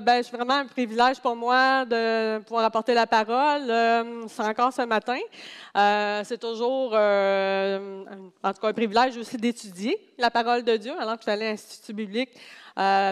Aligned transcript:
Ben, 0.00 0.22
c'est 0.22 0.36
vraiment 0.36 0.54
un 0.54 0.66
privilège 0.66 1.20
pour 1.20 1.36
moi 1.36 1.84
de 1.84 2.38
pouvoir 2.40 2.64
apporter 2.64 2.94
la 2.94 3.06
parole. 3.06 3.70
Euh, 3.70 4.26
c'est 4.28 4.42
encore 4.42 4.72
ce 4.72 4.82
matin. 4.82 5.18
Euh, 5.76 6.22
c'est 6.24 6.38
toujours, 6.38 6.94
en 6.94 8.52
tout 8.52 8.60
cas, 8.60 8.68
un 8.68 8.72
privilège 8.72 9.16
aussi 9.16 9.36
d'étudier 9.36 9.98
la 10.18 10.30
parole 10.30 10.62
de 10.62 10.76
Dieu, 10.76 10.92
alors 10.98 11.14
que 11.14 11.20
je 11.20 11.22
suis 11.24 11.30
allée 11.30 11.46
à 11.46 11.50
l'Institut 11.50 11.92
biblique. 11.92 12.30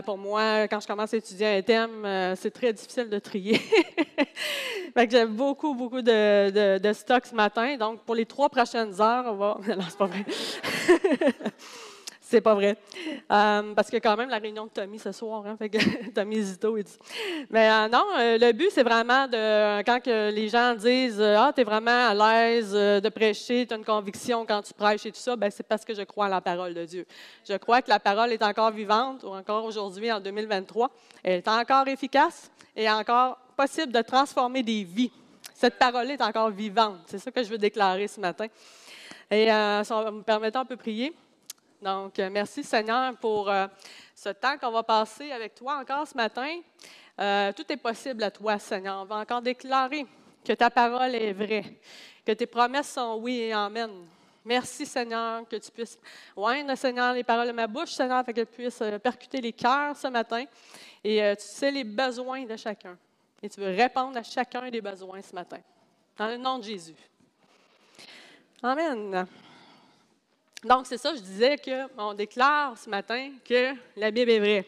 pour 0.04 0.18
moi, 0.18 0.66
quand 0.68 0.80
je 0.80 0.86
commence 0.86 1.14
à 1.14 1.16
étudier 1.16 1.46
un 1.58 1.62
thème, 1.62 2.34
c'est 2.36 2.52
très 2.52 2.72
difficile 2.72 3.08
de 3.08 3.18
trier. 3.18 3.60
j'ai 5.10 5.26
beaucoup, 5.26 5.74
beaucoup 5.74 6.02
de, 6.02 6.78
de, 6.78 6.92
stock 6.92 7.26
ce 7.26 7.34
matin. 7.34 7.76
Donc, 7.76 8.00
pour 8.00 8.14
les 8.14 8.26
trois 8.26 8.48
prochaines 8.48 9.00
heures, 9.00 9.24
on 9.26 9.34
va. 9.34 9.58
Non, 9.76 9.84
c'est 9.88 9.98
pas 9.98 10.06
vrai. 10.06 10.24
C'est 12.26 12.40
pas 12.40 12.54
vrai. 12.54 12.74
Euh, 13.30 13.74
parce 13.74 13.90
que 13.90 13.98
quand 13.98 14.16
même 14.16 14.30
la 14.30 14.38
réunion 14.38 14.64
de 14.64 14.70
Tommy 14.70 14.98
ce 14.98 15.12
soir, 15.12 15.44
hein, 15.46 15.56
fait 15.58 15.68
que 15.68 16.08
Tommy 16.14 16.40
Zito 16.42 16.74
et 16.78 16.84
tout. 16.84 16.92
Mais 17.50 17.70
euh, 17.70 17.86
non, 17.88 18.02
euh, 18.18 18.38
le 18.38 18.52
but, 18.52 18.70
c'est 18.72 18.82
vraiment 18.82 19.28
de, 19.28 19.82
quand 19.82 20.00
que 20.00 20.30
les 20.30 20.48
gens 20.48 20.74
disent 20.74 21.20
Ah, 21.20 21.52
tu 21.54 21.60
es 21.60 21.64
vraiment 21.64 22.08
à 22.08 22.14
l'aise 22.14 22.72
de 22.72 23.08
prêcher, 23.10 23.66
tu 23.66 23.74
as 23.74 23.76
une 23.76 23.84
conviction 23.84 24.46
quand 24.46 24.62
tu 24.62 24.72
prêches 24.72 25.04
et 25.04 25.12
tout 25.12 25.20
ça, 25.20 25.36
ben, 25.36 25.50
c'est 25.50 25.64
parce 25.64 25.84
que 25.84 25.94
je 25.94 26.00
crois 26.00 26.26
à 26.26 26.28
la 26.30 26.40
parole 26.40 26.72
de 26.72 26.86
Dieu. 26.86 27.04
Je 27.46 27.56
crois 27.58 27.82
que 27.82 27.90
la 27.90 28.00
parole 28.00 28.32
est 28.32 28.42
encore 28.42 28.70
vivante, 28.70 29.22
ou 29.22 29.28
encore 29.28 29.62
aujourd'hui, 29.66 30.10
en 30.10 30.18
2023. 30.18 30.90
Elle 31.22 31.34
est 31.34 31.48
encore 31.48 31.86
efficace 31.88 32.50
et 32.74 32.90
encore 32.90 33.36
possible 33.54 33.92
de 33.92 34.00
transformer 34.00 34.62
des 34.62 34.82
vies. 34.82 35.12
Cette 35.52 35.78
parole 35.78 36.10
est 36.10 36.22
encore 36.22 36.48
vivante. 36.48 37.00
C'est 37.06 37.18
ça 37.18 37.30
que 37.30 37.42
je 37.42 37.50
veux 37.50 37.58
déclarer 37.58 38.08
ce 38.08 38.18
matin. 38.18 38.46
Et 39.30 39.48
ça 39.48 40.10
me 40.10 40.22
permettant, 40.22 40.62
on 40.62 40.66
peut 40.66 40.76
prier. 40.76 41.12
Donc, 41.84 42.18
euh, 42.18 42.30
merci 42.30 42.64
Seigneur 42.64 43.14
pour 43.18 43.50
euh, 43.50 43.66
ce 44.14 44.30
temps 44.30 44.56
qu'on 44.56 44.70
va 44.70 44.82
passer 44.82 45.30
avec 45.30 45.54
toi 45.54 45.76
encore 45.76 46.08
ce 46.08 46.16
matin. 46.16 46.60
Euh, 47.20 47.52
tout 47.52 47.70
est 47.70 47.76
possible 47.76 48.22
à 48.22 48.30
toi, 48.30 48.58
Seigneur. 48.58 49.02
On 49.02 49.04
va 49.04 49.16
encore 49.16 49.42
déclarer 49.42 50.06
que 50.42 50.54
ta 50.54 50.70
parole 50.70 51.14
est 51.14 51.34
vraie, 51.34 51.78
que 52.24 52.32
tes 52.32 52.46
promesses 52.46 52.90
sont 52.90 53.18
oui 53.20 53.36
et 53.36 53.52
amen. 53.52 53.90
Merci, 54.46 54.86
Seigneur, 54.86 55.46
que 55.46 55.56
tu 55.56 55.70
puisses 55.70 55.98
oindre, 56.34 56.74
Seigneur, 56.74 57.12
les 57.12 57.22
paroles 57.22 57.48
de 57.48 57.52
ma 57.52 57.66
bouche, 57.66 57.90
Seigneur, 57.90 58.16
afin 58.16 58.32
qu'elles 58.32 58.46
puissent 58.46 58.82
percuter 59.02 59.42
les 59.42 59.52
cœurs 59.52 59.94
ce 59.94 60.08
matin. 60.08 60.44
Et 61.04 61.34
tu 61.36 61.44
sais 61.44 61.70
les 61.70 61.84
besoins 61.84 62.46
de 62.46 62.56
chacun. 62.56 62.96
Et 63.42 63.50
tu 63.50 63.60
veux 63.60 63.76
répondre 63.76 64.16
à 64.16 64.22
chacun 64.22 64.70
des 64.70 64.80
besoins 64.80 65.20
ce 65.20 65.34
matin. 65.34 65.60
Dans 66.16 66.28
le 66.28 66.38
nom 66.38 66.58
de 66.58 66.64
Jésus. 66.64 66.96
Amen. 68.62 69.26
Donc, 70.64 70.86
c'est 70.86 70.96
ça, 70.96 71.14
je 71.14 71.20
disais 71.20 71.56
qu'on 71.58 72.14
déclare 72.14 72.78
ce 72.78 72.88
matin 72.88 73.32
que 73.46 73.74
la 73.96 74.10
Bible 74.10 74.30
est 74.30 74.38
vraie. 74.38 74.66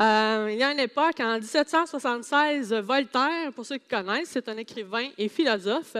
Euh, 0.00 0.48
il 0.50 0.56
y 0.56 0.62
a 0.62 0.72
une 0.72 0.80
époque, 0.80 1.20
en 1.20 1.38
1776, 1.38 2.72
Voltaire, 2.72 3.52
pour 3.54 3.66
ceux 3.66 3.76
qui 3.76 3.86
connaissent, 3.86 4.30
c'est 4.30 4.48
un 4.48 4.56
écrivain 4.56 5.10
et 5.18 5.28
philosophe. 5.28 5.98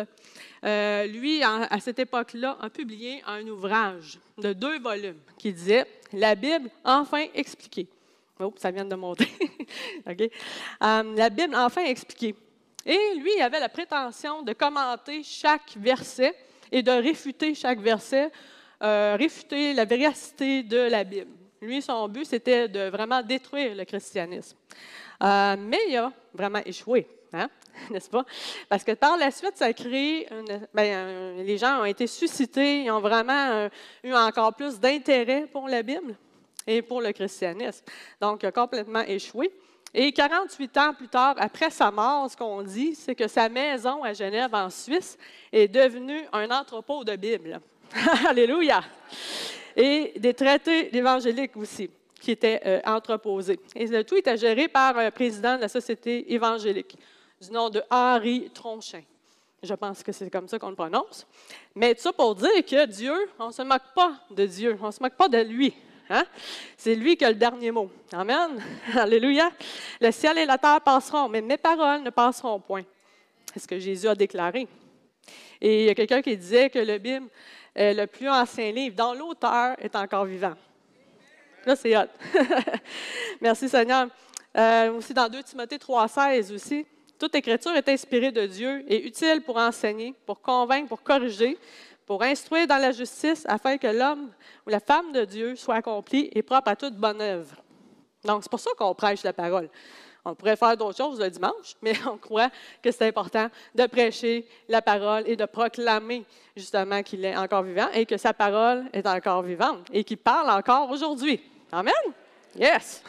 Euh, 0.65 1.07
lui, 1.07 1.43
à 1.43 1.79
cette 1.79 1.99
époque-là, 1.99 2.57
a 2.59 2.71
publié 2.71 3.23
un 3.27 3.47
ouvrage 3.49 4.19
de 4.39 4.55
deux 4.55 4.79
volumes 4.79 5.21
qui 5.37 5.53
disait 5.53 5.87
La 6.15 6.35
Bible 6.35 6.71
enfin 6.83 7.27
expliquée. 7.35 7.89
Oh, 8.41 8.55
ça 8.57 8.71
vient 8.71 8.87
de 8.87 8.95
monter. 8.95 9.29
OK. 10.09 10.23
Euh, 10.23 11.15
la 11.17 11.29
Bible 11.29 11.55
enfin 11.55 11.85
expliquée. 11.85 12.35
Et 12.87 13.15
lui, 13.19 13.31
il 13.37 13.43
avait 13.43 13.61
la 13.61 13.69
prétention 13.69 14.43
de 14.43 14.55
commenter 14.55 15.23
chaque 15.23 15.77
verset 15.77 16.35
et 16.73 16.83
de 16.83 16.91
réfuter 16.91 17.55
chaque 17.55 17.79
verset 17.79 18.31
réfuter 18.83 19.75
la 19.75 19.85
véracité 19.85 20.63
de 20.63 20.79
la 20.79 21.05
Bible. 21.05 21.31
Lui, 21.63 21.81
son 21.81 22.09
but, 22.09 22.25
c'était 22.25 22.69
de 22.69 22.89
vraiment 22.89 23.23
détruire 23.23 23.77
le 23.77 23.85
christianisme. 23.85 24.57
Euh, 25.23 25.55
mais 25.57 25.79
il 25.89 25.97
a 25.97 26.13
vraiment 26.35 26.61
échoué, 26.67 27.07
hein? 27.33 27.49
n'est-ce 27.91 28.11
pas? 28.11 28.25
Parce 28.69 28.83
que 28.83 28.93
par 28.93 29.17
la 29.17 29.31
suite, 29.31 29.57
ça 29.57 29.67
a 29.67 29.73
créé, 29.73 30.29
ben, 30.75 31.37
les 31.37 31.57
gens 31.57 31.83
ont 31.83 31.85
été 31.85 32.09
suscités, 32.09 32.83
ils 32.83 32.91
ont 32.91 33.01
vraiment 33.01 33.51
euh, 33.51 33.69
eu 34.03 34.13
encore 34.13 34.55
plus 34.55 34.81
d'intérêt 34.81 35.47
pour 35.47 35.69
la 35.69 35.85
Bible 35.85 36.17
et 36.67 36.83
pour 36.83 37.01
le 37.01 37.13
christianisme. 37.13 37.85
Donc, 38.21 38.43
il 38.43 38.47
a 38.47 38.53
complètement 38.53 39.03
échoué. 39.03 39.53
Et 39.95 40.11
48 40.11 40.77
ans 40.79 40.95
plus 40.95 41.09
tard, 41.09 41.37
après 41.39 41.71
sa 41.71 41.93
mort, 41.93 42.29
ce 42.29 42.37
qu'on 42.37 42.63
dit, 42.63 42.97
c'est 42.97 43.15
que 43.15 43.29
sa 43.29 43.49
maison 43.49 44.03
à 44.03 44.13
Genève, 44.15 44.53
en 44.53 44.69
Suisse, 44.69 45.17
est 45.53 45.69
devenue 45.69 46.23
un 46.33 46.51
entrepôt 46.51 47.05
de 47.05 47.15
Bible. 47.15 47.61
Alléluia. 48.29 48.83
Et 49.77 50.13
des 50.19 50.35
traités 50.35 50.95
évangéliques 50.97 51.57
aussi, 51.57 51.91
qui 52.21 52.33
étaient 52.33 52.61
euh, 52.65 52.81
entreposés. 52.85 53.59
Et 53.75 53.87
le 53.87 54.05
tout 54.05 54.17
était 54.17 54.37
géré 54.37 54.69
par 54.69 54.97
un 54.99 55.11
président 55.11 55.57
de 55.57 55.63
la 55.63 55.69
Société 55.69 56.33
évangélique, 56.33 56.97
du 57.41 57.51
nom 57.51 57.71
de 57.71 57.83
Henri 57.91 58.51
Tronchin. 58.53 59.03
Je 59.63 59.75
pense 59.75 60.03
que 60.03 60.11
c'est 60.11 60.29
comme 60.29 60.49
ça 60.49 60.59
qu'on 60.59 60.71
le 60.71 60.75
prononce. 60.75 61.27
Mais 61.75 61.95
tout 61.95 62.03
ça 62.03 62.13
pour 62.13 62.35
dire 62.35 62.51
que 62.69 62.87
Dieu, 62.87 63.15
on 63.39 63.49
ne 63.49 63.53
se 63.53 63.63
moque 63.63 63.95
pas 63.95 64.13
de 64.31 64.45
Dieu, 64.45 64.77
on 64.83 64.87
ne 64.87 64.91
se 64.91 65.01
moque 65.01 65.15
pas 65.15 65.29
de 65.29 65.39
lui. 65.39 65.73
Hein? 66.11 66.25
C'est 66.77 66.97
lui 66.97 67.17
qui 67.17 67.25
a 67.25 67.31
le 67.31 67.37
dernier 67.37 67.71
mot. 67.71 67.91
Amen. 68.13 68.61
Alléluia. 68.95 69.51
Le 70.01 70.11
ciel 70.11 70.39
et 70.39 70.47
la 70.47 70.59
terre 70.59 70.81
passeront, 70.81 71.29
mais 71.29 71.41
mes 71.41 71.57
paroles 71.57 72.03
ne 72.03 72.11
passeront 72.11 72.59
point. 72.59 72.83
C'est 73.53 73.61
ce 73.61 73.69
que 73.69 73.79
Jésus 73.79 74.09
a 74.09 74.15
déclaré. 74.15 74.67
Et 75.61 75.83
il 75.83 75.87
y 75.87 75.91
a 75.91 75.95
quelqu'un 75.95 76.23
qui 76.23 76.37
disait 76.37 76.69
que 76.69 76.81
le 76.81 76.99
Bible 76.99 77.29
euh, 77.79 77.95
le 77.95 78.07
plus 78.07 78.29
ancien 78.29 78.71
livre, 78.73 78.97
dont 78.97 79.15
l'auteur 79.15 79.77
est 79.79 79.95
encore 79.97 80.25
vivant. 80.25 80.55
Là, 81.65 81.77
c'est 81.77 81.97
hot. 81.97 82.09
Merci 83.41 83.69
Seigneur. 83.69 84.09
Euh, 84.57 84.93
aussi 84.93 85.15
dans 85.15 85.29
2 85.29 85.43
Timothée 85.43 85.79
3,16 85.79 86.55
aussi. 86.55 86.87
Toute 87.19 87.35
écriture 87.35 87.73
est 87.73 87.89
inspirée 87.89 88.33
de 88.33 88.47
Dieu 88.47 88.85
et 88.89 89.07
utile 89.07 89.43
pour 89.43 89.57
enseigner, 89.57 90.15
pour 90.27 90.41
convaincre, 90.41 90.89
pour 90.89 91.03
corriger, 91.03 91.57
pour 92.05 92.23
instruire 92.23 92.67
dans 92.67 92.79
la 92.79 92.91
justice, 92.91 93.45
afin 93.47 93.79
que 93.79 93.87
l'homme 93.87 94.31
ou 94.67 94.71
la 94.71 94.81
femme 94.81 95.13
de 95.13 95.25
Dieu 95.25 95.55
soit 95.55 95.77
accompli 95.77 96.29
et 96.33 96.43
propre 96.43 96.69
à 96.69 96.77
toute 96.77 96.95
bonne 96.95 97.21
œuvre. 97.21 97.55
Donc, 98.25 98.43
c'est 98.43 98.51
pour 98.51 98.61
ça 98.61 98.71
qu'on 98.77 98.95
prêche 98.95 99.23
la 99.23 99.33
parole. 99.33 99.71
On 100.25 100.35
pourrait 100.35 100.57
faire 100.57 100.77
d'autres 100.77 100.97
choses 100.97 101.21
le 101.21 101.29
dimanche, 101.29 101.75
mais 101.83 101.95
on 102.07 102.17
croit 102.17 102.51
que 102.83 102.91
c'est 102.91 103.09
important 103.09 103.49
de 103.75 103.87
prêcher 103.87 104.47
la 104.69 104.81
parole 104.81 105.25
et 105.27 105.37
de 105.37 105.45
proclamer 105.45 106.25
justement 106.57 107.03
qu'il 107.03 107.25
est 107.25 107.37
encore 107.37 107.63
vivant 107.63 107.89
et 107.93 108.07
que 108.07 108.17
sa 108.17 108.33
parole 108.33 108.85
est 108.93 109.07
encore 109.07 109.43
vivante 109.43 109.89
et 109.93 110.05
qu'il 110.05 110.19
parle 110.19 110.51
encore 110.51 110.91
aujourd'hui. 110.91 111.41
Amen? 111.73 111.95
Yes! 112.55 113.03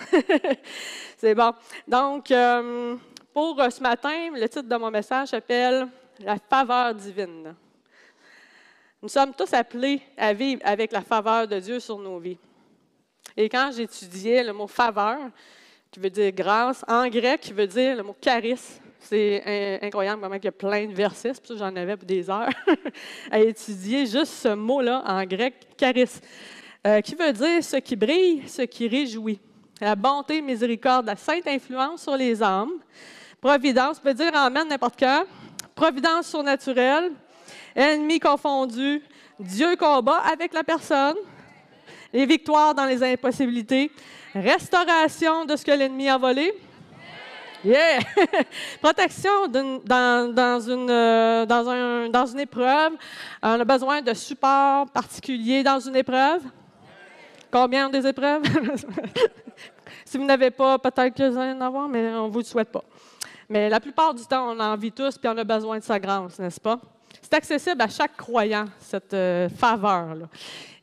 c'est 1.18 1.36
bon. 1.36 1.52
Donc, 1.88 2.32
euh, 2.32 2.96
pour 3.34 3.62
ce 3.70 3.82
matin, 3.82 4.32
le 4.34 4.48
titre 4.48 4.68
de 4.68 4.76
mon 4.76 4.90
message 4.90 5.30
s'appelle 5.30 5.88
La 6.20 6.38
faveur 6.38 6.96
divine. 6.96 7.54
Nous 9.02 9.10
sommes 9.10 9.34
tous 9.34 9.54
appelés 9.54 10.02
à 10.18 10.34
vivre 10.34 10.62
avec 10.64 10.92
la 10.94 11.02
faveur 11.02 11.48
de 11.48 11.60
Dieu 11.60 11.80
sur 11.80 12.00
nos 12.00 12.20
vies. 12.20 12.38
Et 13.36 13.50
quand 13.50 13.72
j'étudiais 13.76 14.44
le 14.44 14.54
mot 14.54 14.68
faveur, 14.68 15.20
qui 15.94 16.00
veut 16.00 16.10
dire 16.10 16.32
grâce. 16.32 16.84
En 16.88 17.08
grec, 17.08 17.42
qui 17.42 17.54
veut 17.54 17.68
dire 17.68 17.96
le 17.96 18.02
mot 18.04 18.16
charis. 18.20 18.80
C'est 19.00 19.80
incroyable 19.84 20.22
comment 20.22 20.36
il 20.36 20.44
y 20.44 20.48
a 20.48 20.52
plein 20.52 20.88
de 20.88 20.94
versets, 20.94 21.34
c'est 21.34 21.58
j'en 21.58 21.76
avais 21.76 21.96
pour 21.96 22.08
des 22.08 22.30
heures 22.30 22.50
à 23.32 23.40
étudier 23.40 24.06
juste 24.06 24.34
ce 24.34 24.56
mot-là 24.56 25.04
en 25.06 25.24
grec, 25.26 25.54
charis, 25.80 26.10
euh, 26.88 27.02
qui 27.02 27.14
veut 27.14 27.34
dire 27.34 27.64
ce 27.64 27.78
qui 27.78 27.96
brille, 27.96 28.44
ce 28.48 28.64
qui 28.64 28.88
réjouit. 28.88 29.40
La 29.80 29.96
bonté, 29.96 30.42
miséricorde, 30.42 31.06
la 31.06 31.16
sainte 31.16 31.46
influence 31.48 32.02
sur 32.02 32.18
les 32.18 32.42
âmes. 32.42 32.72
Providence 33.40 34.00
peut 34.00 34.14
dire 34.14 34.32
emmène 34.34 34.70
n'importe 34.70 34.98
quand. 34.98 35.26
Providence 35.76 36.28
surnaturelle. 36.28 37.12
Ennemi 37.76 38.20
confondu. 38.20 39.04
Dieu 39.40 39.76
combat 39.76 40.24
avec 40.32 40.54
la 40.54 40.64
personne. 40.64 41.18
Les 42.14 42.26
victoires 42.26 42.74
dans 42.74 42.86
les 42.86 43.04
impossibilités. 43.04 43.92
Restauration 44.34 45.46
de 45.46 45.56
ce 45.56 45.64
que 45.64 45.72
l'ennemi 45.72 46.10
a 46.10 46.18
volé. 46.18 46.54
Yeah! 47.64 48.00
Protection 48.82 49.48
dans, 49.48 50.34
dans, 50.34 50.60
une, 50.60 50.90
euh, 50.90 51.46
dans 51.46 52.26
une 52.26 52.40
épreuve. 52.40 52.94
On 53.42 53.60
a 53.60 53.64
besoin 53.64 54.02
de 54.02 54.14
support 54.14 54.90
particulier 54.90 55.64
dans 55.64 55.80
une 55.80 55.96
épreuve. 55.96 56.42
Combien 57.52 57.88
ont 57.88 57.92
des 57.92 58.06
épreuves? 58.06 58.44
Si 60.06 60.18
vous 60.20 60.26
n'avez 60.26 60.52
pas, 60.52 60.78
peut-être 60.78 61.16
que 61.16 61.28
vous 61.28 61.40
allez 61.40 61.54
en 61.54 61.62
avoir, 61.62 61.88
mais 61.88 62.14
on 62.14 62.28
ne 62.28 62.32
vous 62.32 62.40
le 62.40 62.46
souhaite 62.46 62.72
pas. 62.72 62.84
Mais 63.50 63.68
la 63.68 63.80
plupart 63.80 64.14
du 64.14 64.24
temps, 64.26 64.52
on 64.52 64.60
en 64.60 64.76
vit 64.76 64.92
tous, 64.92 65.18
puis 65.18 65.28
on 65.28 65.38
a 65.38 65.44
besoin 65.44 65.80
de 65.80 65.84
sa 65.84 66.00
grâce, 66.00 66.38
n'est-ce 66.38 66.60
pas? 66.60 66.80
C'est 67.20 67.34
accessible 67.34 67.82
à 67.82 67.88
chaque 67.88 68.16
croyant, 68.16 68.66
cette 68.80 69.14
euh, 69.14 69.50
faveur-là. 69.50 70.26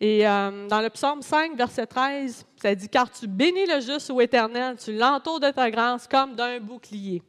Et 0.00 0.26
euh, 0.26 0.66
dans 0.68 0.80
le 0.80 0.90
psaume 0.90 1.22
5, 1.22 1.56
verset 1.56 1.86
13, 1.86 2.44
ça 2.60 2.74
dit 2.74 2.88
Car 2.88 3.10
tu 3.10 3.26
bénis 3.26 3.66
le 3.66 3.80
juste 3.80 4.10
ou 4.10 4.20
éternel, 4.20 4.76
tu 4.76 4.92
l'entoures 4.92 5.40
de 5.40 5.50
ta 5.50 5.70
grâce 5.70 6.06
comme 6.06 6.34
d'un 6.34 6.60
bouclier. 6.60 7.22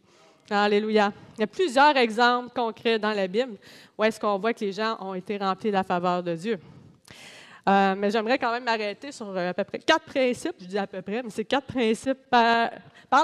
Alléluia. 0.50 1.14
Il 1.38 1.42
y 1.42 1.44
a 1.44 1.48
plusieurs 1.48 1.96
exemples 1.96 2.50
concrets 2.54 3.00
dans 3.00 3.14
la 3.14 3.28
Bible 3.28 3.56
où 3.98 4.04
est-ce 4.04 4.20
qu'on 4.20 4.38
voit 4.38 4.54
que 4.54 4.66
les 4.66 4.74
gens 4.74 4.98
ont 5.00 5.14
été 5.14 5.38
remplis 5.38 5.70
de 5.70 5.76
la 5.76 5.84
faveur 5.84 6.22
de 6.22 6.36
Dieu. 6.36 6.60
Euh, 7.70 7.96
mais 7.96 8.12
j'aimerais 8.12 8.38
quand 8.38 8.52
même 8.52 8.64
m'arrêter 8.64 9.12
sur 9.12 9.38
à 9.38 9.54
peu 9.54 9.64
près 9.64 9.80
quatre 9.80 10.06
principes, 10.06 10.56
je 10.60 10.66
dis 10.66 10.78
à 10.78 10.88
peu 10.88 11.02
près, 11.02 11.22
mais 11.24 11.30
c'est 11.30 11.46
quatre 11.46 11.68
principes 11.68 12.30
par, 12.30 12.72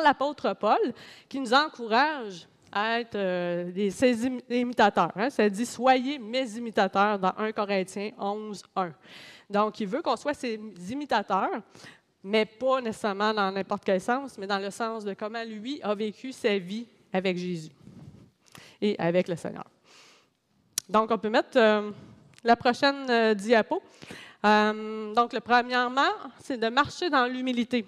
l'apôtre 0.01 0.53
Paul 0.53 0.93
qui 1.27 1.39
nous 1.39 1.53
encouragent 1.53 2.47
à 2.71 2.99
être 2.99 3.15
euh, 3.15 3.71
des, 3.71 3.89
ses 3.89 4.25
imitateurs. 4.49 5.11
Hein. 5.15 5.29
Ça 5.29 5.49
dit 5.49 5.65
Soyez 5.65 6.19
mes 6.19 6.49
imitateurs 6.55 7.17
dans 7.19 7.33
1 7.37 7.51
Corinthiens 7.51 8.11
11, 8.17 8.63
1. 8.75 8.91
Donc, 9.49 9.79
il 9.79 9.87
veut 9.87 10.01
qu'on 10.01 10.17
soit 10.17 10.33
ses 10.33 10.59
imitateurs, 10.89 11.61
mais 12.27 12.45
pas 12.45 12.81
nécessairement 12.81 13.33
dans 13.33 13.51
n'importe 13.51 13.85
quel 13.85 14.01
sens, 14.01 14.37
mais 14.37 14.47
dans 14.47 14.59
le 14.59 14.69
sens 14.69 15.05
de 15.05 15.13
comment 15.13 15.43
lui 15.45 15.79
a 15.81 15.95
vécu 15.95 16.33
sa 16.33 16.57
vie 16.57 16.85
avec 17.13 17.37
Jésus 17.37 17.71
et 18.81 18.95
avec 18.99 19.29
le 19.29 19.35
Seigneur. 19.37 19.63
Donc, 20.89 21.09
on 21.09 21.17
peut 21.17 21.29
mettre 21.29 21.57
euh, 21.57 21.89
la 22.43 22.55
prochaine 22.57 23.09
euh, 23.09 23.33
diapo. 23.33 23.81
donc, 24.43 25.33
le 25.33 25.39
premièrement, 25.39 26.11
c'est 26.39 26.57
de 26.57 26.67
marcher 26.67 27.09
dans 27.09 27.25
l'humilité 27.25 27.85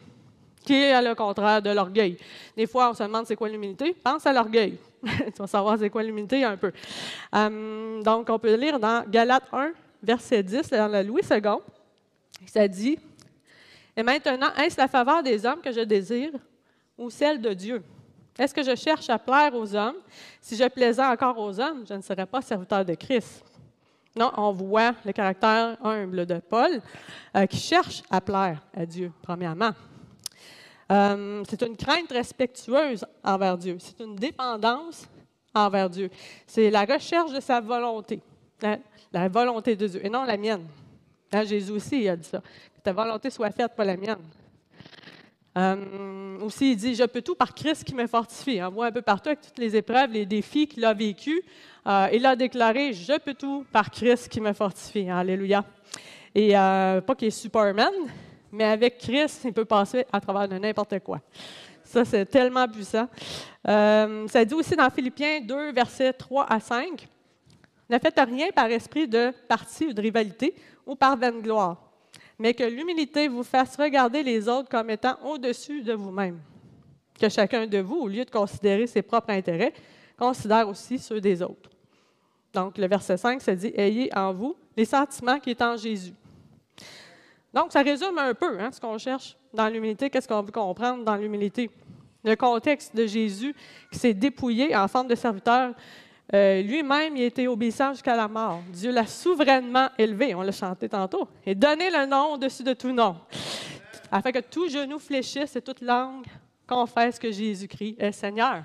qui 0.63 0.73
est 0.73 1.01
le 1.01 1.15
contraire 1.15 1.61
de 1.61 1.71
l'orgueil. 1.71 2.17
Des 2.55 2.67
fois, 2.67 2.91
on 2.91 2.93
se 2.93 3.03
demande 3.03 3.25
c'est 3.25 3.35
quoi 3.35 3.49
l'humilité? 3.49 3.93
Pense 3.93 4.25
à 4.25 4.31
l'orgueil. 4.31 4.77
tu 5.03 5.37
vas 5.37 5.47
savoir 5.47 5.77
c'est 5.77 5.89
quoi 5.89 6.03
l'humilité 6.03 6.45
un 6.45 6.55
peu. 6.55 6.71
Euh, 7.35 8.01
donc, 8.03 8.29
on 8.29 8.39
peut 8.39 8.55
lire 8.55 8.79
dans 8.79 9.03
Galates 9.05 9.47
1, 9.51 9.71
verset 10.01 10.43
10, 10.43 10.69
dans 10.69 10.87
la 10.87 11.03
Louis 11.03 11.23
II. 11.29 11.41
Ça 12.45 12.67
dit 12.67 12.97
Et 13.99 14.03
maintenant, 14.03 14.53
est-ce 14.55 14.77
la 14.79 14.87
faveur 14.87 15.21
des 15.21 15.45
hommes 15.45 15.59
que 15.59 15.73
je 15.73 15.81
désire 15.81 16.31
ou 16.97 17.09
celle 17.09 17.41
de 17.41 17.51
Dieu? 17.51 17.83
Est-ce 18.37 18.53
que 18.53 18.63
je 18.63 18.73
cherche 18.73 19.09
à 19.09 19.19
plaire 19.19 19.53
aux 19.53 19.75
hommes? 19.75 19.97
Si 20.39 20.55
je 20.55 20.65
plaisais 20.69 21.03
encore 21.03 21.37
aux 21.37 21.59
hommes, 21.59 21.83
je 21.85 21.95
ne 21.95 22.01
serais 22.01 22.25
pas 22.25 22.41
serviteur 22.41 22.85
de 22.85 22.93
Christ. 22.93 23.43
Non, 24.15 24.31
on 24.37 24.53
voit 24.53 24.93
le 25.03 25.11
caractère 25.11 25.75
humble 25.83 26.25
de 26.25 26.39
Paul 26.39 26.81
euh, 27.35 27.45
qui 27.45 27.57
cherche 27.57 28.01
à 28.09 28.21
plaire 28.21 28.61
à 28.73 28.85
Dieu, 28.85 29.11
premièrement. 29.21 29.71
Euh, 30.93 31.43
c'est 31.49 31.61
une 31.63 31.75
crainte 31.75 32.09
respectueuse 32.09 33.05
envers 33.21 33.57
Dieu. 33.57 33.75
C'est 33.79 33.99
une 34.01 34.15
dépendance 34.15 35.09
envers 35.53 35.89
Dieu. 35.89 36.09
C'est 36.47 36.69
la 36.69 36.85
recherche 36.85 37.33
de 37.33 37.41
sa 37.41 37.59
volonté, 37.59 38.21
la, 39.11 39.27
volonté 39.27 39.75
de 39.75 39.87
Dieu, 39.87 40.05
et 40.05 40.09
non 40.09 40.23
la 40.23 40.37
mienne. 40.37 40.65
Hein, 41.33 41.43
Jésus 41.43 41.73
aussi 41.73 42.07
a 42.07 42.15
dit 42.15 42.27
ça. 42.27 42.41
Ta 42.89 42.93
volonté 42.93 43.29
soit 43.29 43.51
faite, 43.51 43.75
pas 43.75 43.85
la 43.85 43.95
mienne. 43.95 44.17
Euh, 45.55 46.39
aussi, 46.39 46.71
il 46.71 46.75
dit 46.75 46.95
Je 46.95 47.03
peux 47.03 47.21
tout 47.21 47.35
par 47.35 47.53
Christ 47.53 47.83
qui 47.83 47.93
me 47.93 48.07
fortifie. 48.07 48.59
On 48.63 48.71
voit 48.71 48.87
un 48.87 48.91
peu 48.91 49.03
partout 49.03 49.29
avec 49.29 49.41
toutes 49.41 49.59
les 49.59 49.75
épreuves, 49.75 50.11
les 50.11 50.25
défis 50.25 50.67
qu'il 50.67 50.83
a 50.83 50.95
vécus. 50.95 51.39
Euh, 51.85 52.07
il 52.11 52.25
a 52.25 52.35
déclaré 52.35 52.93
Je 52.93 53.19
peux 53.19 53.35
tout 53.35 53.63
par 53.71 53.91
Christ 53.91 54.27
qui 54.27 54.41
me 54.41 54.53
fortifie. 54.53 55.07
Alléluia. 55.07 55.63
Et 56.33 56.53
pas 56.53 57.15
qu'il 57.15 57.27
est 57.27 57.29
Superman, 57.29 57.93
mais 58.51 58.63
avec 58.63 58.97
Christ, 58.97 59.41
il 59.45 59.53
peut 59.53 59.65
passer 59.65 60.03
à 60.11 60.19
travers 60.19 60.47
de 60.47 60.57
n'importe 60.57 60.97
quoi. 61.01 61.21
Ça, 61.83 62.03
c'est 62.05 62.25
tellement 62.25 62.67
puissant. 62.67 63.07
Euh, 63.67 64.27
ça 64.29 64.43
dit 64.43 64.55
aussi 64.55 64.75
dans 64.75 64.89
Philippiens 64.89 65.41
2, 65.41 65.73
versets 65.73 66.13
3 66.13 66.47
à 66.51 66.59
5, 66.59 67.07
Ne 67.87 67.99
faites 67.99 68.19
rien 68.19 68.47
par 68.49 68.65
esprit 68.65 69.07
de 69.07 69.31
parti 69.47 69.85
ou 69.85 69.93
de 69.93 70.01
rivalité 70.01 70.55
ou 70.87 70.95
par 70.95 71.15
vaine 71.15 71.39
gloire, 71.39 71.88
mais 72.39 72.53
que 72.53 72.63
l'humilité 72.63 73.27
vous 73.27 73.43
fasse 73.43 73.75
regarder 73.75 74.23
les 74.23 74.47
autres 74.47 74.69
comme 74.69 74.89
étant 74.89 75.17
au-dessus 75.23 75.83
de 75.83 75.93
vous-même. 75.93 76.39
Que 77.19 77.29
chacun 77.29 77.67
de 77.67 77.79
vous, 77.79 77.97
au 77.97 78.07
lieu 78.07 78.25
de 78.25 78.31
considérer 78.31 78.87
ses 78.87 79.01
propres 79.01 79.31
intérêts, 79.31 79.73
considère 80.17 80.67
aussi 80.67 80.97
ceux 80.97 81.21
des 81.21 81.41
autres. 81.41 81.69
Donc, 82.53 82.77
le 82.77 82.87
verset 82.87 83.17
5, 83.17 83.41
ça 83.41 83.53
dit 83.53 83.71
Ayez 83.75 84.09
en 84.15 84.33
vous 84.33 84.55
les 84.75 84.85
sentiments 84.85 85.39
qui 85.39 85.53
sont 85.53 85.63
en 85.63 85.77
Jésus 85.77 86.13
donc, 87.53 87.71
ça 87.71 87.81
résume 87.81 88.17
un 88.17 88.33
peu 88.33 88.59
hein, 88.59 88.69
ce 88.71 88.79
qu'on 88.79 88.97
cherche 88.97 89.35
dans 89.53 89.67
l'humilité, 89.67 90.09
qu'est-ce 90.09 90.27
qu'on 90.27 90.41
veut 90.41 90.51
comprendre 90.51 91.03
dans 91.03 91.15
l'humilité. 91.15 91.69
Le 92.23 92.35
contexte 92.35 92.95
de 92.95 93.07
Jésus 93.07 93.55
qui 93.91 93.97
s'est 93.97 94.13
dépouillé 94.13 94.75
en 94.75 94.87
forme 94.87 95.07
de 95.07 95.15
serviteur, 95.15 95.73
euh, 96.33 96.61
lui-même, 96.61 97.17
il 97.17 97.23
a 97.23 97.25
été 97.25 97.47
obéissant 97.47 97.91
jusqu'à 97.93 98.15
la 98.15 98.27
mort. 98.27 98.61
Dieu 98.71 98.91
l'a 98.91 99.07
souverainement 99.07 99.89
élevé, 99.97 100.35
on 100.35 100.41
l'a 100.41 100.51
chanté 100.51 100.87
tantôt, 100.87 101.27
et 101.45 101.55
donné 101.55 101.89
le 101.89 102.05
nom 102.05 102.33
au-dessus 102.33 102.63
de 102.63 102.73
tout 102.73 102.91
nom, 102.91 103.15
afin 104.11 104.31
que 104.31 104.39
tout 104.39 104.69
genou 104.69 104.99
fléchisse 104.99 105.55
et 105.55 105.61
toute 105.61 105.81
langue 105.81 106.25
confesse 106.67 107.17
que 107.17 107.31
Jésus-Christ 107.31 107.95
est 107.97 108.11
Seigneur. 108.11 108.63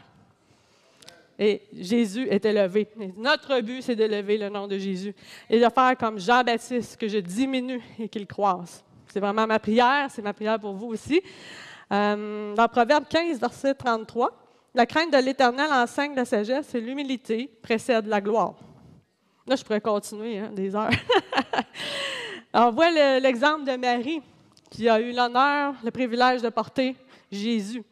Et 1.38 1.62
Jésus 1.72 2.28
est 2.28 2.44
élevé. 2.44 2.88
notre 3.16 3.61
but, 3.61 3.82
c'est 3.82 3.96
d'élever 3.96 4.38
le 4.38 4.50
nom 4.50 4.69
de 4.69 4.78
Jésus 4.78 5.14
et 5.50 5.58
de 5.58 5.69
faire 5.69 5.96
comme 5.99 6.19
Jean-Baptiste, 6.19 6.96
que 6.96 7.08
je 7.08 7.19
diminue 7.19 7.82
et 7.99 8.08
qu'il 8.08 8.26
croisse. 8.26 8.84
C'est 9.08 9.20
vraiment 9.20 9.46
ma 9.46 9.58
prière, 9.58 10.08
c'est 10.11 10.22
ma 10.22 10.32
prière 10.32 10.61
pour 10.61 10.75
vous 10.75 10.88
aussi. 10.88 11.20
Euh, 11.93 12.55
dans 12.55 12.69
Proverbe 12.69 13.05
15, 13.08 13.40
verset 13.40 13.75
33, 13.75 14.44
la 14.75 14.87
crainte 14.87 15.12
de 15.12 15.19
l'Éternel 15.19 15.71
enseigne 15.73 16.15
la 16.15 16.25
sagesse 16.25 16.75
et 16.75 16.81
l'humilité 16.81 17.50
précède 17.62 18.06
la 18.06 18.21
gloire. 18.21 18.55
Là, 19.47 19.56
je 19.56 19.62
pourrais 19.62 19.81
continuer 19.81 20.38
hein, 20.38 20.50
des 20.53 20.75
heures. 20.75 20.91
On 22.55 22.71
voit 22.71 22.91
l'exemple 23.21 23.65
de 23.65 23.76
Marie, 23.76 24.23
qui 24.71 24.88
a 24.88 25.00
eu 25.00 25.12
l'honneur, 25.12 25.75
le 25.85 25.91
privilège 25.91 26.43
de 26.43 26.49
porter 26.49 26.97
Jésus. 27.31 27.82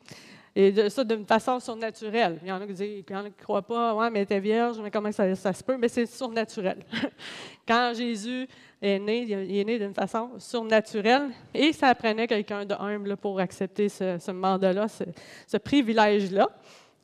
Et 0.55 0.90
ça 0.90 1.02
d'une 1.02 1.25
façon 1.25 1.58
surnaturelle. 1.61 2.38
Il 2.43 2.49
y 2.49 2.52
en 2.52 2.61
a 2.61 2.67
qui 2.67 2.75
disent, 2.75 3.05
il 3.08 3.11
y 3.11 3.17
en 3.17 3.20
a 3.20 3.31
qui 3.31 3.38
ne 3.38 3.43
croient 3.43 3.62
pas, 3.62 3.94
ouais, 3.94 4.11
mais 4.11 4.20
elle 4.20 4.25
était 4.25 4.40
vierge, 4.40 4.79
mais 4.81 4.90
comment 4.90 5.11
ça, 5.11 5.34
se 5.34 5.64
peut? 5.64 5.76
Mais 5.79 5.88
c'est 5.88 6.06
surnaturel. 6.06 6.84
Quand 7.67 7.93
Jésus 7.94 8.46
est 8.82 8.99
né, 8.99 9.23
il 9.23 9.56
est 9.56 9.64
né 9.64 9.79
d'une 9.79 9.94
façon 9.94 10.31
surnaturelle 10.38 11.31
et 11.55 11.73
ça 11.73 11.94
prenait 11.94 12.26
quelqu'un 12.26 12.64
de 12.64 12.75
humble 12.75 13.17
pour 13.17 13.38
accepter 13.38 13.88
ce, 13.88 14.31
mandat-là, 14.31 14.87
ce, 14.88 15.56
privilège-là. 15.56 16.49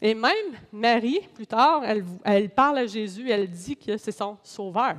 Et 0.02 0.14
même 0.14 0.56
Marie, 0.72 1.20
plus 1.34 1.46
tard, 1.46 1.82
elle, 2.24 2.50
parle 2.50 2.78
à 2.78 2.86
Jésus, 2.86 3.30
elle 3.30 3.48
dit 3.48 3.76
que 3.76 3.96
c'est 3.96 4.12
son 4.12 4.36
sauveur. 4.42 4.96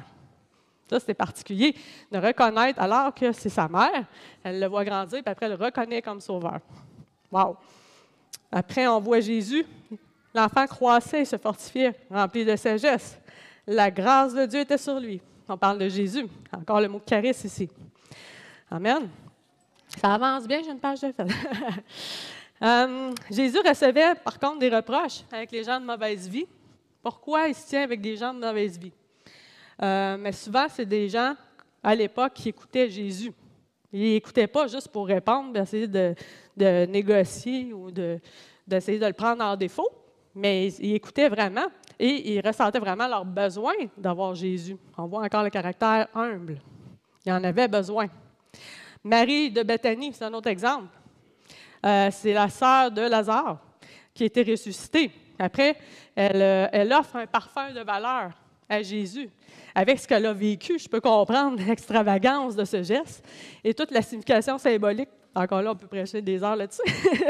Ça, 0.89 0.99
c'est 0.99 1.13
particulier 1.13 1.75
de 2.11 2.17
reconnaître, 2.17 2.81
alors 2.81 3.13
que 3.13 3.31
c'est 3.31 3.49
sa 3.49 3.67
mère, 3.67 4.05
elle 4.43 4.59
le 4.59 4.67
voit 4.67 4.83
grandir, 4.83 5.21
puis 5.21 5.31
après, 5.31 5.45
elle 5.45 5.57
le 5.57 5.63
reconnaît 5.63 6.01
comme 6.01 6.19
sauveur. 6.19 6.59
Wow! 7.31 7.57
Après, 8.51 8.87
on 8.87 8.99
voit 8.99 9.19
Jésus. 9.19 9.65
L'enfant 10.33 10.65
croissait 10.65 11.21
et 11.21 11.25
se 11.25 11.37
fortifiait, 11.37 11.93
rempli 12.09 12.43
de 12.43 12.55
sagesse. 12.55 13.19
La 13.67 13.91
grâce 13.91 14.33
de 14.33 14.45
Dieu 14.45 14.61
était 14.61 14.77
sur 14.77 14.99
lui. 14.99 15.21
On 15.51 15.57
parle 15.57 15.79
de 15.79 15.89
Jésus. 15.89 16.27
Encore 16.53 16.79
le 16.79 16.87
mot 16.87 16.99
charisme 16.99 17.47
ici. 17.47 17.67
Amen. 18.69 19.09
Ça 19.99 20.13
avance 20.13 20.47
bien, 20.47 20.61
j'ai 20.63 20.71
une 20.71 20.79
page 20.79 21.01
de. 21.01 21.13
Euh, 22.61 23.13
Jésus 23.31 23.59
recevait 23.65 24.15
par 24.15 24.37
contre 24.37 24.59
des 24.59 24.67
reproches 24.67 25.21
avec 25.31 25.49
les 25.49 25.63
gens 25.63 25.79
de 25.79 25.85
mauvaise 25.85 26.27
vie. 26.27 26.45
Pourquoi 27.01 27.47
il 27.47 27.55
se 27.55 27.65
tient 27.65 27.83
avec 27.83 28.01
des 28.01 28.17
gens 28.17 28.33
de 28.33 28.39
mauvaise 28.39 28.77
vie? 28.77 28.91
Euh, 29.81 30.17
mais 30.19 30.33
souvent, 30.33 30.67
c'est 30.67 30.85
des 30.85 31.07
gens 31.07 31.35
à 31.81 31.95
l'époque 31.95 32.33
qui 32.33 32.49
écoutaient 32.49 32.89
Jésus. 32.89 33.31
Ils 33.93 34.11
n'écoutaient 34.11 34.47
pas 34.47 34.67
juste 34.67 34.89
pour 34.89 35.07
répondre, 35.07 35.57
essayer 35.57 35.87
de, 35.87 36.13
de 36.57 36.85
négocier 36.87 37.71
ou 37.71 37.91
d'essayer 37.91 38.99
de, 38.99 39.05
le 39.05 39.13
prendre 39.13 39.41
en 39.41 39.55
défaut, 39.55 39.89
mais 40.35 40.67
ils, 40.67 40.95
écoutaient 40.95 41.29
vraiment 41.29 41.67
et 41.99 42.33
ils 42.33 42.41
ressentaient 42.45 42.79
vraiment 42.79 43.07
leur 43.07 43.25
besoin 43.25 43.73
d'avoir 43.97 44.33
Jésus. 44.33 44.77
On 44.97 45.07
voit 45.07 45.23
encore 45.23 45.43
le 45.43 45.49
caractère 45.49 46.07
humble. 46.15 46.59
Ils 47.25 47.31
en 47.31 47.43
avaient 47.43 47.67
besoin. 47.67 48.07
Marie 49.03 49.51
de 49.51 49.63
Bethanie, 49.63 50.13
c'est 50.13 50.25
un 50.25 50.33
autre 50.33 50.47
exemple. 50.47 50.87
Euh, 51.85 52.09
c'est 52.11 52.33
la 52.33 52.49
sœur 52.49 52.91
de 52.91 53.01
Lazare 53.01 53.57
qui 54.13 54.23
a 54.23 54.25
été 54.25 54.43
ressuscitée. 54.43 55.11
Après, 55.37 55.77
elle, 56.15 56.93
offre 56.93 57.15
un 57.15 57.27
parfum 57.27 57.71
de 57.71 57.81
valeur 57.81 58.31
à 58.67 58.81
Jésus. 58.81 59.29
Avec 59.73 59.99
ce 59.99 60.07
qu'elle 60.07 60.25
a 60.25 60.33
vécu, 60.33 60.77
je 60.77 60.87
peux 60.87 60.99
comprendre 60.99 61.61
l'extravagance 61.67 62.55
de 62.55 62.65
ce 62.65 62.83
geste 62.83 63.25
et 63.63 63.73
toute 63.73 63.91
la 63.91 64.01
signification 64.01 64.57
symbolique 64.57 65.09
encore 65.35 65.61
là, 65.61 65.71
on 65.71 65.75
peut 65.75 65.87
prêcher 65.87 66.21
des 66.21 66.43
heures 66.43 66.55
là-dessus. 66.55 66.81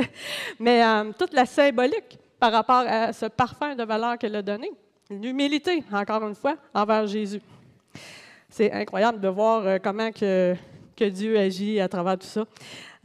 Mais 0.60 0.84
euh, 0.84 1.12
toute 1.18 1.34
la 1.34 1.46
symbolique 1.46 2.18
par 2.40 2.52
rapport 2.52 2.84
à 2.88 3.14
ce 3.14 3.26
parfum 3.26 3.76
de 3.76 3.84
valeur 3.84 4.18
qu'elle 4.18 4.36
a 4.36 4.42
donné, 4.42 4.72
l'humilité, 5.10 5.84
encore 5.92 6.26
une 6.28 6.36
fois, 6.36 6.56
envers 6.74 7.06
Jésus. 7.08 7.42
C'est 8.50 8.72
incroyable 8.72 9.20
de 9.20 9.28
voir 9.28 9.66
euh, 9.66 9.78
comment 9.82 10.12
que, 10.12 10.56
que 10.96 11.06
Dieu 11.06 11.38
agit 11.38 11.80
à 11.80 11.88
travers 11.88 12.18
tout 12.18 12.28
ça. 12.28 12.46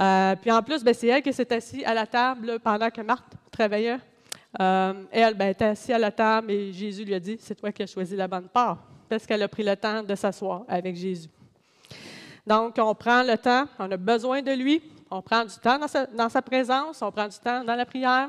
Euh, 0.01 0.37
puis 0.37 0.51
en 0.51 0.63
plus, 0.63 0.83
ben, 0.83 0.95
c'est 0.95 1.09
elle 1.09 1.23
qui 1.23 1.33
s'est 1.33 1.53
assise 1.53 1.85
à 1.85 1.95
la 1.95 2.07
table 2.07 2.59
pendant 2.61 2.91
que 2.91 3.01
Marthe 3.01 3.33
travaillait. 3.51 3.99
Euh, 4.61 4.93
elle 5.11 5.35
ben, 5.35 5.49
était 5.49 5.67
assise 5.67 5.91
à 5.91 5.99
la 5.99 6.11
table 6.11 6.51
et 6.51 6.73
Jésus 6.73 7.05
lui 7.05 7.15
a 7.15 7.21
dit 7.21 7.37
C'est 7.41 7.55
toi 7.55 7.73
qui 7.73 7.83
as 7.83 7.87
choisi 7.87 8.17
la 8.17 8.29
bonne 8.29 8.49
part, 8.49 8.79
parce 9.09 9.27
qu'elle 9.27 9.43
a 9.43 9.49
pris 9.49 9.65
le 9.65 9.77
temps 9.77 10.03
de 10.03 10.15
s'asseoir 10.15 10.63
avec 10.69 10.97
Jésus. 10.97 11.29
Donc, 12.47 12.75
on 12.79 12.95
prend 12.95 13.23
le 13.23 13.37
temps, 13.37 13.67
on 13.79 13.91
a 13.91 13.97
besoin 13.97 14.43
de 14.43 14.53
lui, 14.53 14.83
on 15.11 15.23
prend 15.23 15.45
du 15.45 15.55
temps 15.57 15.79
dans 15.79 16.29
sa, 16.29 16.43
présence, 16.43 17.01
on 17.01 17.11
prend 17.11 17.29
du 17.29 17.39
temps 17.39 17.65
dans 17.65 17.75
la 17.75 17.87
prière, 17.87 18.29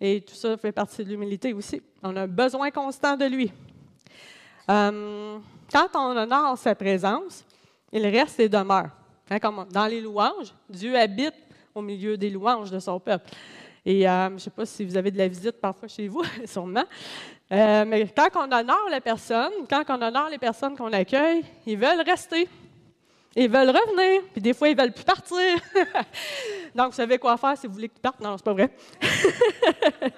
et 0.00 0.20
tout 0.20 0.34
ça 0.34 0.56
fait 0.56 0.72
partie 0.72 1.04
de 1.04 1.10
l'humilité 1.10 1.52
aussi. 1.52 1.82
On 2.02 2.14
a 2.16 2.22
un 2.22 2.26
besoin 2.26 2.70
constant 2.70 3.16
de 3.16 3.24
lui. 3.26 3.52
Euh, 4.68 5.38
quand 5.70 5.88
on 5.94 6.16
honore 6.16 6.58
sa 6.58 6.74
présence, 6.74 7.44
il 7.92 8.06
reste 8.06 8.40
et 8.40 8.48
demeure. 8.48 8.90
Hein, 9.30 9.38
dans 9.70 9.86
les 9.86 10.00
louanges, 10.00 10.54
Dieu 10.68 10.98
habite 10.98 11.34
au 11.74 11.82
milieu 11.82 12.16
des 12.16 12.30
louanges 12.30 12.70
de 12.70 12.78
son 12.78 13.00
peuple. 13.00 13.30
Et 13.86 14.08
euh, 14.08 14.28
je 14.28 14.34
ne 14.34 14.38
sais 14.38 14.50
pas 14.50 14.64
si 14.64 14.84
vous 14.84 14.96
avez 14.96 15.10
de 15.10 15.18
la 15.18 15.28
visite 15.28 15.60
parfois 15.60 15.88
chez 15.88 16.08
vous, 16.08 16.22
sûrement. 16.46 16.84
Euh, 17.52 17.84
mais 17.86 18.08
quand 18.08 18.28
on 18.36 18.52
honore 18.52 18.88
la 18.90 19.00
personne, 19.00 19.52
quand 19.68 19.84
on 19.88 20.00
honore 20.00 20.28
les 20.30 20.38
personnes 20.38 20.76
qu'on 20.76 20.92
accueille, 20.92 21.44
ils 21.66 21.76
veulent 21.76 22.02
rester. 22.04 22.48
Ils 23.36 23.48
veulent 23.48 23.70
revenir, 23.70 24.22
puis 24.32 24.40
des 24.40 24.54
fois, 24.54 24.68
ils 24.68 24.76
veulent 24.76 24.92
plus 24.92 25.04
partir. 25.04 25.36
Donc, 26.74 26.90
vous 26.90 26.96
savez 26.96 27.18
quoi 27.18 27.36
faire 27.36 27.58
si 27.58 27.66
vous 27.66 27.72
voulez 27.72 27.88
qu'ils 27.88 28.00
partent? 28.00 28.20
Non, 28.20 28.36
c'est 28.36 28.44
pas 28.44 28.52
vrai. 28.52 28.70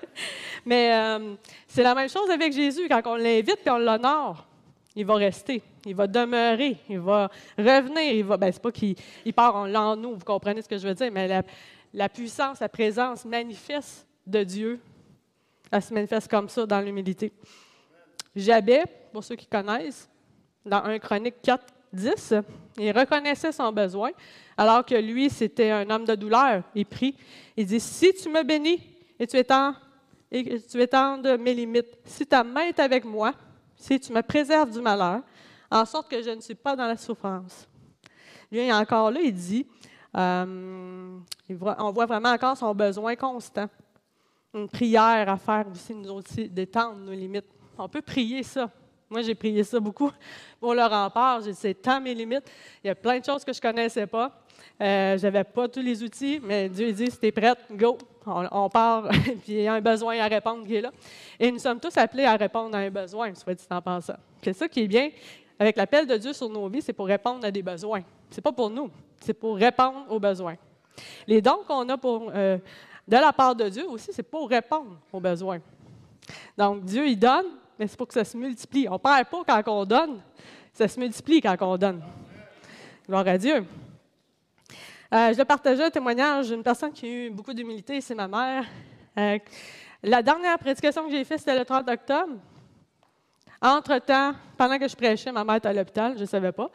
Mais 0.66 0.92
euh, 0.92 1.34
c'est 1.66 1.82
la 1.82 1.94
même 1.94 2.10
chose 2.10 2.28
avec 2.28 2.52
Jésus. 2.52 2.88
Quand 2.88 3.00
on 3.06 3.16
l'invite 3.16 3.60
et 3.64 3.70
on 3.70 3.78
l'honore, 3.78 4.46
il 4.94 5.06
va 5.06 5.14
rester, 5.14 5.62
il 5.84 5.94
va 5.94 6.06
demeurer, 6.06 6.76
il 6.88 6.98
va 6.98 7.30
revenir. 7.56 8.12
Il 8.12 8.24
va, 8.24 8.36
ben, 8.36 8.50
c'est 8.50 8.62
pas 8.62 8.72
qu'il 8.72 8.96
part 9.34 9.54
en 9.54 9.96
nous, 9.96 10.14
vous 10.14 10.24
comprenez 10.24 10.62
ce 10.62 10.68
que 10.68 10.76
je 10.76 10.88
veux 10.88 10.94
dire, 10.94 11.10
mais 11.12 11.42
la, 11.92 12.08
puissance, 12.08 12.60
la 12.60 12.68
présence 12.68 13.24
manifeste 13.24 14.06
de 14.26 14.42
Dieu, 14.42 14.80
elle 15.70 15.82
se 15.82 15.92
manifeste 15.92 16.28
comme 16.28 16.48
ça 16.48 16.66
dans 16.66 16.80
l'humilité. 16.80 17.32
Jabez, 18.34 18.84
pour 19.12 19.22
ceux 19.22 19.36
qui 19.36 19.46
connaissent, 19.46 20.08
dans 20.64 20.82
1 20.82 20.98
Chronique 20.98 21.42
4, 21.42 21.64
10, 21.96 22.34
il 22.78 22.92
reconnaissait 22.92 23.52
son 23.52 23.72
besoin, 23.72 24.10
alors 24.56 24.84
que 24.84 24.94
lui, 24.94 25.28
c'était 25.30 25.70
un 25.70 25.88
homme 25.90 26.04
de 26.04 26.14
douleur. 26.14 26.62
Il 26.74 26.86
prie. 26.86 27.16
Il 27.56 27.66
dit 27.66 27.80
Si 27.80 28.12
tu 28.14 28.28
me 28.28 28.42
bénis 28.42 28.80
et 29.18 29.26
tu 29.26 29.36
étends, 29.36 29.74
et 30.30 30.60
tu 30.60 30.78
mes 31.38 31.54
limites, 31.54 31.98
si 32.04 32.26
ta 32.26 32.44
main 32.44 32.62
est 32.62 32.78
avec 32.78 33.04
moi, 33.04 33.32
si 33.76 33.98
tu 33.98 34.12
me 34.12 34.22
préserves 34.22 34.70
du 34.70 34.80
malheur, 34.80 35.22
en 35.70 35.84
sorte 35.84 36.10
que 36.10 36.22
je 36.22 36.30
ne 36.30 36.40
suis 36.40 36.54
pas 36.54 36.76
dans 36.76 36.86
la 36.86 36.96
souffrance. 36.96 37.68
Lui, 38.50 38.72
encore 38.72 39.10
là, 39.10 39.20
il 39.20 39.34
dit 39.34 39.66
euh, 40.16 41.18
on 41.78 41.90
voit 41.90 42.06
vraiment 42.06 42.30
encore 42.30 42.56
son 42.56 42.74
besoin 42.74 43.14
constant. 43.16 43.68
Une 44.54 44.68
prière 44.68 45.28
à 45.28 45.36
faire 45.36 45.66
aussi, 45.70 45.94
nous 45.94 46.10
aussi, 46.10 46.48
d'étendre 46.48 46.96
nos 46.96 47.12
limites. 47.12 47.46
On 47.76 47.88
peut 47.88 48.00
prier 48.00 48.42
ça. 48.42 48.70
Moi, 49.08 49.22
j'ai 49.22 49.34
prié 49.34 49.62
ça 49.62 49.78
beaucoup 49.78 50.10
pour 50.60 50.74
le 50.74 50.82
rempart. 50.82 51.40
J'ai 51.42 51.52
c'est 51.52 51.74
tant 51.74 52.00
mes 52.00 52.14
limites. 52.14 52.50
Il 52.82 52.88
y 52.88 52.90
a 52.90 52.94
plein 52.94 53.18
de 53.18 53.24
choses 53.24 53.44
que 53.44 53.52
je 53.52 53.58
ne 53.58 53.62
connaissais 53.62 54.06
pas. 54.06 54.32
Euh, 54.80 55.16
je 55.16 55.22
n'avais 55.22 55.44
pas 55.44 55.68
tous 55.68 55.80
les 55.80 56.02
outils, 56.02 56.40
mais 56.42 56.68
Dieu 56.68 56.92
dit 56.92 57.10
si 57.10 57.18
tu 57.18 57.26
es 57.26 57.32
prête, 57.32 57.58
go, 57.70 57.96
on, 58.26 58.68
part. 58.68 59.08
puis 59.42 59.52
il 59.52 59.62
y 59.62 59.68
a 59.68 59.74
un 59.74 59.80
besoin 59.80 60.18
à 60.18 60.26
répondre 60.26 60.66
qui 60.66 60.76
est 60.76 60.80
là. 60.80 60.90
Et 61.38 61.50
nous 61.50 61.58
sommes 61.58 61.80
tous 61.80 61.96
appelés 61.96 62.24
à 62.24 62.36
répondre 62.36 62.76
à 62.76 62.80
un 62.80 62.90
besoin, 62.90 63.34
soit 63.34 63.54
dit 63.54 63.64
en 63.70 63.80
pensant. 63.80 64.16
C'est 64.42 64.52
ça 64.52 64.68
qui 64.68 64.82
est 64.82 64.88
bien 64.88 65.10
avec 65.58 65.76
l'appel 65.76 66.06
de 66.06 66.16
Dieu 66.16 66.32
sur 66.32 66.48
nos 66.48 66.68
vies, 66.68 66.82
c'est 66.82 66.92
pour 66.92 67.06
répondre 67.06 67.44
à 67.44 67.50
des 67.50 67.62
besoins. 67.62 68.02
Ce 68.30 68.36
n'est 68.36 68.42
pas 68.42 68.52
pour 68.52 68.68
nous, 68.68 68.90
c'est 69.20 69.34
pour 69.34 69.56
répondre 69.56 70.04
aux 70.10 70.20
besoins. 70.20 70.56
Les 71.26 71.40
dons 71.40 71.60
qu'on 71.66 71.88
a 71.88 71.96
pour, 71.96 72.30
euh, 72.34 72.58
de 73.08 73.16
la 73.16 73.32
part 73.32 73.54
de 73.54 73.68
Dieu 73.68 73.88
aussi, 73.88 74.12
c'est 74.12 74.22
pour 74.22 74.48
répondre 74.48 74.98
aux 75.12 75.20
besoins. 75.20 75.60
Donc, 76.56 76.84
Dieu, 76.84 77.08
il 77.08 77.18
donne, 77.18 77.46
mais 77.78 77.86
c'est 77.86 77.96
pour 77.96 78.08
que 78.08 78.14
ça 78.14 78.24
se 78.24 78.36
multiplie. 78.36 78.88
On 78.88 78.94
ne 78.94 78.98
perd 78.98 79.26
pas 79.28 79.62
quand 79.62 79.80
on 79.80 79.84
donne, 79.84 80.20
ça 80.72 80.88
se 80.88 80.98
multiplie 80.98 81.40
quand 81.40 81.56
on 81.60 81.76
donne. 81.76 82.02
Gloire 83.06 83.26
à 83.28 83.38
Dieu. 83.38 83.64
Euh, 85.14 85.28
je 85.28 85.34
vais 85.34 85.44
partager 85.44 85.82
un 85.84 85.90
témoignage 85.90 86.48
d'une 86.48 86.62
personne 86.62 86.92
qui 86.92 87.06
a 87.06 87.08
eu 87.08 87.30
beaucoup 87.30 87.54
d'humilité, 87.54 88.00
c'est 88.00 88.14
ma 88.14 88.26
mère. 88.26 88.64
Euh, 89.18 89.38
la 90.02 90.22
dernière 90.22 90.58
prédication 90.58 91.06
que 91.06 91.12
j'ai 91.12 91.24
faite, 91.24 91.38
c'était 91.38 91.58
le 91.58 91.64
30 91.64 91.88
octobre. 91.88 92.34
Entre-temps, 93.62 94.34
pendant 94.56 94.78
que 94.78 94.88
je 94.88 94.96
prêchais, 94.96 95.30
ma 95.30 95.44
mère 95.44 95.56
était 95.56 95.68
à 95.68 95.72
l'hôpital, 95.72 96.14
je 96.16 96.22
ne 96.22 96.26
savais 96.26 96.52
pas. 96.52 96.70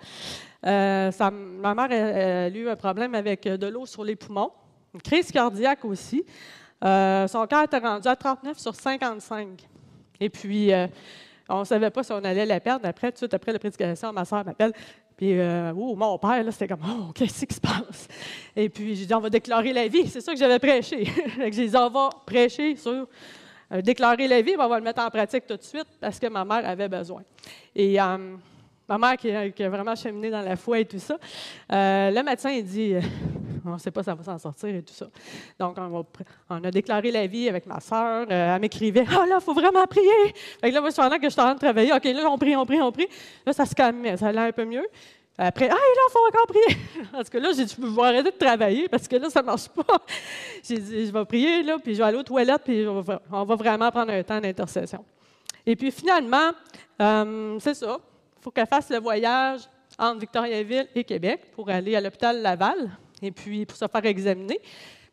Euh, 0.65 1.12
ma 1.60 1.75
mère 1.75 1.91
a, 1.91 2.48
eu 2.50 2.70
un 2.70 2.75
problème 2.75 3.13
avec 3.15 3.43
de 3.43 3.67
l'eau 3.67 3.86
sur 3.86 4.03
les 4.03 4.15
poumons, 4.15 4.51
une 4.93 5.01
crise 5.01 5.31
cardiaque 5.31 5.84
aussi. 5.84 6.24
son 6.81 7.48
cœur 7.50 7.63
était 7.63 7.77
rendu 7.77 8.08
à 8.08 8.15
39 8.15 8.58
sur 8.58 8.74
55. 8.74 9.67
Et 10.21 10.29
puis, 10.29 10.71
euh, 10.71 10.87
on 11.49 11.61
ne 11.61 11.65
savait 11.65 11.89
pas 11.89 12.03
si 12.03 12.11
on 12.11 12.23
allait 12.23 12.45
la 12.45 12.59
perdre. 12.59 12.87
Après, 12.87 13.07
tout 13.07 13.13
de 13.13 13.17
suite 13.17 13.33
après 13.33 13.51
la 13.51 13.59
prédication, 13.59 14.13
ma 14.13 14.23
soeur 14.23 14.45
m'appelle. 14.45 14.71
Puis, 15.17 15.37
euh, 15.37 15.73
oh, 15.75 15.95
mon 15.95 16.17
père, 16.17 16.43
c'était 16.51 16.67
comme, 16.67 16.85
oh, 16.87 17.11
qu'est-ce 17.15 17.45
qui 17.45 17.55
se 17.55 17.59
passe? 17.59 18.07
Et 18.55 18.69
puis, 18.69 18.95
j'ai 18.95 19.07
dit, 19.07 19.13
on 19.13 19.19
va 19.19 19.29
déclarer 19.29 19.73
la 19.73 19.87
vie. 19.87 20.07
C'est 20.07 20.21
ça 20.21 20.31
que 20.31 20.39
j'avais 20.39 20.59
prêché. 20.59 21.05
j'ai 21.51 21.67
dit, 21.67 21.75
on 21.75 21.89
va 21.89 22.09
prêcher 22.25 22.75
sur 22.75 23.07
euh, 23.73 23.81
déclarer 23.81 24.27
la 24.27 24.41
vie, 24.41 24.53
on 24.59 24.67
va 24.67 24.77
le 24.77 24.83
mettre 24.83 25.01
en 25.01 25.09
pratique 25.09 25.47
tout 25.47 25.57
de 25.57 25.63
suite 25.63 25.87
parce 25.99 26.19
que 26.19 26.27
ma 26.27 26.45
mère 26.45 26.67
avait 26.67 26.89
besoin. 26.89 27.23
Et 27.75 27.97
ma 28.98 29.10
mère 29.10 29.17
qui, 29.17 29.63
a 29.63 29.69
vraiment 29.69 29.95
cheminé 29.95 30.29
dans 30.29 30.41
la 30.41 30.55
foi 30.55 30.79
et 30.79 30.86
tout 30.86 31.00
ça, 31.00 31.17
le 31.69 32.21
médecin, 32.24 32.51
il 32.51 32.63
dit, 32.63 32.95
on 33.65 33.74
ne 33.74 33.77
sait 33.77 33.91
pas 33.91 34.01
si 34.01 34.05
ça 34.05 34.15
va 34.15 34.24
s'en 34.24 34.38
sortir 34.38 34.69
et 34.69 34.81
tout 34.81 34.93
ça. 34.93 35.07
Donc, 35.60 35.77
on, 36.50 36.63
a 36.63 36.71
déclaré 36.71 37.12
la 37.12 37.27
vie 37.27 37.48
avec 37.48 37.65
ma 37.65 37.79
soeur. 37.79 38.25
Euh, 38.29 38.55
elle 38.55 38.62
m'écrivait 38.62 39.05
Ah 39.10 39.19
oh 39.21 39.25
là, 39.25 39.38
il 39.39 39.43
faut 39.43 39.53
vraiment 39.53 39.86
prier. 39.86 40.33
Fait 40.60 40.69
que 40.69 40.74
là, 40.74 40.81
moi, 40.81 40.91
suis 40.91 41.01
que 41.01 41.24
je 41.24 41.29
suis 41.29 41.41
en 41.41 41.45
train 41.45 41.53
de 41.53 41.60
travailler. 41.60 41.93
OK, 41.93 42.03
là, 42.03 42.29
on 42.29 42.38
prie, 42.38 42.55
on 42.55 42.65
prie, 42.65 42.81
on 42.81 42.91
prie. 42.91 43.07
Là, 43.45 43.53
ça 43.53 43.65
se 43.65 43.75
calmait, 43.75 44.17
ça 44.17 44.27
allait 44.27 44.39
un 44.39 44.51
peu 44.51 44.65
mieux. 44.65 44.86
Après, 45.38 45.69
ah, 45.69 45.74
là, 45.74 45.79
il 45.79 46.12
faut 46.12 46.19
encore 46.27 46.48
prier. 46.48 46.77
Parce 47.12 47.29
que 47.29 47.38
là, 47.38 47.51
j'ai 47.55 47.65
dit, 47.65 47.75
je 47.77 47.86
vais 47.86 48.01
arrêter 48.03 48.31
de 48.31 48.38
travailler 48.38 48.89
parce 48.89 49.07
que 49.07 49.15
là, 49.15 49.29
ça 49.29 49.41
ne 49.41 49.48
marche 49.48 49.69
pas. 49.69 49.98
J'ai 50.63 50.77
dit, 50.77 51.07
je 51.07 51.12
vais 51.12 51.25
prier, 51.25 51.63
là, 51.63 51.77
puis 51.79 51.95
je 51.95 52.00
vais 52.00 52.05
aller 52.05 52.17
aux 52.17 52.24
toilettes, 52.24 52.62
puis 52.63 52.86
on 52.88 53.01
va 53.01 53.55
vraiment 53.55 53.89
prendre 53.89 54.12
un 54.12 54.24
temps 54.24 54.39
d'intercession. 54.39 55.03
Et 55.65 55.75
puis 55.75 55.91
finalement, 55.91 56.51
euh, 57.01 57.57
c'est 57.60 57.74
ça. 57.74 57.98
Faut 58.41 58.51
qu'elle 58.51 58.67
fasse 58.67 58.89
le 58.89 59.00
voyage 59.00 59.62
entre 59.98 60.19
Victoriaville 60.19 60.88
et 60.95 61.03
Québec 61.03 61.51
pour 61.53 61.69
aller 61.69 61.95
à 61.95 62.01
l'hôpital 62.01 62.41
Laval 62.41 62.89
et 63.21 63.31
puis 63.31 63.65
pour 63.65 63.77
se 63.77 63.88
faire 63.88 64.05
examiner. 64.05 64.60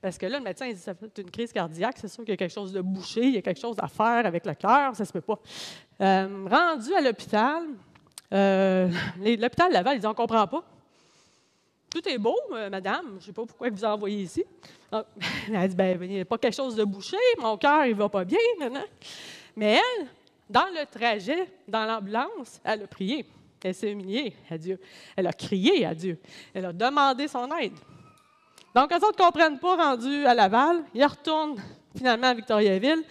Parce 0.00 0.16
que 0.16 0.26
là, 0.26 0.38
le 0.38 0.44
médecin 0.44 0.66
il 0.66 0.74
dit 0.74 0.80
ça 0.80 0.94
fait 0.94 1.18
une 1.18 1.30
crise 1.30 1.52
cardiaque, 1.52 1.96
c'est 2.00 2.08
sûr 2.08 2.24
qu'il 2.24 2.32
y 2.32 2.34
a 2.34 2.36
quelque 2.36 2.54
chose 2.54 2.72
de 2.72 2.80
bouché, 2.80 3.22
il 3.22 3.34
y 3.34 3.38
a 3.38 3.42
quelque 3.42 3.60
chose 3.60 3.76
à 3.78 3.88
faire 3.88 4.24
avec 4.24 4.46
le 4.46 4.54
cœur, 4.54 4.94
ça 4.94 5.04
se 5.04 5.12
peut 5.12 5.20
pas. 5.20 5.38
Euh, 6.00 6.46
rendu 6.48 6.94
à 6.94 7.00
l'hôpital, 7.00 7.64
euh, 8.32 8.88
l'hôpital 9.18 9.72
Laval, 9.72 9.96
il 9.96 10.00
dit 10.00 10.06
on 10.06 10.14
comprend 10.14 10.46
pas. 10.46 10.62
Tout 11.90 12.06
est 12.08 12.18
beau, 12.18 12.36
euh, 12.52 12.70
madame, 12.70 13.06
je 13.12 13.14
ne 13.14 13.20
sais 13.20 13.32
pas 13.32 13.44
pourquoi 13.44 13.70
vous 13.70 13.84
envoyez 13.84 14.22
ici. 14.22 14.44
elle 15.48 15.56
a 15.56 15.66
dit 15.66 15.74
ben, 15.74 15.98
il 16.02 16.08
n'y 16.08 16.20
a 16.20 16.24
pas 16.24 16.38
quelque 16.38 16.56
chose 16.56 16.76
de 16.76 16.84
bouché, 16.84 17.16
mon 17.40 17.56
cœur, 17.56 17.84
il 17.86 17.94
va 17.94 18.08
pas 18.08 18.24
bien 18.24 18.38
maintenant. 18.58 18.86
Mais 19.56 19.80
elle, 19.80 20.06
dans 20.48 20.66
le 20.72 20.86
trajet, 20.86 21.50
dans 21.66 21.84
l'ambulance, 21.84 22.60
elle 22.64 22.82
a 22.82 22.86
prié. 22.86 23.26
Elle 23.62 23.74
s'est 23.74 23.90
humiliée 23.90 24.34
à 24.50 24.56
Dieu. 24.56 24.80
Elle 25.16 25.26
a 25.26 25.32
crié 25.32 25.84
à 25.84 25.94
Dieu. 25.94 26.18
Elle 26.54 26.66
a 26.66 26.72
demandé 26.72 27.26
son 27.26 27.50
aide. 27.56 27.72
Donc, 28.74 28.92
eux 28.92 28.96
autres 28.96 29.18
ne 29.18 29.24
comprennent 29.24 29.58
pas, 29.58 29.76
rendus 29.76 30.24
à 30.26 30.34
Laval. 30.34 30.84
Ils 30.94 31.04
retournent 31.04 31.56
finalement 31.96 32.28
à 32.28 32.34
Victoriaville. 32.34 33.02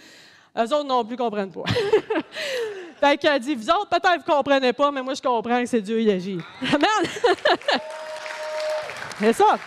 Eux 0.58 0.74
autres 0.74 0.86
non 0.86 1.04
plus 1.04 1.16
ne 1.16 1.18
comprennent 1.18 1.52
pas. 1.52 1.64
fait 3.00 3.18
qu'elle 3.18 3.40
dit, 3.42 3.56
vous 3.56 3.70
autres, 3.70 3.90
peut-être 3.90 4.24
vous 4.26 4.32
ne 4.32 4.38
comprenez 4.38 4.74
pas, 4.74 4.92
mais 4.92 5.04
moi, 5.04 5.14
je 5.14 5.22
comprends 5.22 5.60
que 5.60 5.66
c'est 5.66 5.82
Dieu 5.82 6.00
qui 6.00 6.12
agit. 6.12 6.40
Amen! 6.62 7.12
c'est 9.20 9.34
ça. 9.34 9.60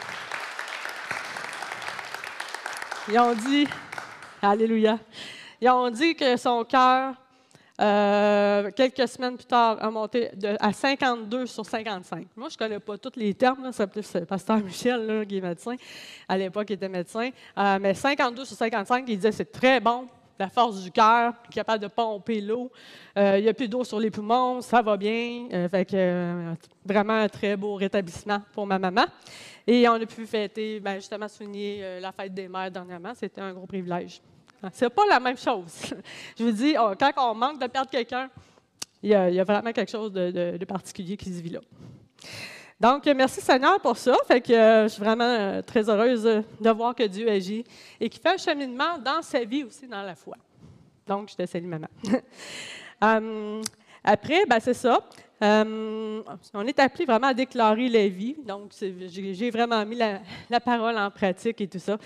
Ils 3.08 3.18
ont 3.18 3.34
dit, 3.34 3.68
Alléluia, 4.42 4.98
ils 5.60 5.68
ont 5.68 5.90
dit 5.90 6.14
que 6.14 6.36
son 6.38 6.64
cœur 6.64 7.14
euh, 7.80 8.70
quelques 8.72 9.08
semaines 9.08 9.36
plus 9.36 9.46
tard, 9.46 9.78
a 9.80 9.90
monté 9.90 10.30
à 10.58 10.72
52 10.72 11.46
sur 11.46 11.64
55. 11.64 12.26
Moi, 12.36 12.48
je 12.50 12.54
ne 12.54 12.58
connais 12.58 12.78
pas 12.78 12.98
tous 12.98 13.12
les 13.16 13.32
termes. 13.32 13.70
C'est 13.72 13.86
plus 13.86 14.16
Pasteur 14.28 14.58
Michel, 14.58 15.24
qui 15.26 15.38
est 15.38 15.40
médecin. 15.40 15.76
À 16.28 16.36
l'époque, 16.36 16.66
il 16.68 16.74
était 16.74 16.88
médecin. 16.88 17.30
Euh, 17.56 17.78
mais 17.80 17.94
52 17.94 18.44
sur 18.44 18.56
55, 18.56 19.04
il 19.08 19.16
disait 19.16 19.32
c'est 19.32 19.50
très 19.50 19.80
bon. 19.80 20.06
La 20.38 20.48
force 20.48 20.82
du 20.82 20.90
cœur, 20.90 21.34
capable 21.50 21.82
de 21.82 21.88
pomper 21.88 22.40
l'eau. 22.40 22.70
Euh, 23.18 23.38
il 23.38 23.42
n'y 23.42 23.48
a 23.48 23.54
plus 23.54 23.68
d'eau 23.68 23.84
sur 23.84 24.00
les 24.00 24.10
poumons, 24.10 24.62
ça 24.62 24.80
va 24.80 24.96
bien. 24.96 25.48
fait 25.70 25.84
que, 25.84 26.54
vraiment 26.82 27.12
un 27.12 27.28
très 27.28 27.56
beau 27.56 27.74
rétablissement 27.74 28.40
pour 28.54 28.66
ma 28.66 28.78
maman. 28.78 29.04
Et 29.66 29.86
on 29.86 29.92
a 29.92 30.06
pu 30.06 30.26
fêter, 30.26 30.80
ben, 30.80 30.94
justement, 30.94 31.28
souligner 31.28 32.00
la 32.00 32.10
fête 32.10 32.32
des 32.32 32.48
mères 32.48 32.70
dernièrement. 32.70 33.12
C'était 33.14 33.42
un 33.42 33.52
gros 33.52 33.66
privilège. 33.66 34.22
C'est 34.72 34.90
pas 34.90 35.06
la 35.08 35.20
même 35.20 35.36
chose. 35.36 35.72
Je 36.38 36.44
vous 36.44 36.52
dis, 36.52 36.74
quand 36.74 37.12
on 37.30 37.34
manque 37.34 37.60
de 37.60 37.66
perdre 37.66 37.90
quelqu'un, 37.90 38.28
il 39.02 39.10
y, 39.10 39.14
a, 39.14 39.44
vraiment 39.44 39.72
quelque 39.72 39.90
chose 39.90 40.12
de, 40.12 40.64
particulier 40.64 41.16
qui 41.16 41.32
se 41.32 41.40
vit 41.40 41.50
là. 41.50 41.60
Donc, 42.78 43.06
merci 43.06 43.40
Seigneur 43.40 43.80
pour 43.80 43.96
ça. 43.96 44.16
Euh, 44.30 44.82
je 44.84 44.88
suis 44.88 45.02
vraiment 45.02 45.24
euh, 45.24 45.62
très 45.62 45.88
heureuse 45.88 46.22
de 46.22 46.70
voir 46.70 46.94
que 46.94 47.02
Dieu 47.04 47.28
agit 47.28 47.64
et 47.98 48.08
qu'il 48.08 48.20
fait 48.20 48.34
un 48.34 48.36
cheminement 48.36 48.98
dans 48.98 49.22
sa 49.22 49.44
vie 49.44 49.64
aussi, 49.64 49.86
dans 49.86 50.02
la 50.02 50.14
foi. 50.14 50.36
Donc, 51.06 51.30
je 51.30 51.36
te 51.36 51.46
salue, 51.46 51.66
maman. 51.66 51.88
Hum, 53.02 53.62
après, 54.04 54.44
ben, 54.46 54.58
c'est 54.60 54.74
ça. 54.74 55.00
Hum, 55.42 56.22
on 56.52 56.66
est 56.66 56.78
appelé 56.78 57.06
vraiment 57.06 57.28
à 57.28 57.34
déclarer 57.34 57.88
la 57.88 58.08
vie. 58.08 58.36
Donc, 58.46 58.72
j'ai 58.78 59.50
vraiment 59.50 59.84
mis 59.86 59.96
la, 59.96 60.60
parole 60.60 60.98
en 60.98 61.10
pratique 61.10 61.60
et 61.62 61.66
tout 61.66 61.78
ça. 61.78 61.96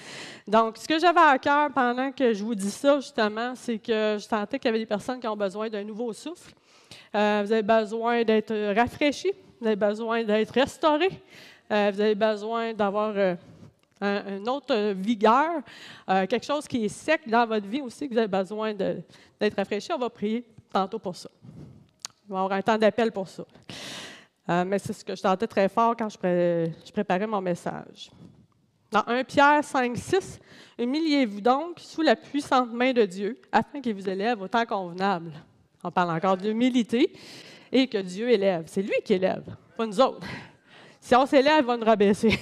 Donc, 0.47 0.79
ce 0.79 0.87
que 0.87 0.99
j'avais 1.01 1.21
à 1.21 1.37
cœur 1.39 1.71
pendant 1.73 2.13
que 2.13 2.33
je 2.33 2.45
vous 2.45 2.55
dis 2.55 2.71
ça, 2.71 3.01
justement, 3.01 3.55
c'est 3.57 3.79
que 3.79 4.17
je 4.19 4.27
sentais 4.29 4.59
qu'il 4.59 4.69
y 4.69 4.71
avait 4.71 4.79
des 4.79 4.87
personnes 4.87 5.19
qui 5.19 5.27
ont 5.27 5.37
besoin 5.37 5.69
d'un 5.69 5.83
nouveau 5.83 6.13
souffle. 6.13 6.53
Euh, 7.17 7.43
vous 7.45 7.53
avez 7.53 7.63
besoin 7.63 8.23
d'être 8.23 8.55
rafraîchis 8.75 9.33
vous 9.65 9.69
avez 9.69 9.77
besoin 9.77 10.25
d'être 10.25 10.51
restauré, 10.51 11.09
euh, 11.73 11.91
vous 11.93 12.01
avez 12.01 12.15
besoin 12.15 12.75
d'avoir 12.75 13.15
euh, 13.17 13.35
un, 14.01 14.47
autre 14.47 14.93
vigueur, 14.93 15.63
euh, 16.11 16.27
quelque 16.27 16.45
chose 16.45 16.69
qui 16.69 16.85
est 16.85 16.89
sec 16.89 17.23
dans 17.27 17.47
votre 17.47 17.67
vie 17.67 17.81
aussi, 17.81 18.07
que 18.07 18.13
vous 18.13 18.19
avez 18.19 18.29
besoin 18.29 18.75
d'être 18.75 19.57
rafraîchi. 19.57 19.91
On 19.93 19.99
va 19.99 20.11
prier 20.11 20.45
tantôt 20.71 20.99
pour 20.99 21.17
ça. 21.17 21.31
On 22.29 22.35
va 22.35 22.41
avoir 22.41 22.59
un 22.59 22.63
temps 22.63 22.79
d'appel 22.79 23.13
pour 23.13 23.29
ça. 23.29 23.45
mais 24.65 24.79
c'est 24.79 24.93
ce 24.93 25.05
que 25.05 25.15
je 25.15 25.23
tentais 25.23 25.47
très 25.47 25.69
fort 25.69 25.95
quand 25.97 26.09
je, 26.09 26.93
préparais 26.93 27.27
mon 27.27 27.41
message. 27.41 28.11
Dans 28.91 29.03
1 29.07 29.25
Pierre 29.25 29.63
5, 29.63 29.97
6, 29.97 30.41
humiliez-vous 30.79 31.41
donc 31.41 31.81
sous 31.81 32.01
la 32.01 32.17
puissante 32.17 32.73
main 32.73 32.93
de 32.93 33.05
Dieu 33.05 33.39
afin 33.53 33.81
qu'il 33.81 33.95
vous 33.95 34.09
élève 34.09 34.41
au 34.41 34.49
temps 34.49 34.65
convenable. 34.65 35.33
On 35.83 35.91
parle 35.91 36.17
encore 36.17 36.37
d'humilité 36.37 37.13
et 37.71 37.87
que 37.89 37.99
Dieu 37.99 38.31
élève. 38.31 38.65
C'est 38.69 38.83
lui 38.83 38.95
qui 39.05 39.15
élève, 39.15 39.45
pas 39.77 39.85
nous 39.85 40.01
autres. 40.01 40.27
Si 41.01 41.15
on 41.15 41.27
s'élève, 41.27 41.61
il 41.61 41.67
va 41.67 41.77
nous 41.77 41.85
rabaisser. 41.85 42.31
2 42.31 42.37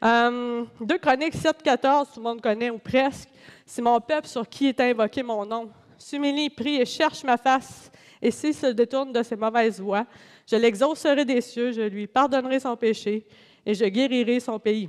euh, 0.04 0.64
Chroniques 1.02 1.34
7, 1.34 1.60
14, 1.60 2.10
tout 2.14 2.20
le 2.20 2.22
monde 2.22 2.40
connaît 2.40 2.70
ou 2.70 2.78
presque. 2.78 3.28
C'est 3.66 3.82
mon 3.82 4.00
peuple 4.00 4.28
sur 4.28 4.48
qui 4.48 4.68
est 4.68 4.78
invoqué 4.78 5.24
mon 5.24 5.44
nom. 5.44 5.68
S'humilie, 5.98 6.50
prie 6.50 6.76
et 6.76 6.86
cherche 6.86 7.24
ma 7.24 7.36
face. 7.36 7.90
Et 8.22 8.30
s'il 8.30 8.54
se 8.54 8.66
détourne 8.66 9.12
de 9.12 9.22
ses 9.22 9.36
mauvaises 9.36 9.80
voies, 9.80 10.06
je 10.46 10.56
l'exaucerai 10.56 11.24
des 11.24 11.40
cieux, 11.40 11.72
je 11.72 11.82
lui 11.82 12.06
pardonnerai 12.06 12.60
son 12.60 12.76
péché 12.76 13.26
et 13.64 13.74
je 13.74 13.84
guérirai 13.84 14.40
son 14.40 14.58
pays 14.58 14.88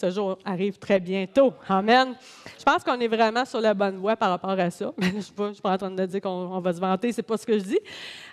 ce 0.00 0.10
jour 0.10 0.38
arrive 0.44 0.78
très 0.78 0.98
bientôt. 0.98 1.52
Amen. 1.68 2.14
Je 2.58 2.64
pense 2.64 2.82
qu'on 2.82 2.98
est 2.98 3.08
vraiment 3.08 3.44
sur 3.44 3.60
la 3.60 3.74
bonne 3.74 3.98
voie 3.98 4.16
par 4.16 4.30
rapport 4.30 4.50
à 4.50 4.70
ça. 4.70 4.92
je 4.98 5.12
ne 5.14 5.20
suis, 5.20 5.32
pas 5.62 5.72
en 5.72 5.78
train 5.78 5.90
de 5.90 6.06
dire 6.06 6.20
qu'on 6.22 6.58
va 6.60 6.72
se 6.72 6.80
vanter, 6.80 7.12
c'est 7.12 7.22
pas 7.22 7.36
ce 7.36 7.44
que 7.44 7.58
je 7.58 7.64
dis. 7.64 7.78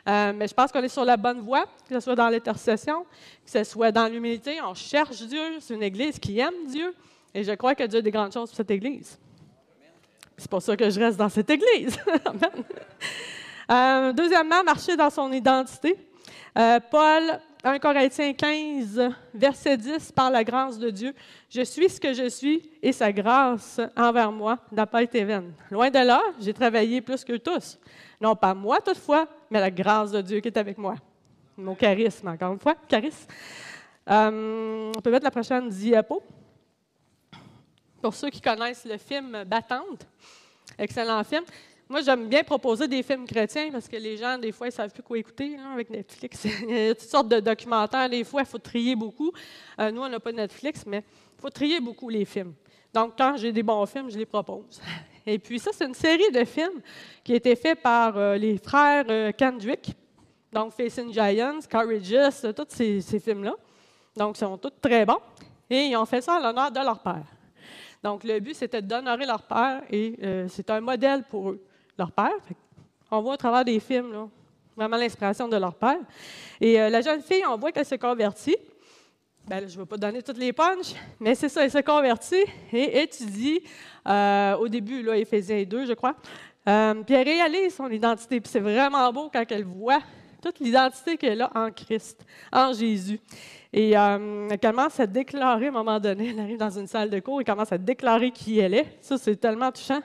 Euh, 0.07 0.31
mais 0.33 0.47
je 0.47 0.53
pense 0.53 0.71
qu'on 0.71 0.81
est 0.81 0.89
sur 0.89 1.03
la 1.03 1.17
bonne 1.17 1.41
voie, 1.41 1.65
que 1.87 1.95
ce 1.95 1.99
soit 1.99 2.15
dans 2.15 2.29
l'intercession, 2.29 3.05
que 3.43 3.51
ce 3.51 3.63
soit 3.65 3.91
dans 3.91 4.07
l'humilité. 4.07 4.59
On 4.65 4.73
cherche 4.73 5.21
Dieu. 5.23 5.59
C'est 5.59 5.73
une 5.73 5.83
Église 5.83 6.17
qui 6.19 6.39
aime 6.39 6.67
Dieu. 6.67 6.93
Et 7.33 7.43
je 7.43 7.51
crois 7.51 7.75
que 7.75 7.83
Dieu 7.83 7.99
a 7.99 8.01
des 8.01 8.11
grandes 8.11 8.31
choses 8.31 8.49
pour 8.49 8.55
cette 8.55 8.71
Église. 8.71 9.19
C'est 10.37 10.49
pour 10.49 10.61
ça 10.61 10.77
que 10.77 10.89
je 10.89 10.99
reste 10.99 11.17
dans 11.17 11.29
cette 11.29 11.49
Église. 11.49 11.97
Amen. 12.25 12.63
Euh, 13.69 14.13
deuxièmement, 14.13 14.63
marcher 14.63 14.95
dans 14.95 15.09
son 15.09 15.31
identité. 15.31 15.97
Euh, 16.57 16.79
Paul 16.89 17.39
1 17.63 17.79
Corinthiens 17.79 18.33
15, 18.33 19.09
verset 19.33 19.77
10, 19.77 20.11
par 20.11 20.31
la 20.31 20.43
grâce 20.43 20.79
de 20.79 20.89
Dieu, 20.89 21.13
je 21.49 21.61
suis 21.61 21.89
ce 21.89 21.99
que 21.99 22.13
je 22.13 22.29
suis 22.29 22.71
et 22.81 22.91
sa 22.91 23.11
grâce 23.11 23.81
envers 23.95 24.31
moi 24.31 24.57
n'a 24.71 24.85
pas 24.85 25.03
été 25.03 25.23
vaine. 25.23 25.53
Loin 25.69 25.89
de 25.89 25.99
là, 25.99 26.21
j'ai 26.39 26.53
travaillé 26.53 27.01
plus 27.01 27.23
que 27.23 27.37
tous. 27.37 27.77
Non 28.21 28.35
pas 28.35 28.53
moi 28.53 28.79
toutefois, 28.79 29.27
mais 29.49 29.59
la 29.59 29.71
grâce 29.71 30.11
de 30.11 30.21
Dieu 30.21 30.39
qui 30.39 30.47
est 30.47 30.57
avec 30.57 30.77
moi. 30.77 30.95
Mon 31.57 31.75
charisme, 31.75 32.27
encore 32.27 32.53
une 32.53 32.59
fois, 32.59 32.75
charisme. 32.87 33.27
Euh, 34.09 34.91
on 34.95 35.01
peut 35.01 35.11
mettre 35.11 35.25
la 35.25 35.31
prochaine 35.31 35.67
diapo. 35.69 36.23
Pour 38.01 38.13
ceux 38.13 38.29
qui 38.29 38.39
connaissent 38.39 38.85
le 38.85 38.97
film 38.97 39.43
Battante, 39.43 40.07
excellent 40.77 41.23
film. 41.23 41.43
Moi, 41.89 42.01
j'aime 42.01 42.27
bien 42.27 42.43
proposer 42.43 42.85
des 42.85 43.01
films 43.01 43.25
chrétiens 43.25 43.69
parce 43.71 43.87
que 43.87 43.95
les 43.95 44.17
gens, 44.17 44.37
des 44.37 44.51
fois, 44.51 44.67
ils 44.67 44.71
ne 44.71 44.73
savent 44.73 44.91
plus 44.91 45.03
quoi 45.03 45.17
écouter 45.17 45.57
avec 45.73 45.89
Netflix. 45.89 46.43
il 46.67 46.69
y 46.69 46.89
a 46.89 46.95
toutes 46.95 47.07
sortes 47.07 47.29
de 47.29 47.39
documentaires. 47.39 48.09
Des 48.09 48.25
fois, 48.25 48.41
il 48.41 48.45
faut 48.45 48.57
trier 48.57 48.93
beaucoup. 48.93 49.31
Euh, 49.79 49.89
nous, 49.89 50.01
on 50.01 50.09
n'a 50.09 50.19
pas 50.19 50.33
Netflix, 50.33 50.83
mais 50.85 50.97
il 51.37 51.41
faut 51.41 51.49
trier 51.49 51.79
beaucoup 51.79 52.09
les 52.09 52.25
films. 52.25 52.53
Donc, 52.93 53.13
quand 53.17 53.37
j'ai 53.37 53.53
des 53.53 53.63
bons 53.63 53.85
films, 53.85 54.09
je 54.09 54.17
les 54.17 54.25
propose. 54.25 54.81
Et 55.25 55.39
puis, 55.39 55.59
ça, 55.59 55.71
c'est 55.73 55.85
une 55.85 55.93
série 55.93 56.29
de 56.29 56.43
films 56.43 56.81
qui 57.23 57.31
a 57.31 57.35
été 57.37 57.55
faite 57.55 57.81
par 57.81 58.17
euh, 58.17 58.35
les 58.35 58.57
frères 58.57 59.05
euh, 59.09 59.31
Kendrick, 59.31 59.95
donc 60.51 60.73
Facing 60.73 61.13
Giants, 61.13 61.59
Courageous, 61.71 62.51
tous 62.53 62.65
ces, 62.67 62.99
ces 62.99 63.19
films-là. 63.21 63.55
Donc, 64.13 64.35
ils 64.35 64.39
sont 64.39 64.57
tous 64.57 64.73
très 64.81 65.05
bons. 65.05 65.21
Et 65.69 65.85
ils 65.85 65.95
ont 65.95 66.05
fait 66.05 66.21
ça 66.21 66.37
en 66.37 66.39
l'honneur 66.39 66.69
de 66.69 66.79
leur 66.79 66.99
père. 66.99 67.25
Donc, 68.03 68.25
le 68.25 68.41
but, 68.41 68.55
c'était 68.55 68.81
d'honorer 68.81 69.25
leur 69.25 69.43
père 69.43 69.83
et 69.89 70.15
c'est 70.47 70.69
un 70.69 70.79
modèle 70.79 71.23
pour 71.23 71.49
eux 71.49 71.66
leur 71.97 72.11
père. 72.11 72.35
On 73.09 73.21
voit 73.21 73.33
au 73.33 73.37
travers 73.37 73.63
des 73.63 73.79
films, 73.79 74.29
vraiment 74.75 74.97
l'inspiration 74.97 75.47
de 75.47 75.57
leur 75.57 75.73
père. 75.75 75.99
Et 76.61 76.79
euh, 76.79 76.89
la 76.89 77.01
jeune 77.01 77.21
fille, 77.21 77.43
on 77.47 77.57
voit 77.57 77.71
qu'elle 77.71 77.85
se 77.85 77.95
convertit. 77.95 78.57
Ben, 79.47 79.67
je 79.67 79.75
ne 79.75 79.81
vais 79.81 79.85
pas 79.85 79.97
donner 79.97 80.21
toutes 80.21 80.37
les 80.37 80.51
punches, 80.51 80.93
mais 81.19 81.33
c'est 81.33 81.47
ça, 81.47 81.63
elle 81.63 81.71
se 81.71 81.77
convertit 81.77 82.43
et 82.73 83.01
étudie 83.01 83.61
euh, 84.05 84.57
au 84.57 84.67
début, 84.67 85.01
là, 85.01 85.15
Éphésiens 85.15 85.63
2, 85.63 85.85
je 85.85 85.93
crois. 85.93 86.15
Euh, 86.67 86.95
puis 87.03 87.15
elle 87.15 87.27
réalise 87.27 87.75
son 87.75 87.89
identité. 87.89 88.41
Puis 88.41 88.51
c'est 88.51 88.59
vraiment 88.59 89.11
beau 89.13 89.29
quand 89.31 89.45
elle 89.49 89.63
voit 89.63 90.01
toute 90.47 90.59
l'identité 90.59 91.17
qu'elle 91.17 91.41
a 91.41 91.51
en 91.55 91.71
Christ, 91.71 92.25
en 92.51 92.71
Jésus. 92.73 93.19
Et 93.73 93.97
euh, 93.97 94.47
elle 94.49 94.59
commence 94.59 94.99
à 94.99 95.05
déclarer 95.05 95.65
à 95.65 95.69
un 95.69 95.71
moment 95.71 95.99
donné, 95.99 96.29
elle 96.29 96.39
arrive 96.39 96.57
dans 96.57 96.69
une 96.69 96.87
salle 96.87 97.09
de 97.09 97.19
cours, 97.19 97.41
elle 97.41 97.45
commence 97.45 97.71
à 97.71 97.77
déclarer 97.77 98.31
qui 98.31 98.59
elle 98.59 98.73
est. 98.73 98.97
Ça, 99.01 99.17
c'est 99.17 99.35
tellement 99.35 99.71
touchant. 99.71 99.99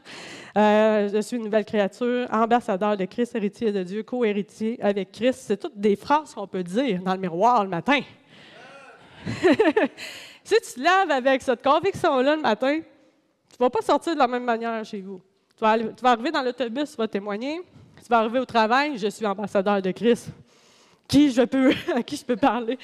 Euh, 0.57 1.09
je 1.13 1.21
suis 1.21 1.37
une 1.37 1.45
nouvelle 1.45 1.65
créature, 1.65 2.27
ambassadeur 2.33 2.97
de 2.97 3.05
Christ, 3.05 3.37
héritier 3.37 3.71
de 3.71 3.83
Dieu, 3.85 4.03
co-héritier 4.03 4.79
avec 4.83 5.13
Christ. 5.13 5.45
C'est 5.47 5.57
toutes 5.57 5.79
des 5.79 5.95
phrases 5.95 6.35
qu'on 6.35 6.49
peut 6.49 6.65
dire 6.65 7.01
dans 7.03 7.15
le 7.15 7.21
miroir 7.21 7.63
le 7.63 7.71
matin. 7.71 8.01
si 10.45 10.57
tu 10.57 10.75
te 10.75 10.81
lèves 10.81 11.11
avec 11.11 11.43
cette 11.43 11.63
conviction-là 11.63 12.35
le 12.37 12.43
matin, 12.43 12.81
tu 12.81 13.57
ne 13.61 13.65
vas 13.65 13.71
pas 13.71 13.83
sortir 13.83 14.15
de 14.15 14.19
la 14.19 14.27
même 14.27 14.45
manière 14.45 14.85
chez 14.85 15.01
vous. 15.01 15.21
Tu 15.57 15.61
vas, 15.61 15.79
tu 15.79 16.03
vas 16.03 16.11
arriver 16.11 16.33
dans 16.33 16.43
l'autobus, 16.43 16.91
tu 16.91 16.97
vas 16.97 17.07
témoigner. 17.07 17.61
Tu 18.03 18.09
vas 18.09 18.19
arriver 18.19 18.41
au 18.41 18.45
travail, 18.45 18.99
je 18.99 19.07
suis 19.07 19.25
ambassadeur 19.25 19.81
de 19.81 19.93
Christ 19.93 20.29
qui 21.07 21.31
je 21.31 21.43
peux, 21.43 21.73
à 21.95 22.03
qui 22.03 22.17
je 22.17 22.25
peux 22.25 22.37
parler? 22.37 22.79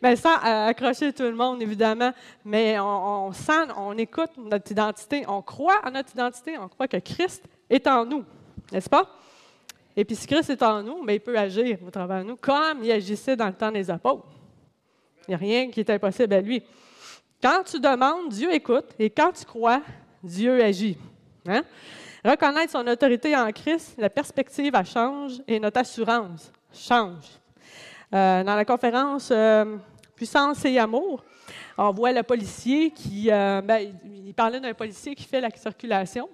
Mais 0.00 0.14
sans 0.14 0.36
euh, 0.36 0.68
accrocher 0.68 1.12
tout 1.12 1.24
le 1.24 1.34
monde, 1.34 1.60
évidemment. 1.62 2.12
Mais 2.44 2.78
on, 2.78 3.32
sent, 3.32 3.72
on 3.76 3.96
écoute 3.96 4.30
notre 4.36 4.70
identité, 4.70 5.24
on 5.26 5.42
croit 5.42 5.80
à 5.82 5.90
notre 5.90 6.12
identité, 6.12 6.58
on 6.58 6.68
croit 6.68 6.86
que 6.86 6.98
Christ 6.98 7.44
est 7.68 7.86
en 7.86 8.04
nous, 8.04 8.24
n'est-ce 8.70 8.88
pas? 8.88 9.08
Et 9.96 10.04
puis 10.04 10.14
si 10.14 10.26
Christ 10.26 10.50
est 10.50 10.62
en 10.62 10.82
nous, 10.82 11.02
mais 11.02 11.16
il 11.16 11.20
peut 11.20 11.36
agir 11.36 11.78
au 11.86 11.90
travers 11.90 12.22
de 12.22 12.28
nous 12.28 12.36
comme 12.36 12.84
il 12.84 12.90
agissait 12.92 13.36
dans 13.36 13.48
le 13.48 13.54
temps 13.54 13.72
des 13.72 13.90
apôtres. 13.90 14.28
Il 15.26 15.30
n'y 15.30 15.34
a 15.34 15.38
rien 15.38 15.70
qui 15.70 15.80
est 15.80 15.90
impossible 15.90 16.34
à 16.34 16.40
lui. 16.40 16.62
Quand 17.42 17.64
tu 17.64 17.80
demandes, 17.80 18.28
Dieu 18.28 18.52
écoute, 18.54 18.86
et 18.98 19.10
quand 19.10 19.32
tu 19.32 19.44
crois, 19.44 19.82
Dieu 20.22 20.62
agit. 20.62 20.96
Hein? 21.48 21.62
Reconnaître 22.24 22.70
son 22.70 22.86
autorité 22.86 23.36
en 23.36 23.50
Christ, 23.50 23.94
la 23.98 24.08
perspective 24.08 24.72
change 24.84 25.42
et 25.48 25.58
notre 25.58 25.80
assurance 25.80 26.52
change. 26.72 27.24
Euh, 28.14 28.44
dans 28.44 28.54
la 28.54 28.64
conférence 28.64 29.30
euh, 29.32 29.76
Puissance 30.14 30.64
et 30.64 30.78
amour, 30.78 31.24
on 31.76 31.90
voit 31.90 32.12
le 32.12 32.22
policier 32.22 32.92
qui, 32.92 33.28
euh, 33.28 33.60
ben, 33.60 33.92
il 34.04 34.32
parlait 34.34 34.60
d'un 34.60 34.72
policier 34.72 35.16
qui 35.16 35.24
fait 35.24 35.40
la 35.40 35.50
circulation. 35.50 36.28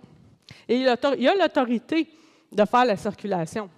Et 0.68 0.76
il 0.76 0.88
a 0.88 1.34
l'autorité 1.34 2.06
de 2.52 2.64
faire 2.66 2.84
la 2.84 2.96
circulation. 2.96 3.70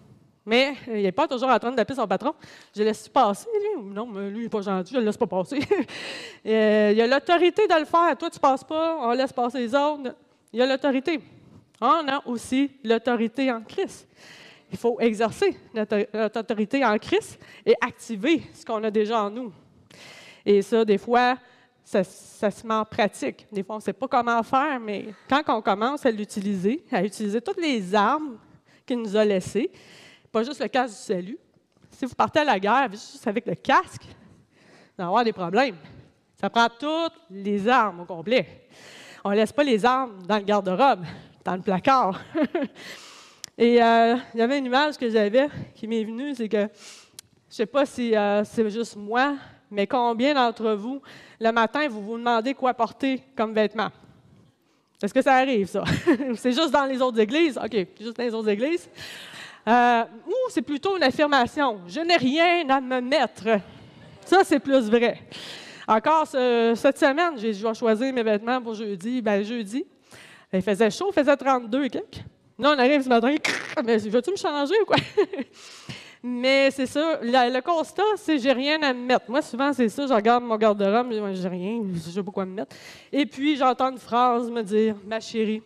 Mais 0.45 0.75
il 0.89 1.03
n'est 1.03 1.13
pas 1.13 1.29
toujours 1.29 1.51
en 1.51 1.59
train 1.61 1.71
d'appeler 1.71 1.95
son 1.95 2.09
patron. 2.09 2.35
Je 2.75 2.83
laisse 2.83 3.09
passer, 3.09 3.47
lui. 3.55 3.85
Non, 3.85 4.07
mais 4.07 4.31
lui, 4.31 4.41
il 4.41 4.43
n'est 4.45 4.49
pas 4.49 4.63
gentil, 4.63 4.95
je 4.95 4.97
ne 4.97 5.03
le 5.03 5.07
laisse 5.07 5.17
pas 5.17 5.29
passer. 5.29 5.61
il 6.45 6.53
a 7.01 7.07
l'autorité 7.07 7.69
de 7.69 7.79
le 7.79 7.85
faire. 7.85 8.17
Toi, 8.19 8.31
tu 8.31 8.37
ne 8.37 8.41
passes 8.41 8.65
pas, 8.65 8.99
on 9.01 9.13
laisse 9.13 9.33
passer 9.33 9.59
les 9.59 9.75
autres. 9.75 10.17
Il 10.53 10.61
a 10.61 10.67
l'autorité. 10.67 11.21
On 11.81 12.09
a 12.09 12.23
aussi 12.27 12.71
l'autorité 12.85 13.51
en 13.51 13.63
Christ. 13.63 14.07
Il 14.71 14.79
faut 14.79 15.01
exercer 15.01 15.57
notre, 15.75 16.39
autorité 16.39 16.85
en 16.85 16.97
Christ 16.99 17.39
et 17.65 17.75
activer 17.81 18.43
ce 18.53 18.65
qu'on 18.65 18.83
a 18.85 18.91
déjà 18.91 19.25
en 19.25 19.31
nous. 19.31 19.53
Et 20.45 20.63
ça, 20.63 20.85
des 20.85 20.99
fois, 20.99 21.37
ça, 21.83 22.05
se 22.05 22.67
met 22.67 22.75
en 22.75 22.85
pratique. 22.85 23.47
Des 23.51 23.63
fois, 23.63 23.77
on 23.77 23.79
ne 23.79 23.83
sait 23.83 23.93
pas 23.93 24.07
comment 24.07 24.43
faire, 24.43 24.79
mais 24.79 25.07
quand 25.29 25.43
on 25.49 25.63
commence 25.63 26.07
à 26.07 26.11
l'utiliser, 26.11 26.85
à 26.93 27.03
utiliser 27.03 27.41
toutes 27.41 27.61
les 27.61 27.95
armes 27.95 28.39
qu'il 28.87 28.99
nous 28.99 29.17
a 29.17 29.25
laissées, 29.25 29.71
pas 30.31 30.45
juste 30.45 30.61
le 30.61 30.69
casque 30.69 30.95
du 30.95 31.03
salut. 31.03 31.39
Si 31.91 32.05
vous 32.05 32.15
partez 32.15 32.41
à 32.41 32.45
la 32.45 32.61
guerre 32.61 32.91
juste 32.93 33.27
avec 33.27 33.47
le 33.47 33.55
casque, 33.55 34.05
vous 34.05 35.03
allez 35.03 35.07
avoir 35.07 35.25
des 35.25 35.33
problèmes. 35.33 35.77
Ça 36.41 36.49
prend 36.49 36.69
toutes 36.69 37.21
les 37.31 37.69
armes 37.69 38.01
au 38.01 38.05
complet. 38.05 38.69
On 39.25 39.31
ne 39.31 39.37
laisse 39.37 39.53
pas 39.53 39.65
les 39.65 39.85
armes 39.85 40.23
dans 40.27 40.37
le 40.37 40.45
garde-robe, 40.45 41.05
dans 41.51 41.57
le 41.57 41.63
placard. 41.63 42.21
Et 43.59 43.83
euh, 43.83 44.17
il 44.35 44.39
y 44.39 44.43
avait 44.43 44.59
une 44.59 44.67
image 44.67 44.97
que 44.97 45.11
j'avais 45.11 45.49
qui 45.75 45.89
m'est 45.89 46.05
venue, 46.05 46.33
c'est 46.37 46.49
que 46.49 46.59
Je 46.59 46.63
ne 46.63 46.69
sais 47.49 47.67
pas 47.67 47.85
si 47.85 48.15
euh, 48.15 48.45
c'est 48.45 48.71
juste 48.71 48.95
moi, 48.95 49.35
mais 49.69 49.89
combien 49.89 50.33
d'entre 50.33 50.73
vous, 50.75 51.03
le 51.41 51.51
matin, 51.51 51.89
vous 51.89 52.03
vous 52.03 52.19
demandez 52.19 52.55
quoi 52.55 52.73
porter 52.73 53.21
comme 53.37 53.53
vêtements? 53.53 53.91
Est-ce 55.03 55.13
que 55.13 55.23
ça 55.23 55.35
arrive, 55.35 55.67
ça? 55.67 55.83
c'est 56.37 56.53
juste 56.53 56.71
dans 56.71 56.85
les 56.85 57.03
autres 57.03 57.19
églises? 57.19 57.59
OK, 57.59 57.87
juste 58.01 58.17
dans 58.17 58.25
les 58.25 58.35
autres 58.35 58.49
églises. 58.49 58.89
Euh, 59.67 60.05
ou 60.29 60.51
c'est 60.51 60.63
plutôt 60.63 60.97
une 60.97 61.03
affirmation. 61.03 61.81
Je 61.89 62.01
n'ai 62.01 62.17
rien 62.17 62.69
à 62.69 62.81
me 62.81 63.01
mettre. 63.01 63.59
Ça, 64.25 64.45
c'est 64.45 64.61
plus 64.61 64.89
vrai. 64.89 65.21
Encore 65.89 66.29
cette 66.29 66.99
semaine, 66.99 67.37
j'ai 67.39 67.55
choisi 67.75 68.13
mes 68.13 68.23
vêtements 68.23 68.63
pour 68.63 68.75
jeudi. 68.75 69.21
Ben, 69.21 69.43
jeudi, 69.43 69.85
il 70.53 70.63
faisait 70.63 70.91
chaud, 70.91 71.11
il 71.11 71.15
faisait 71.15 71.37
32 71.37 71.85
et 71.85 71.91
quelques. 71.91 72.25
Là, 72.59 72.75
on 72.77 72.79
arrive 72.79 73.03
ce 73.03 73.09
matin, 73.09 73.35
mais 73.85 73.97
veux-tu 73.97 74.33
me 74.33 74.37
changer 74.37 74.75
ou 74.83 74.85
quoi? 74.85 74.97
mais 76.23 76.71
c'est 76.71 76.87
ça, 76.87 77.19
le, 77.23 77.61
constat, 77.61 78.03
c'est 78.17 78.39
j'ai 78.39 78.53
rien 78.53 78.83
à 78.83 78.93
me 78.93 79.01
mettre. 79.01 79.31
Moi, 79.31 79.41
souvent, 79.41 79.73
c'est 79.73 79.89
ça, 79.89 80.07
je 80.07 80.13
regarde 80.13 80.45
mon 80.45 80.57
garde-robe, 80.57 81.11
j'ai 81.33 81.49
rien, 81.49 81.83
je 81.95 82.11
sais 82.11 82.23
pas 82.23 82.31
quoi 82.31 82.45
me 82.45 82.55
mettre. 82.55 82.77
Et 83.11 83.25
puis, 83.25 83.57
j'entends 83.57 83.91
une 83.93 83.99
phrase 83.99 84.51
me 84.51 84.63
dire, 84.63 84.97
ma 85.07 85.21
chérie, 85.21 85.63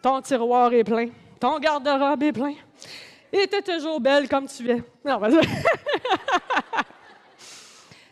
ton 0.00 0.20
tiroir 0.20 0.72
est 0.72 0.84
plein, 0.84 1.08
ton 1.40 1.58
garde-robe 1.58 2.22
est 2.22 2.32
plein, 2.32 2.54
et 3.32 3.46
tu 3.46 3.56
es 3.56 3.62
toujours 3.62 4.00
belle 4.00 4.28
comme 4.28 4.46
tu 4.46 4.70
es. 4.70 4.82
Non, 5.04 5.20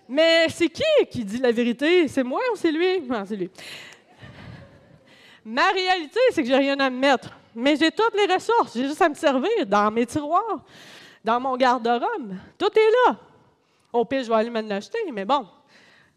Mais 0.09 0.47
c'est 0.49 0.69
qui 0.69 0.83
qui 1.11 1.25
dit 1.25 1.39
la 1.39 1.51
vérité? 1.51 2.07
C'est 2.09 2.23
moi 2.23 2.41
ou 2.53 2.57
c'est 2.57 2.71
lui? 2.71 3.01
Non, 3.01 3.25
c'est 3.27 3.35
lui. 3.37 3.51
Ma 5.49 5.71
réalité, 5.71 6.19
c'est 6.33 6.43
que 6.43 6.49
j'ai 6.49 6.57
rien 6.57 6.79
à 6.81 6.91
me 6.91 6.99
mettre. 6.99 7.31
Mais 7.55 7.77
j'ai 7.77 7.93
toutes 7.93 8.15
les 8.17 8.35
ressources. 8.35 8.73
J'ai 8.75 8.89
juste 8.89 9.01
à 9.01 9.09
me 9.09 9.15
servir 9.15 9.65
dans 9.65 9.93
mes 9.93 10.05
tiroirs, 10.05 10.59
dans 11.25 11.39
mon 11.39 11.57
garde-robe. 11.57 12.35
Tout 12.59 12.77
est 12.77 13.07
là. 13.07 13.17
Au 13.93 14.05
pire, 14.05 14.25
je 14.25 14.29
vais 14.29 14.35
aller 14.35 14.51
me 14.51 14.61
l'acheter, 14.61 14.99
mais 15.13 15.25
bon. 15.25 15.47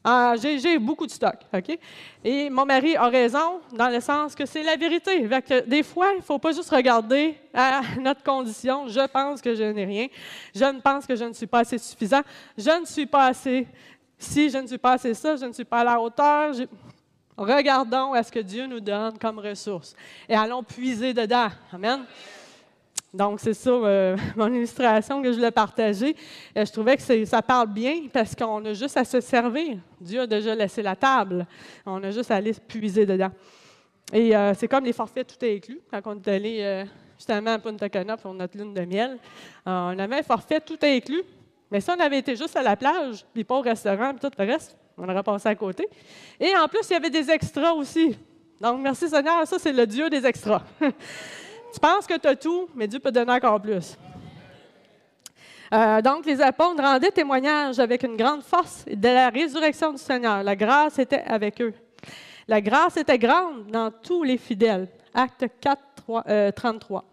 Ah, 0.03 0.33
j'ai 0.35 0.79
beaucoup 0.79 1.05
de 1.05 1.11
stock, 1.11 1.35
OK? 1.53 1.77
Et 2.23 2.49
mon 2.49 2.65
mari 2.65 2.95
a 2.95 3.07
raison 3.07 3.59
dans 3.71 3.89
le 3.89 3.99
sens 3.99 4.33
que 4.33 4.47
c'est 4.47 4.63
la 4.63 4.75
vérité. 4.75 5.29
des 5.67 5.83
fois, 5.83 6.13
il 6.13 6.17
ne 6.17 6.23
faut 6.23 6.39
pas 6.39 6.51
juste 6.51 6.71
regarder 6.71 7.37
à 7.53 7.81
notre 7.99 8.23
condition. 8.23 8.87
Je 8.87 9.05
pense 9.07 9.43
que 9.43 9.53
je 9.53 9.63
n'ai 9.63 9.85
rien. 9.85 10.07
Je 10.55 10.65
ne 10.65 10.79
pense 10.79 11.05
que 11.05 11.15
je 11.15 11.25
ne 11.25 11.33
suis 11.33 11.47
pas 11.47 11.59
assez 11.59 11.77
suffisant. 11.77 12.21
Je 12.57 12.79
ne 12.81 12.85
suis 12.85 13.05
pas 13.05 13.27
assez. 13.27 13.67
Si 14.17 14.49
je 14.49 14.57
ne 14.57 14.65
suis 14.65 14.79
pas 14.79 14.93
assez 14.93 15.13
ça, 15.13 15.35
je 15.35 15.45
ne 15.45 15.53
suis 15.53 15.65
pas 15.65 15.81
à 15.81 15.83
la 15.83 16.01
hauteur. 16.01 16.53
Regardons 17.39 18.11
à 18.11 18.21
ce 18.21 18.33
que 18.33 18.39
Dieu 18.39 18.67
nous 18.67 18.81
donne 18.81 19.17
comme 19.17 19.39
ressources 19.39 19.95
et 20.27 20.35
allons 20.35 20.61
puiser 20.61 21.13
dedans. 21.13 21.47
Amen. 21.71 22.01
Donc, 23.13 23.39
c'est 23.39 23.53
ça 23.53 23.69
euh, 23.69 24.17
mon 24.35 24.53
illustration 24.53 25.21
que 25.21 25.31
je 25.31 25.39
l'ai 25.39 25.49
partagée. 25.49 26.17
Euh, 26.57 26.65
je 26.65 26.71
trouvais 26.73 26.97
que 26.97 27.25
ça 27.25 27.41
parle 27.41 27.67
bien 27.67 28.07
parce 28.11 28.35
qu'on 28.35 28.65
a 28.65 28.73
juste 28.73 28.97
à 28.97 29.05
se 29.05 29.21
servir. 29.21 29.77
Dieu 30.01 30.19
a 30.19 30.27
déjà 30.27 30.53
laissé 30.53 30.81
la 30.81 30.97
table. 30.97 31.47
On 31.85 32.03
a 32.03 32.11
juste 32.11 32.29
à 32.29 32.35
aller 32.35 32.53
puiser 32.67 33.05
dedans. 33.05 33.31
Et 34.11 34.35
euh, 34.35 34.53
c'est 34.53 34.67
comme 34.67 34.83
les 34.83 34.91
forfaits, 34.91 35.27
tout 35.27 35.45
est 35.45 35.55
inclus. 35.55 35.79
Quand 35.89 36.01
on 36.07 36.19
est 36.19 36.27
allé 36.27 36.85
justement 37.17 37.51
à 37.51 37.59
Punta 37.59 37.87
Cana 37.87 38.17
pour 38.17 38.33
notre 38.33 38.57
lune 38.57 38.73
de 38.73 38.81
miel, 38.81 39.17
on 39.65 39.97
avait 39.97 40.19
un 40.19 40.23
forfait, 40.23 40.59
tout 40.59 40.77
est 40.83 40.97
inclus. 40.97 41.23
Mais 41.71 41.79
si 41.79 41.89
on 41.89 41.99
avait 42.01 42.19
été 42.19 42.35
juste 42.35 42.57
à 42.57 42.63
la 42.63 42.75
plage, 42.75 43.23
puis 43.33 43.45
pas 43.45 43.55
au 43.55 43.61
restaurant, 43.61 44.11
puis 44.11 44.29
tout 44.29 44.35
le 44.37 44.45
reste, 44.45 44.75
on 44.99 45.09
aurait 45.09 45.23
passé 45.23 45.49
à 45.49 45.55
côté. 45.55 45.87
Et 46.39 46.55
en 46.55 46.67
plus, 46.67 46.81
il 46.89 46.93
y 46.93 46.95
avait 46.95 47.09
des 47.09 47.29
extras 47.29 47.71
aussi. 47.71 48.17
Donc, 48.59 48.81
merci 48.81 49.07
Seigneur, 49.07 49.47
ça, 49.47 49.57
c'est 49.57 49.71
le 49.71 49.87
Dieu 49.87 50.09
des 50.09 50.25
extras. 50.25 50.61
tu 50.79 51.79
penses 51.81 52.05
que 52.05 52.17
tu 52.17 52.27
as 52.27 52.35
tout, 52.35 52.67
mais 52.75 52.87
Dieu 52.87 52.99
peut 52.99 53.11
donner 53.11 53.31
encore 53.31 53.61
plus. 53.61 53.97
Euh, 55.71 56.01
donc, 56.01 56.25
les 56.25 56.41
apôtres 56.41 56.81
rendaient 56.81 57.11
témoignage 57.11 57.79
avec 57.79 58.03
une 58.03 58.17
grande 58.17 58.43
force 58.43 58.85
de 58.85 59.07
la 59.07 59.29
résurrection 59.29 59.91
du 59.91 59.99
Seigneur. 59.99 60.43
La 60.43 60.55
grâce 60.55 60.99
était 60.99 61.23
avec 61.25 61.61
eux. 61.61 61.73
La 62.47 62.59
grâce 62.59 62.97
était 62.97 63.19
grande 63.19 63.67
dans 63.67 63.91
tous 63.91 64.23
les 64.23 64.37
fidèles. 64.37 64.87
Acte 65.13 65.45
4, 65.61 66.53
33. 66.55 67.05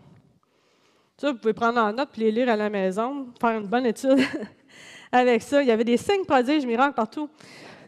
Ça, 1.19 1.33
vous 1.33 1.39
pouvez 1.39 1.53
prendre 1.53 1.81
en 1.81 1.93
note 1.93 2.11
et 2.17 2.21
les 2.21 2.31
lire 2.31 2.49
à 2.49 2.57
la 2.57 2.69
maison, 2.69 3.29
faire 3.41 3.59
une 3.59 3.67
bonne 3.67 3.87
étude 3.87 4.19
avec 5.13 5.43
ça. 5.43 5.63
Il 5.63 5.69
y 5.69 5.71
avait 5.71 5.85
des 5.85 5.97
signes 5.97 6.25
prodiges, 6.27 6.67
miracles 6.67 6.95
partout. 6.95 7.29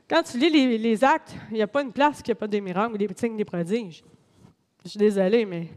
Quand 0.09 0.23
tu 0.23 0.38
lis 0.38 0.79
les, 0.79 1.05
actes, 1.05 1.35
il 1.51 1.57
n'y 1.57 1.62
a 1.62 1.66
pas 1.66 1.83
une 1.83 1.92
place 1.92 2.23
qui 2.23 2.31
n'a 2.31 2.35
pas 2.35 2.47
des 2.47 2.62
miracles 2.62 2.94
ou 2.94 2.99
des 2.99 3.09
signes, 3.14 3.37
des 3.37 3.44
prodiges. 3.44 4.03
Je 4.83 4.88
suis 4.88 4.99
désolée, 4.99 5.44
mais 5.44 5.68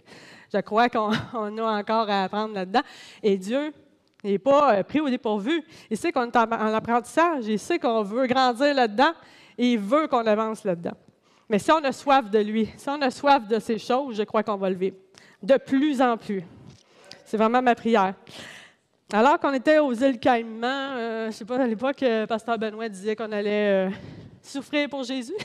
je 0.53 0.59
crois 0.59 0.87
qu'on 0.87 1.11
a 1.33 1.79
encore 1.79 2.09
à 2.09 2.23
apprendre 2.23 2.53
là-dedans. 2.53 2.81
Et 3.21 3.37
Dieu 3.37 3.73
n'est 4.23 4.39
pas 4.39 4.75
euh, 4.77 4.83
pris 4.83 5.01
au 5.01 5.09
dépourvu. 5.09 5.61
Il 5.89 5.97
sait 5.97 6.13
qu'on 6.13 6.27
est 6.27 6.35
en, 6.37 6.73
apprentissage, 6.73 7.45
il 7.47 7.59
sait 7.59 7.77
qu'on 7.77 8.03
veut 8.03 8.25
grandir 8.25 8.73
là-dedans 8.73 9.11
et 9.57 9.73
il 9.73 9.79
veut 9.79 10.07
qu'on 10.07 10.25
avance 10.25 10.63
là-dedans. 10.63 10.95
Mais 11.49 11.59
si 11.59 11.69
on 11.73 11.83
a 11.83 11.91
soif 11.91 12.29
de 12.29 12.39
lui, 12.39 12.69
si 12.77 12.87
on 12.87 13.01
a 13.01 13.11
soif 13.11 13.45
de 13.45 13.59
ces 13.59 13.77
choses, 13.77 14.15
je 14.15 14.23
crois 14.23 14.43
qu'on 14.43 14.55
va 14.55 14.69
le 14.69 14.77
vivre 14.77 14.95
de 15.43 15.57
plus 15.57 16.01
en 16.01 16.15
plus. 16.15 16.43
C'est 17.25 17.35
vraiment 17.35 17.61
ma 17.61 17.75
prière. 17.75 18.13
Alors 19.11 19.39
qu'on 19.39 19.51
était 19.51 19.79
aux 19.79 19.93
îles 19.93 20.19
Caïmans, 20.19 20.95
euh, 20.95 21.23
je 21.23 21.27
ne 21.27 21.31
sais 21.31 21.43
pas, 21.43 21.57
à 21.57 21.67
l'époque, 21.67 22.01
euh, 22.03 22.25
Pasteur 22.25 22.57
Benoît 22.57 22.87
disait 22.87 23.13
qu'on 23.13 23.31
allait 23.33 23.89
souffrir 24.41 24.89
pour 24.89 25.03
Jésus. 25.03 25.35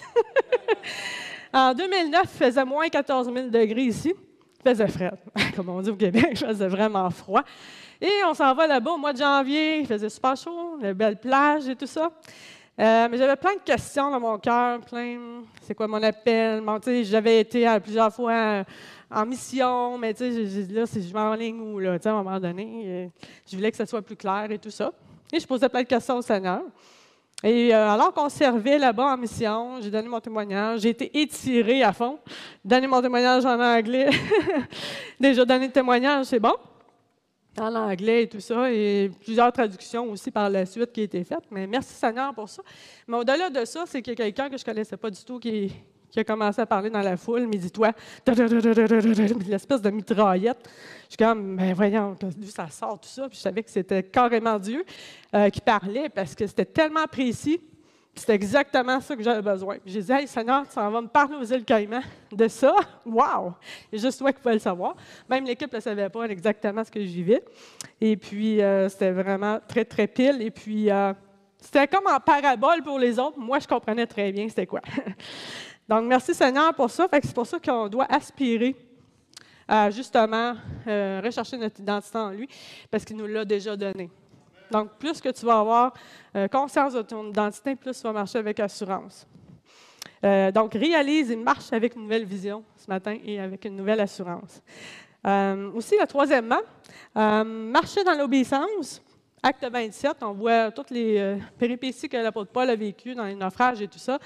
en 1.53 1.75
2009, 1.75 2.23
il 2.23 2.29
faisait 2.29 2.65
moins 2.65 2.89
14 2.89 3.33
000 3.33 3.49
degrés 3.49 3.85
ici. 3.85 4.15
Il 4.65 4.71
faisait 4.71 4.89
frais, 4.89 5.13
comme 5.57 5.69
on 5.69 5.81
dit 5.81 5.91
au 5.91 5.97
Québec, 5.97 6.29
il 6.33 6.47
faisait 6.47 6.69
vraiment 6.69 7.09
froid. 7.11 7.43
Et 8.01 8.11
on 8.29 8.35
s'en 8.35 8.55
va 8.55 8.67
là-bas 8.67 8.93
au 8.93 8.99
mois 8.99 9.13
de 9.13 9.19
janvier, 9.19 9.81
il 9.81 9.87
faisait 9.87 10.09
super 10.09 10.37
chaud, 10.37 10.77
les 10.81 10.93
belles 10.93 11.19
plages 11.19 11.69
et 11.69 11.77
tout 11.77 11.87
ça. 11.87 12.11
Euh, 12.79 13.09
mais 13.11 13.17
j'avais 13.17 13.37
plein 13.37 13.55
de 13.55 13.61
questions 13.61 14.11
dans 14.11 14.21
mon 14.21 14.39
cœur, 14.39 14.81
plein, 14.81 15.19
c'est 15.63 15.75
quoi 15.75 15.89
mon 15.89 16.03
appel? 16.03 16.63
j'avais 17.05 17.41
été 17.41 17.67
plusieurs 17.83 18.13
fois 18.13 18.33
euh, 18.33 18.65
en 19.11 19.25
mission, 19.25 19.97
mais 19.97 20.13
là, 20.13 20.85
je 20.85 21.13
m'en 21.15 21.35
ligne 21.35 21.59
où, 21.59 21.79
là, 21.79 21.97
à 22.05 22.09
un 22.09 22.23
moment 22.23 22.39
donné, 22.39 22.83
euh, 22.85 23.07
je 23.51 23.57
voulais 23.57 23.71
que 23.71 23.79
ça 23.79 23.87
soit 23.87 24.03
plus 24.03 24.17
clair 24.17 24.47
et 24.51 24.59
tout 24.59 24.71
ça. 24.71 24.93
Et 25.33 25.41
je 25.41 25.47
posais 25.47 25.71
plein 25.71 25.83
de 25.83 25.87
questions 25.87 26.19
au 26.19 26.23
Seigneur. 26.23 26.61
Et 27.43 27.75
euh, 27.75 27.91
alors 27.91 28.15
qu'on 28.15 28.31
servait 28.31 28.79
là-bas 28.79 29.13
en 29.13 29.17
mission, 29.19 29.81
j'ai 29.81 29.91
donné 29.91 30.09
mon 30.09 30.21
témoignage. 30.21 30.81
J'ai 30.81 30.89
été 30.91 31.19
étirée 31.21 31.83
à 31.83 31.93
fond. 31.93 32.19
Donner 32.65 32.87
mon 32.87 33.03
témoignage 33.03 33.45
en 33.45 33.61
anglais. 33.61 34.09
Déjà 35.21 35.45
donné 35.45 35.67
le 35.67 35.73
témoignage, 35.73 36.27
c'est 36.27 36.41
bon. 36.41 36.55
En 37.59 37.75
anglais 37.75 38.25
et 38.25 38.29
tout 38.29 38.41
ça, 38.41 38.71
et 38.71 39.11
plusieurs 39.23 39.51
traductions 39.51 40.11
aussi 40.11 40.31
par 40.31 40.51
la 40.51 40.67
suite 40.67 40.93
qui 40.93 41.01
ont 41.01 41.05
été 41.05 41.25
faites. 41.25 41.45
Mais 41.51 41.67
merci 41.67 41.95
Seigneur 41.95 42.35
pour 42.35 42.49
ça. 42.49 42.63
Mais 43.07 43.17
au-delà 43.17 43.49
de 43.49 43.65
ça, 43.65 43.85
c'est 43.87 44.03
qu'il 44.03 44.13
y 44.13 44.15
a 44.15 44.25
quelqu'un 44.25 44.51
que 44.51 44.59
je 44.59 44.63
ne 44.63 44.67
connaissais 44.67 44.97
pas 44.97 45.11
du 45.11 45.25
tout 45.25 45.39
qui, 45.39 45.73
qui 46.11 46.21
a 46.21 46.25
commencé 46.25 46.61
à 46.61 46.67
parler 46.67 46.91
dans 46.91 47.01
la 47.03 47.17
foule, 47.17 47.47
mais 47.47 47.59
dis-toi, 47.59 47.93
l'espèce 49.49 49.83
de 49.83 49.91
mitraillette. 49.91 50.59
Je 51.05 51.11
suis 51.11 51.17
comme, 51.17 51.57
ben 51.57 51.73
voyons, 51.75 52.17
ça 52.47 52.69
sort 52.69 53.01
tout 53.01 53.09
ça. 53.09 53.29
Puis 53.29 53.37
je 53.37 53.43
savais 53.43 53.63
que 53.63 53.71
c'était 53.71 54.03
carrément 54.03 54.59
Dieu 54.59 54.85
euh, 55.35 55.51
qui 55.51 55.61
parlait 55.61 56.09
parce 56.09 56.35
que 56.35 56.47
c'était 56.47 56.65
tellement 56.65 57.05
précis. 57.11 57.61
C'était 58.15 58.35
exactement 58.35 58.99
ça 58.99 59.15
que 59.15 59.23
j'avais 59.23 59.43
besoin. 59.43 59.77
J'ai 59.85 60.01
dit, 60.01 60.11
hey 60.11 60.27
Seigneur, 60.27 60.67
tu 60.67 60.75
vas 60.75 60.89
me 60.89 61.07
parler 61.07 61.37
aux 61.37 61.45
îles 61.45 61.65
Caïmans 61.65 62.03
de 62.33 62.49
ça? 62.49 62.75
Wow! 63.05 63.53
Et 63.93 63.99
juste 63.99 64.19
toi 64.19 64.33
qui 64.33 64.41
pouvais 64.41 64.55
le 64.55 64.61
savoir. 64.61 64.97
Même 65.29 65.45
l'équipe 65.45 65.71
ne 65.71 65.81
savait 65.81 66.09
pas 66.09 66.25
exactement 66.25 66.83
ce 66.83 66.91
que 66.91 67.01
je 67.01 67.07
vivais. 67.09 67.45
Et 68.01 68.17
puis, 68.17 68.63
euh, 68.63 68.89
c'était 68.89 69.11
vraiment 69.11 69.61
très, 69.69 69.85
très 69.85 70.07
pile. 70.07 70.41
Et 70.41 70.51
puis, 70.51 70.91
euh, 70.91 71.13
c'était 71.61 71.87
comme 71.87 72.07
en 72.07 72.19
parabole 72.19 72.83
pour 72.83 72.99
les 72.99 73.19
autres. 73.19 73.39
Moi, 73.39 73.59
je 73.59 73.69
comprenais 73.69 74.07
très 74.07 74.33
bien 74.33 74.49
c'était 74.49 74.67
quoi. 74.67 74.81
Donc, 75.89 76.05
merci 76.05 76.35
Seigneur 76.35 76.75
pour 76.75 76.91
ça. 76.91 77.07
c'est 77.13 77.35
pour 77.35 77.47
ça 77.47 77.59
qu'on 77.61 77.89
doit 77.89 78.07
aspirer 78.11 78.75
à 79.69 79.89
justement 79.91 80.55
euh, 80.87 81.21
rechercher 81.25 81.57
notre 81.57 81.81
identité 81.81 82.19
en 82.19 82.31
lui, 82.31 82.49
parce 82.91 83.05
qu'il 83.05 83.17
nous 83.17 83.27
l'a 83.27 83.45
déjà 83.45 83.77
donné. 83.77 84.11
Donc, 84.71 84.91
plus 84.99 85.21
que 85.21 85.29
tu 85.29 85.47
vas 85.47 85.61
avoir 85.61 85.95
euh, 86.35 86.49
conscience 86.49 86.93
de 86.95 87.03
ton 87.03 87.29
identité, 87.29 87.77
plus 87.77 87.97
tu 87.97 88.03
vas 88.03 88.13
marcher 88.13 88.39
avec 88.39 88.59
assurance. 88.59 89.29
Euh, 90.25 90.51
donc, 90.51 90.75
réalise 90.75 91.31
et 91.31 91.37
marche 91.37 91.73
avec 91.73 91.95
une 91.95 92.03
nouvelle 92.03 92.25
vision 92.25 92.65
ce 92.77 92.89
matin 92.89 93.17
et 93.25 93.39
avec 93.39 93.65
une 93.65 93.77
nouvelle 93.77 94.01
assurance. 94.01 94.61
aussi, 95.75 95.95
troisièmement, 96.09 96.63
marcher 97.15 98.03
dans 98.03 98.15
l'obéissance. 98.15 99.03
Acte 99.43 99.69
27, 99.71 100.17
on 100.23 100.33
voit 100.33 100.73
toutes 100.73 100.91
les 100.91 101.39
péripéties 101.57 102.09
que 102.09 102.17
l'apôtre 102.17 102.51
Paul 102.51 102.69
a 102.71 102.75
vécues 102.75 103.15
dans 103.15 103.25
les 103.25 103.37
naufrages 103.37 103.81
et 103.81 103.87
tout 103.87 103.99
ça. 103.99 104.19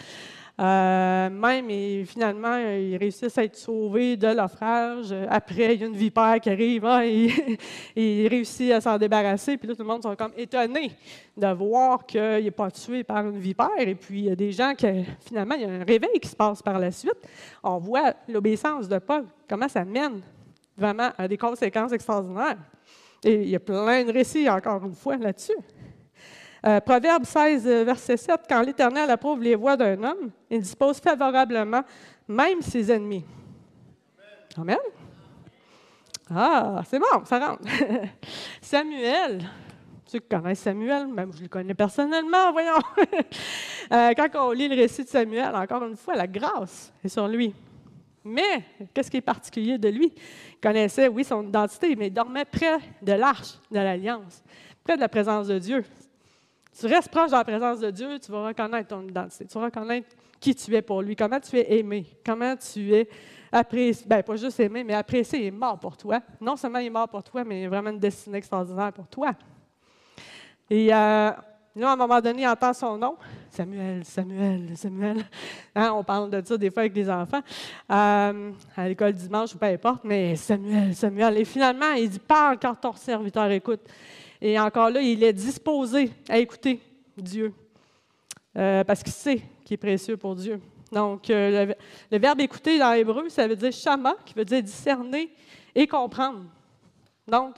Euh, 0.61 1.31
même, 1.31 2.05
finalement, 2.05 2.59
ils 2.59 2.99
réussissent 2.99 3.38
à 3.38 3.44
être 3.44 3.57
sauvés 3.57 4.16
de 4.18 4.27
naufrage. 4.27 5.14
Après, 5.31 5.75
il 5.75 5.81
y 5.81 5.85
a 5.85 5.87
une 5.87 5.96
vipère 5.96 6.38
qui 6.38 6.51
arrive, 6.51 6.85
et, 7.03 7.59
il 7.96 8.29
réussit 8.29 8.70
à 8.73 8.81
s'en 8.83 8.99
débarrasser. 8.99 9.57
Puis 9.57 9.66
là, 9.66 9.75
tout 9.75 9.83
le 9.83 9.88
monde 9.88 10.03
sont 10.03 10.14
comme 10.16 10.33
étonnés 10.37 10.92
de 11.35 11.46
voir 11.55 12.05
qu'il 12.05 12.20
n'est 12.20 12.51
pas 12.51 12.70
tué 12.70 13.05
par 13.05 13.27
une 13.27 13.38
vipère. 13.38 13.70
Et 13.79 13.94
puis, 13.94 14.18
il 14.18 14.25
y 14.27 14.31
a 14.31 14.37
des 14.37 14.53
gens 14.53 14.75
qui, 14.75 14.87
finalement, 15.20 15.55
il 15.55 15.62
y 15.62 15.64
a 15.64 15.70
un 15.70 15.85
réveil 15.85 16.20
qui 16.20 16.29
se 16.29 16.37
passe 16.37 16.61
par 16.61 16.79
la 16.79 16.90
suite. 16.90 17.27
On 17.62 17.79
voit 17.79 18.12
l'obéissance 18.29 18.87
de 18.87 18.99
Paul, 18.99 19.25
comment 19.49 19.68
ça 19.68 19.83
mène 19.85 20.20
vraiment 20.77 21.11
à 21.16 21.27
des 21.27 21.38
conséquences 21.38 21.92
extraordinaires. 21.92 22.59
Et 23.25 23.35
il 23.35 23.49
y 23.49 23.57
a 23.57 23.61
plein 23.61 24.05
de 24.05 24.12
récits, 24.12 24.49
encore 24.49 24.85
une 24.85 24.94
fois, 24.94 25.16
là-dessus. 25.16 25.57
Euh, 26.66 26.81
Proverbe 26.81 27.25
16, 27.25 27.66
verset 27.85 28.16
7, 28.16 28.40
Quand 28.49 28.62
l'Éternel 28.62 29.09
approuve 29.11 29.42
les 29.42 29.55
voies 29.55 29.77
d'un 29.77 30.03
homme, 30.03 30.31
il 30.51 30.61
dispose 30.61 30.99
favorablement 30.99 31.83
même 32.29 32.61
ses 32.61 32.92
ennemis. 32.92 33.25
Amen. 34.57 34.77
Ah, 36.33 36.83
c'est 36.87 36.99
bon, 36.99 37.25
ça 37.25 37.38
rentre. 37.38 37.62
Samuel, 38.61 39.42
ceux 40.07 40.20
qui 40.20 40.29
connaissent 40.29 40.61
Samuel, 40.61 41.09
même 41.09 41.33
je 41.33 41.42
le 41.42 41.49
connais 41.49 41.75
personnellement, 41.75 42.53
voyons. 42.53 42.79
Euh, 43.92 44.12
quand 44.16 44.29
on 44.37 44.53
lit 44.53 44.68
le 44.68 44.77
récit 44.77 45.03
de 45.03 45.09
Samuel, 45.09 45.53
encore 45.53 45.83
une 45.83 45.96
fois, 45.96 46.14
la 46.14 46.29
grâce 46.29 46.92
est 47.03 47.09
sur 47.09 47.27
lui. 47.27 47.53
Mais, 48.23 48.64
qu'est-ce 48.94 49.11
qui 49.11 49.16
est 49.16 49.20
particulier 49.20 49.79
de 49.79 49.88
lui? 49.88 50.12
Il 50.14 50.61
connaissait, 50.61 51.09
oui, 51.09 51.25
son 51.25 51.49
identité, 51.49 51.96
mais 51.96 52.07
il 52.07 52.12
dormait 52.12 52.44
près 52.44 52.79
de 53.03 53.12
l'arche 53.14 53.59
de 53.68 53.81
l'Alliance, 53.81 54.44
près 54.85 54.94
de 54.94 55.01
la 55.01 55.09
présence 55.09 55.49
de 55.49 55.59
Dieu. 55.59 55.85
Tu 56.81 56.87
restes 56.87 57.11
proche 57.11 57.31
de 57.31 57.37
la 57.37 57.45
présence 57.45 57.79
de 57.81 57.90
Dieu, 57.90 58.19
tu 58.19 58.33
vas 58.33 58.47
reconnaître 58.47 58.88
ton 58.88 59.03
identité, 59.03 59.45
tu 59.45 59.59
vas 59.59 59.66
reconnaître 59.66 60.09
qui 60.40 60.55
tu 60.55 60.75
es 60.75 60.81
pour 60.81 61.03
lui, 61.03 61.14
comment 61.14 61.38
tu 61.38 61.59
es 61.59 61.79
aimé, 61.79 62.07
comment 62.25 62.57
tu 62.57 62.95
es 62.95 63.07
apprécié, 63.53 64.07
bien 64.09 64.23
pas 64.23 64.37
juste 64.37 64.59
aimé, 64.61 64.83
mais 64.83 64.95
apprécié, 64.95 65.45
est 65.45 65.51
mort 65.51 65.79
pour 65.79 65.95
toi. 65.95 66.21
Non 66.40 66.57
seulement 66.57 66.79
il 66.79 66.87
est 66.87 66.90
mort 66.90 67.07
pour 67.07 67.23
toi, 67.23 67.45
mais 67.45 67.61
il 67.61 67.64
est 67.64 67.69
vraiment 67.69 67.90
une 67.90 67.99
destinée 67.99 68.38
extraordinaire 68.38 68.95
pour 68.95 69.07
toi. 69.09 69.35
Et 70.71 70.90
euh, 70.90 71.33
là, 71.77 71.90
à 71.90 71.93
un 71.93 71.97
moment 71.97 72.19
donné, 72.19 72.45
il 72.45 72.49
entend 72.49 72.73
son 72.73 72.97
nom. 72.97 73.16
Samuel, 73.51 74.03
Samuel, 74.07 74.75
Samuel. 74.75 75.25
Hein, 75.75 75.93
on 75.95 76.03
parle 76.03 76.31
de 76.31 76.43
ça 76.43 76.57
des 76.57 76.71
fois 76.71 76.81
avec 76.81 76.97
les 76.97 77.11
enfants, 77.11 77.43
euh, 77.90 78.53
à 78.75 78.88
l'école 78.88 79.12
dimanche 79.12 79.55
ou 79.55 79.59
peu 79.59 79.66
importe, 79.66 80.03
mais 80.05 80.35
Samuel, 80.35 80.95
Samuel. 80.95 81.37
Et 81.37 81.45
finalement, 81.45 81.93
il 81.93 82.09
dit 82.09 82.21
Parle 82.21 82.59
quand 82.59 82.75
ton 82.75 82.95
serviteur 82.95 83.51
écoute. 83.51 83.83
Et 84.40 84.59
encore 84.59 84.90
là, 84.90 85.00
il 85.00 85.22
est 85.22 85.33
disposé 85.33 86.11
à 86.29 86.38
écouter 86.38 86.81
Dieu, 87.16 87.53
euh, 88.57 88.85
parce 88.85 89.03
qu'il 89.03 89.12
sait 89.12 89.42
qu'il 89.64 89.74
est 89.74 89.79
précieux 89.79 90.16
pour 90.16 90.35
Dieu. 90.35 90.61
Donc, 90.90 91.29
le, 91.29 91.74
le, 92.11 92.18
verbe 92.18 92.40
écouter 92.40 92.79
dans 92.79 92.92
l'hébreu, 92.92 93.29
ça 93.29 93.46
veut 93.46 93.55
dire 93.55 93.72
shama, 93.72 94.16
qui 94.24 94.35
veut 94.35 94.44
dire 94.44 94.62
discerner 94.62 95.31
et 95.74 95.87
comprendre. 95.87 96.44
Donc, 97.29 97.57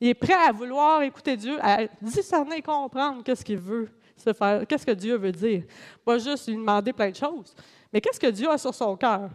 il 0.00 0.08
est 0.08 0.14
prêt 0.14 0.34
à 0.34 0.52
vouloir 0.52 1.02
écouter 1.02 1.36
Dieu, 1.36 1.58
à 1.60 1.86
discerner 2.00 2.58
et 2.58 2.62
comprendre 2.62 3.22
qu'est-ce 3.22 3.44
qu'il 3.44 3.58
veut 3.58 3.88
se 4.16 4.32
faire, 4.32 4.66
qu'est-ce 4.66 4.86
que 4.86 4.92
Dieu 4.92 5.16
veut 5.16 5.32
dire. 5.32 5.64
Pas 6.04 6.18
juste 6.18 6.48
lui 6.48 6.56
demander 6.56 6.92
plein 6.92 7.10
de 7.10 7.16
choses, 7.16 7.54
mais 7.92 8.00
qu'est-ce 8.00 8.20
que 8.20 8.30
Dieu 8.30 8.48
a 8.48 8.56
sur 8.56 8.74
son 8.74 8.96
cœur? 8.96 9.30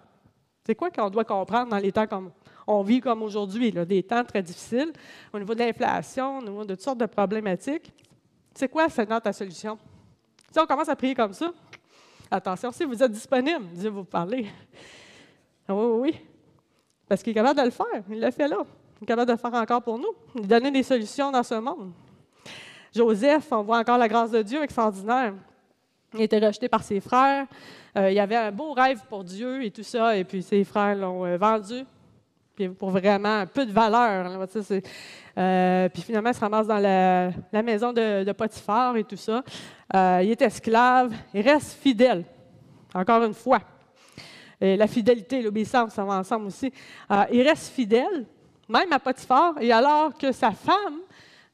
C'est 0.65 0.75
quoi 0.75 0.89
qu'on 0.89 1.09
doit 1.09 1.25
comprendre 1.25 1.69
dans 1.69 1.77
les 1.77 1.91
temps 1.91 2.07
comme 2.07 2.31
on 2.67 2.81
vit 2.81 3.01
comme 3.01 3.21
aujourd'hui, 3.23 3.71
des 3.71 4.03
temps 4.03 4.23
très 4.23 4.41
difficiles, 4.41 4.91
au 5.33 5.39
niveau 5.39 5.53
de 5.53 5.59
l'inflation, 5.59 6.39
au 6.39 6.41
niveau 6.41 6.63
de 6.63 6.75
toutes 6.75 6.83
sortes 6.83 6.99
de 6.99 7.05
problématiques. 7.05 7.91
C'est 8.53 8.69
quoi, 8.69 8.89
Seigneur, 8.89 9.21
ta 9.21 9.33
solution? 9.33 9.77
Si 10.51 10.59
on 10.59 10.65
commence 10.65 10.89
à 10.89 10.95
prier 10.95 11.13
comme 11.13 11.33
ça, 11.33 11.51
attention, 12.31 12.71
si 12.71 12.85
vous 12.85 13.01
êtes 13.01 13.11
disponible, 13.11 13.65
Dieu 13.73 13.89
vous 13.89 14.03
parler. 14.03 14.47
Oui, 15.67 15.75
oui, 15.75 15.99
oui. 15.99 16.21
Parce 17.07 17.21
qu'il 17.21 17.31
est 17.31 17.35
capable 17.35 17.59
de 17.59 17.65
le 17.65 17.71
faire. 17.71 18.03
Il 18.09 18.19
l'a 18.19 18.31
fait 18.31 18.47
là 18.47 18.59
est 19.01 19.05
capable 19.05 19.31
de 19.31 19.37
faire 19.37 19.53
encore 19.53 19.81
pour 19.81 19.97
nous, 19.97 20.13
de 20.35 20.47
donner 20.47 20.71
des 20.71 20.83
solutions 20.83 21.31
dans 21.31 21.43
ce 21.43 21.55
monde. 21.55 21.91
Joseph, 22.93 23.47
on 23.51 23.61
voit 23.63 23.79
encore 23.79 23.97
la 23.97 24.07
grâce 24.07 24.31
de 24.31 24.41
Dieu 24.41 24.63
extraordinaire. 24.63 25.33
Il 26.13 26.21
était 26.21 26.39
rejeté 26.39 26.69
par 26.69 26.81
ses 26.83 27.01
frères. 27.01 27.45
Euh, 27.97 28.11
il 28.11 28.19
avait 28.19 28.37
un 28.37 28.51
beau 28.51 28.71
rêve 28.73 29.01
pour 29.09 29.23
Dieu 29.23 29.63
et 29.63 29.71
tout 29.71 29.83
ça, 29.83 30.15
et 30.15 30.23
puis 30.23 30.41
ses 30.41 30.63
frères 30.63 30.95
l'ont 30.95 31.25
euh, 31.25 31.37
vendu 32.57 32.73
pour 32.75 32.89
vraiment 32.89 33.39
un 33.39 33.45
peu 33.45 33.65
de 33.65 33.71
valeur. 33.71 34.47
Euh, 35.37 35.89
puis 35.89 36.01
finalement, 36.01 36.29
il 36.29 36.35
se 36.35 36.39
ramasse 36.39 36.67
dans 36.67 36.77
la, 36.77 37.61
maison 37.63 37.91
de, 37.91 38.23
de, 38.23 38.31
Potiphar 38.31 38.95
et 38.97 39.03
tout 39.03 39.17
ça. 39.17 39.43
il 39.93 40.31
est 40.31 40.41
esclave, 40.41 41.13
il 41.33 41.41
reste 41.41 41.73
fidèle, 41.81 42.23
encore 42.93 43.23
une 43.23 43.33
fois. 43.33 43.59
Et 44.61 44.77
la 44.77 44.87
fidélité 44.87 45.39
et 45.39 45.41
l'obéissance, 45.41 45.93
ça 45.93 46.03
va 46.05 46.19
ensemble 46.19 46.47
aussi. 46.47 46.71
il 47.31 47.41
reste 47.41 47.73
fidèle, 47.73 48.25
même 48.69 48.91
à 48.91 48.99
Potiphar, 48.99 49.55
et 49.59 49.71
alors 49.71 50.17
que 50.17 50.31
sa 50.31 50.51
femme 50.51 50.99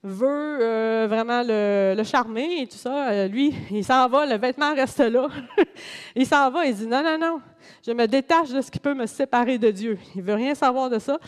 veut 0.03 0.57
euh, 0.61 1.07
vraiment 1.07 1.43
le, 1.45 2.01
charmer 2.03 2.61
et 2.61 2.67
tout 2.67 2.77
ça, 2.77 3.09
euh, 3.09 3.27
lui, 3.27 3.53
il 3.69 3.85
s'en 3.85 4.07
va, 4.09 4.25
le 4.25 4.37
vêtement 4.37 4.73
reste 4.73 4.99
là. 4.99 5.27
il 6.15 6.25
s'en 6.25 6.49
va, 6.49 6.65
il 6.65 6.75
dit 6.75 6.87
non, 6.87 7.03
non, 7.03 7.17
non, 7.19 7.41
je 7.85 7.91
me 7.91 8.07
détache 8.07 8.49
de 8.49 8.61
ce 8.61 8.71
qui 8.71 8.79
peut 8.79 8.95
me 8.95 9.05
séparer 9.05 9.57
de 9.57 9.69
Dieu. 9.69 9.99
Il 10.15 10.23
veut 10.23 10.33
rien 10.33 10.55
savoir 10.55 10.89
de 10.89 10.97
ça. 10.97 11.19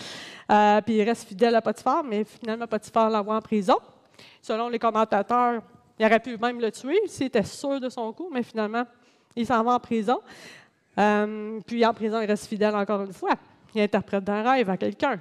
Euh, 0.51 0.81
puis 0.81 0.95
il 0.95 1.03
reste 1.03 1.27
fidèle 1.27 1.55
à 1.55 1.61
Potiphar, 1.61 2.03
mais 2.03 2.23
finalement, 2.23 2.65
Potiphar 2.65 3.09
l'envoie 3.09 3.35
en 3.35 3.41
prison. 3.41 3.77
Selon 4.41 4.69
les 4.69 4.79
commentateurs, 4.79 5.61
il 5.99 6.05
aurait 6.05 6.19
pu 6.19 6.37
même 6.37 6.59
le 6.59 6.71
tuer 6.71 6.99
s'il 7.05 7.27
était 7.27 7.43
sûr 7.43 7.79
de 7.79 7.89
son 7.89 8.11
coup, 8.11 8.29
mais 8.33 8.43
finalement, 8.43 8.85
il 9.35 9.45
s'en 9.45 9.63
va 9.63 9.73
en 9.73 9.79
prison. 9.79 10.19
puis 10.95 11.85
en 11.85 11.93
prison, 11.93 12.19
il 12.21 12.25
reste 12.25 12.47
fidèle 12.47 12.75
encore 12.75 13.03
une 13.03 13.13
fois. 13.13 13.35
Il 13.75 13.81
interprète 13.81 14.27
un 14.27 14.51
rêve 14.51 14.69
à 14.69 14.77
quelqu'un. 14.77 15.19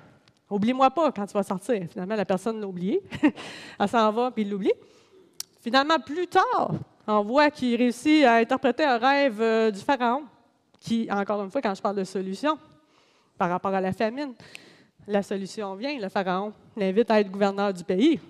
Oublie-moi 0.52 0.90
pas 0.90 1.10
quand 1.12 1.24
tu 1.24 1.32
vas 1.32 1.42
sortir. 1.42 1.86
Finalement, 1.90 2.14
la 2.14 2.26
personne 2.26 2.60
l'a 2.60 2.66
oublié. 2.66 3.02
Elle 3.80 3.88
s'en 3.88 4.12
va, 4.12 4.30
puis 4.30 4.42
il 4.42 4.50
l'oublie. 4.50 4.72
Finalement, 5.62 5.98
plus 5.98 6.26
tard, 6.26 6.72
on 7.06 7.22
voit 7.22 7.50
qu'il 7.50 7.74
réussit 7.76 8.24
à 8.24 8.34
interpréter 8.34 8.84
un 8.84 8.98
rêve 8.98 9.40
euh, 9.40 9.70
du 9.70 9.80
pharaon, 9.80 10.24
qui, 10.78 11.08
encore 11.10 11.42
une 11.42 11.50
fois, 11.50 11.62
quand 11.62 11.74
je 11.74 11.80
parle 11.80 11.96
de 11.96 12.04
solution, 12.04 12.58
par 13.38 13.48
rapport 13.48 13.72
à 13.72 13.80
la 13.80 13.92
famine, 13.92 14.34
la 15.06 15.22
solution 15.22 15.74
vient, 15.74 15.98
le 15.98 16.10
pharaon 16.10 16.52
l'invite 16.76 17.10
à 17.10 17.20
être 17.20 17.30
gouverneur 17.30 17.72
du 17.72 17.82
pays. 17.82 18.20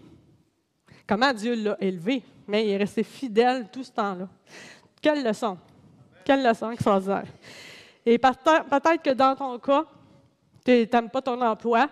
Comment 1.06 1.32
Dieu 1.32 1.56
l'a 1.56 1.76
élevé, 1.80 2.22
mais 2.46 2.64
il 2.64 2.70
est 2.70 2.76
resté 2.76 3.02
fidèle 3.02 3.68
tout 3.72 3.82
ce 3.82 3.90
temps-là. 3.90 4.28
Quelle 5.00 5.24
leçon! 5.24 5.58
Quelle 6.24 6.46
leçon 6.46 6.70
extraordinaire! 6.70 7.26
Et 8.06 8.16
peut-être 8.16 9.02
que 9.02 9.10
dans 9.10 9.34
ton 9.34 9.58
cas, 9.58 9.84
tu 10.64 10.88
n'aimes 10.92 11.10
pas 11.10 11.22
ton 11.22 11.40
emploi, 11.40 11.88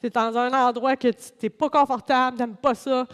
tu 0.00 0.06
es 0.06 0.10
dans 0.10 0.36
un 0.36 0.52
endroit 0.52 0.96
que 0.96 1.08
tu 1.08 1.22
n'es 1.42 1.50
pas 1.50 1.68
confortable, 1.68 2.36
tu 2.36 2.42
n'aimes 2.42 2.56
pas 2.56 2.74
ça, 2.74 3.06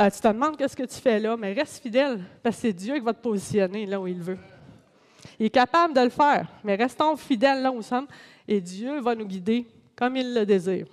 euh, 0.00 0.10
tu 0.10 0.20
te 0.20 0.28
demandes 0.28 0.56
qu'est-ce 0.56 0.76
que 0.76 0.84
tu 0.84 1.00
fais 1.00 1.18
là, 1.18 1.36
mais 1.36 1.52
reste 1.52 1.82
fidèle, 1.82 2.20
parce 2.42 2.56
que 2.56 2.62
c'est 2.62 2.72
Dieu 2.72 2.94
qui 2.94 3.00
va 3.00 3.12
te 3.12 3.22
positionner 3.22 3.86
là 3.86 4.00
où 4.00 4.06
il 4.06 4.20
veut. 4.20 4.38
Il 5.38 5.46
est 5.46 5.50
capable 5.50 5.94
de 5.94 6.00
le 6.00 6.10
faire, 6.10 6.48
mais 6.64 6.76
restons 6.76 7.16
fidèles 7.16 7.62
là 7.62 7.70
où 7.70 7.76
nous 7.76 7.82
sommes, 7.82 8.06
et 8.46 8.60
Dieu 8.60 9.00
va 9.00 9.14
nous 9.14 9.26
guider 9.26 9.66
comme 9.94 10.16
il 10.16 10.34
le 10.34 10.46
désire. 10.46 10.86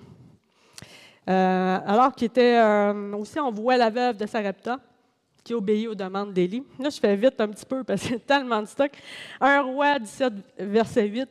Euh, 1.30 1.80
alors 1.86 2.14
qu'il 2.14 2.26
était 2.26 2.58
euh, 2.58 3.14
aussi, 3.14 3.40
on 3.40 3.52
voit 3.52 3.78
la 3.78 3.90
veuve 3.90 4.18
de 4.18 4.26
Sarepta 4.26 4.78
qui 5.44 5.54
obéit 5.54 5.88
aux 5.88 5.96
demandes 5.96 6.34
d'Élie. 6.34 6.64
Là, 6.80 6.90
je 6.90 7.00
fais 7.00 7.16
vite 7.16 7.40
un 7.40 7.50
petit 7.50 7.66
peu 7.66 7.84
parce 7.84 8.02
qu'il 8.02 8.12
y 8.12 8.16
a 8.16 8.20
tellement 8.20 8.62
de 8.62 8.68
stock. 8.68 8.92
Un 9.42 9.62
roi 9.62 10.00
17, 10.00 10.34
verset 10.60 11.08
8. 11.08 11.30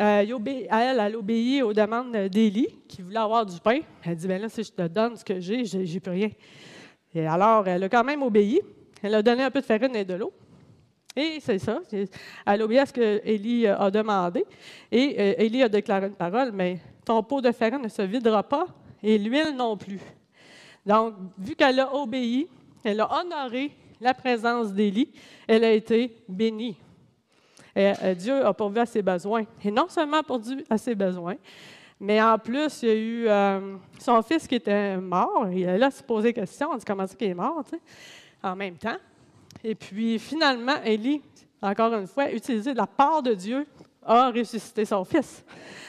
Euh, 0.00 0.24
elle, 0.70 1.00
elle 1.00 1.16
obéit 1.16 1.62
aux 1.62 1.72
demandes 1.72 2.16
d'Élie, 2.28 2.68
qui 2.88 3.02
voulait 3.02 3.18
avoir 3.18 3.46
du 3.46 3.60
pain. 3.60 3.78
Elle 4.02 4.16
dit, 4.16 4.26
bien 4.26 4.38
là, 4.38 4.48
si 4.48 4.64
je 4.64 4.72
te 4.72 4.86
donne 4.88 5.16
ce 5.16 5.24
que 5.24 5.38
j'ai, 5.38 5.64
j'ai 5.64 6.00
plus 6.00 6.12
rien. 6.12 6.30
Alors, 7.30 7.66
elle 7.68 7.84
a 7.84 7.88
quand 7.88 8.02
même 8.02 8.22
obéi. 8.22 8.60
Elle 9.02 9.14
a 9.14 9.22
donné 9.22 9.44
un 9.44 9.50
peu 9.50 9.60
de 9.60 9.66
farine 9.66 9.94
et 9.94 10.04
de 10.04 10.14
l'eau. 10.14 10.32
Et 11.14 11.38
c'est 11.38 11.60
ça. 11.60 11.80
Elle 11.92 12.60
a 12.60 12.64
obéi 12.64 12.78
à 12.78 12.86
ce 12.86 12.92
que 12.92 13.20
Élie 13.24 13.68
a 13.68 13.88
demandé. 13.90 14.44
Et 14.90 15.14
euh, 15.16 15.34
Élie 15.38 15.62
a 15.62 15.68
déclaré 15.68 16.08
une 16.08 16.16
parole, 16.16 16.50
mais 16.52 16.80
ton 17.04 17.22
pot 17.22 17.40
de 17.40 17.52
farine 17.52 17.82
ne 17.82 17.88
se 17.88 18.02
videra 18.02 18.42
pas 18.42 18.66
et 19.00 19.16
l'huile 19.16 19.54
non 19.56 19.76
plus. 19.76 20.00
Donc, 20.84 21.14
vu 21.38 21.54
qu'elle 21.54 21.78
a 21.78 21.94
obéi, 21.94 22.48
elle 22.82 23.00
a 23.00 23.20
honoré 23.20 23.70
la 24.00 24.12
présence 24.12 24.72
d'Élie, 24.72 25.12
elle 25.46 25.62
a 25.62 25.72
été 25.72 26.16
bénie. 26.28 26.76
Euh, 27.76 28.14
Dieu 28.14 28.44
a 28.44 28.52
pourvu 28.52 28.78
à 28.78 28.86
ses 28.86 29.02
besoins. 29.02 29.44
Et 29.62 29.70
non 29.70 29.88
seulement 29.88 30.22
pourvu 30.22 30.64
à 30.70 30.78
ses 30.78 30.94
besoins, 30.94 31.36
mais 32.00 32.20
en 32.20 32.38
plus, 32.38 32.82
il 32.82 32.88
y 32.88 32.92
a 32.92 32.94
eu 32.94 33.28
euh, 33.28 33.76
son 33.98 34.20
fils 34.22 34.46
qui 34.46 34.56
était 34.56 34.96
mort. 34.96 35.46
Il 35.52 35.68
a 35.68 35.78
là 35.78 35.90
se 35.90 36.02
poser 36.02 36.28
des 36.28 36.40
questions. 36.40 36.70
On 36.72 36.76
dit 36.76 36.84
comment 36.84 37.06
c'est 37.06 37.16
qu'il 37.16 37.28
est 37.28 37.34
mort, 37.34 37.62
tu 37.64 37.76
sais, 37.76 37.82
en 38.42 38.56
même 38.56 38.76
temps. 38.76 38.96
Et 39.62 39.74
puis 39.74 40.18
finalement, 40.18 40.82
Élie, 40.84 41.22
encore 41.62 41.94
une 41.94 42.06
fois, 42.06 42.30
utilisé 42.30 42.72
de 42.72 42.78
la 42.78 42.86
part 42.86 43.22
de 43.22 43.32
Dieu, 43.34 43.66
a 44.04 44.30
ressuscité 44.30 44.84
son 44.84 45.04
fils. 45.04 45.44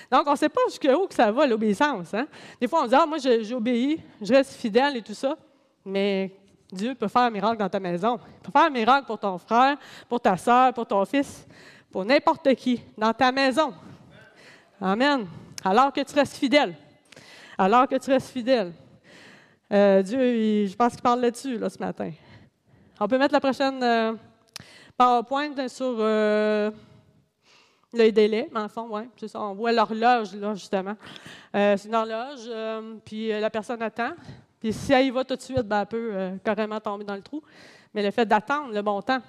Donc, 0.09 0.25
on 0.27 0.31
ne 0.31 0.37
sait 0.37 0.49
pas 0.49 0.61
jusqu'où 0.67 1.07
que 1.07 1.13
ça 1.13 1.31
va, 1.31 1.45
l'obéissance. 1.45 2.13
Hein? 2.13 2.27
Des 2.61 2.67
fois, 2.67 2.83
on 2.83 2.87
dit, 2.87 2.95
ah, 2.95 3.05
moi, 3.05 3.17
j'obéis, 3.17 3.99
je 4.21 4.33
reste 4.33 4.53
fidèle 4.53 4.97
et 4.97 5.01
tout 5.01 5.13
ça. 5.13 5.35
Mais 5.83 6.31
Dieu 6.71 6.95
peut 6.95 7.07
faire 7.07 7.23
un 7.23 7.29
miracle 7.29 7.57
dans 7.57 7.67
ta 7.67 7.79
maison. 7.79 8.17
Il 8.37 8.41
peut 8.41 8.51
faire 8.51 8.67
un 8.67 8.69
miracle 8.69 9.05
pour 9.05 9.19
ton 9.19 9.37
frère, 9.37 9.77
pour 10.07 10.21
ta 10.21 10.37
soeur, 10.37 10.73
pour 10.73 10.85
ton 10.85 11.03
fils 11.03 11.45
pour 11.95 12.03
n'importe 12.03 12.53
qui, 12.55 12.81
dans 12.97 13.13
ta 13.13 13.31
maison. 13.31 13.73
Amen. 14.81 15.25
Alors 15.63 15.93
que 15.93 16.01
tu 16.01 16.13
restes 16.13 16.35
fidèle. 16.35 16.75
Alors 17.57 17.87
que 17.87 17.95
tu 17.95 18.11
restes 18.11 18.31
fidèle. 18.31 18.73
Euh, 19.71 20.01
Dieu, 20.01 20.19
je 20.65 20.75
pense 20.75 20.91
qu'il 20.91 21.01
parle 21.01 21.21
là-dessus 21.21 21.57
là, 21.57 21.69
ce 21.69 21.79
matin. 21.79 22.11
On 22.99 23.07
peut 23.07 23.17
mettre 23.17 23.33
la 23.33 23.39
prochaine 23.39 23.81
euh, 23.81 24.11
PowerPoint 24.97 25.69
sur 25.69 25.95
euh, 25.99 26.69
le 27.93 28.11
délai, 28.11 28.49
mais 28.51 28.59
en 28.59 28.67
fond, 28.67 28.89
oui, 28.91 29.03
c'est 29.15 29.29
ça. 29.29 29.39
On 29.39 29.53
voit 29.53 29.71
l'horloge, 29.71 30.35
là, 30.35 30.53
justement. 30.53 30.97
C'est 31.53 31.85
une 31.85 31.95
horloge, 31.95 32.51
puis 33.05 33.29
la 33.29 33.49
personne 33.49 33.81
attend. 33.81 34.11
Puis 34.59 34.73
si 34.73 34.91
elle 34.91 35.05
y 35.05 35.11
va 35.11 35.23
tout 35.23 35.37
de 35.37 35.41
suite, 35.41 35.63
ben, 35.63 35.79
elle 35.79 35.87
peut 35.87 36.39
carrément 36.43 36.81
tomber 36.81 37.05
dans 37.05 37.15
le 37.15 37.21
trou. 37.21 37.41
mais 37.93 38.03
le 38.03 38.11
fait 38.11 38.25
d'attendre 38.25 38.73
le 38.73 38.81
bon 38.81 39.01
temps 39.01 39.21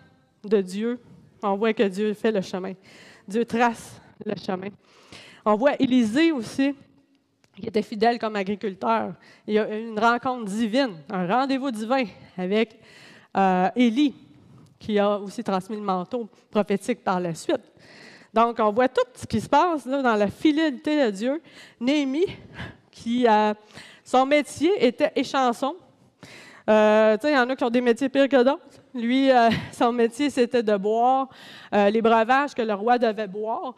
de 0.43 0.61
Dieu, 0.61 1.01
on 1.43 1.57
voit 1.57 1.73
que 1.73 1.85
Dieu 1.85 2.15
fait 2.15 2.33
le 2.33 2.41
chemin. 2.41 2.73
Dieu 3.27 3.45
trace 3.45 4.01
le 4.25 4.35
chemin. 4.37 4.69
On 5.45 5.55
voit 5.57 5.81
Élisée 5.81 6.33
aussi, 6.33 6.75
qui 7.61 7.67
était 7.67 7.83
fidèle 7.83 8.19
comme 8.19 8.37
agriculteur. 8.37 9.15
Il 9.47 9.55
y 9.55 9.59
a 9.59 9.69
eu 9.69 9.89
une 9.89 9.99
rencontre 9.99 10.45
divine, 10.45 10.97
un 11.09 11.27
rendez-vous 11.27 11.71
divin 11.71 12.05
avec 12.37 12.79
euh, 13.37 13.69
Élie, 13.77 14.15
qui 14.79 14.99
a 14.99 15.19
aussi 15.19 15.43
transmis 15.43 15.77
le 15.77 15.83
manteau 15.83 16.29
prophétique 16.51 17.03
par 17.03 17.21
la 17.21 17.35
suite. 17.35 17.63
Donc, 18.33 18.57
on 18.59 18.71
voit 18.71 18.89
tout 18.89 19.07
ce 19.15 19.27
qui 19.27 19.41
se 19.41 19.49
passe 19.49 19.87
dans 19.87 20.15
la 20.15 20.29
fidélité 20.29 21.07
de 21.07 21.11
Dieu. 21.11 21.43
Néhémie, 21.81 22.27
qui, 22.91 23.27
euh, 23.27 23.55
son 24.05 24.27
métier 24.27 24.87
était 24.87 25.13
échanson. 25.17 25.75
Euh, 26.69 27.17
il 27.23 27.31
y 27.31 27.39
en 27.39 27.49
a 27.49 27.57
qui 27.57 27.65
ont 27.65 27.71
des 27.71 27.81
métiers 27.81 28.09
pires 28.09 28.29
que 28.29 28.43
d'autres. 28.43 28.61
Lui, 28.97 29.31
euh, 29.31 29.51
son 29.73 29.93
métier, 29.93 30.31
c'était 30.31 30.63
de 30.63 30.77
boire 30.77 31.29
euh, 31.73 31.91
les 31.91 32.03
breuvages 32.03 32.55
que 32.55 32.63
le 32.63 32.75
roi 32.75 32.99
devait 32.99 33.27
boire. 33.27 33.75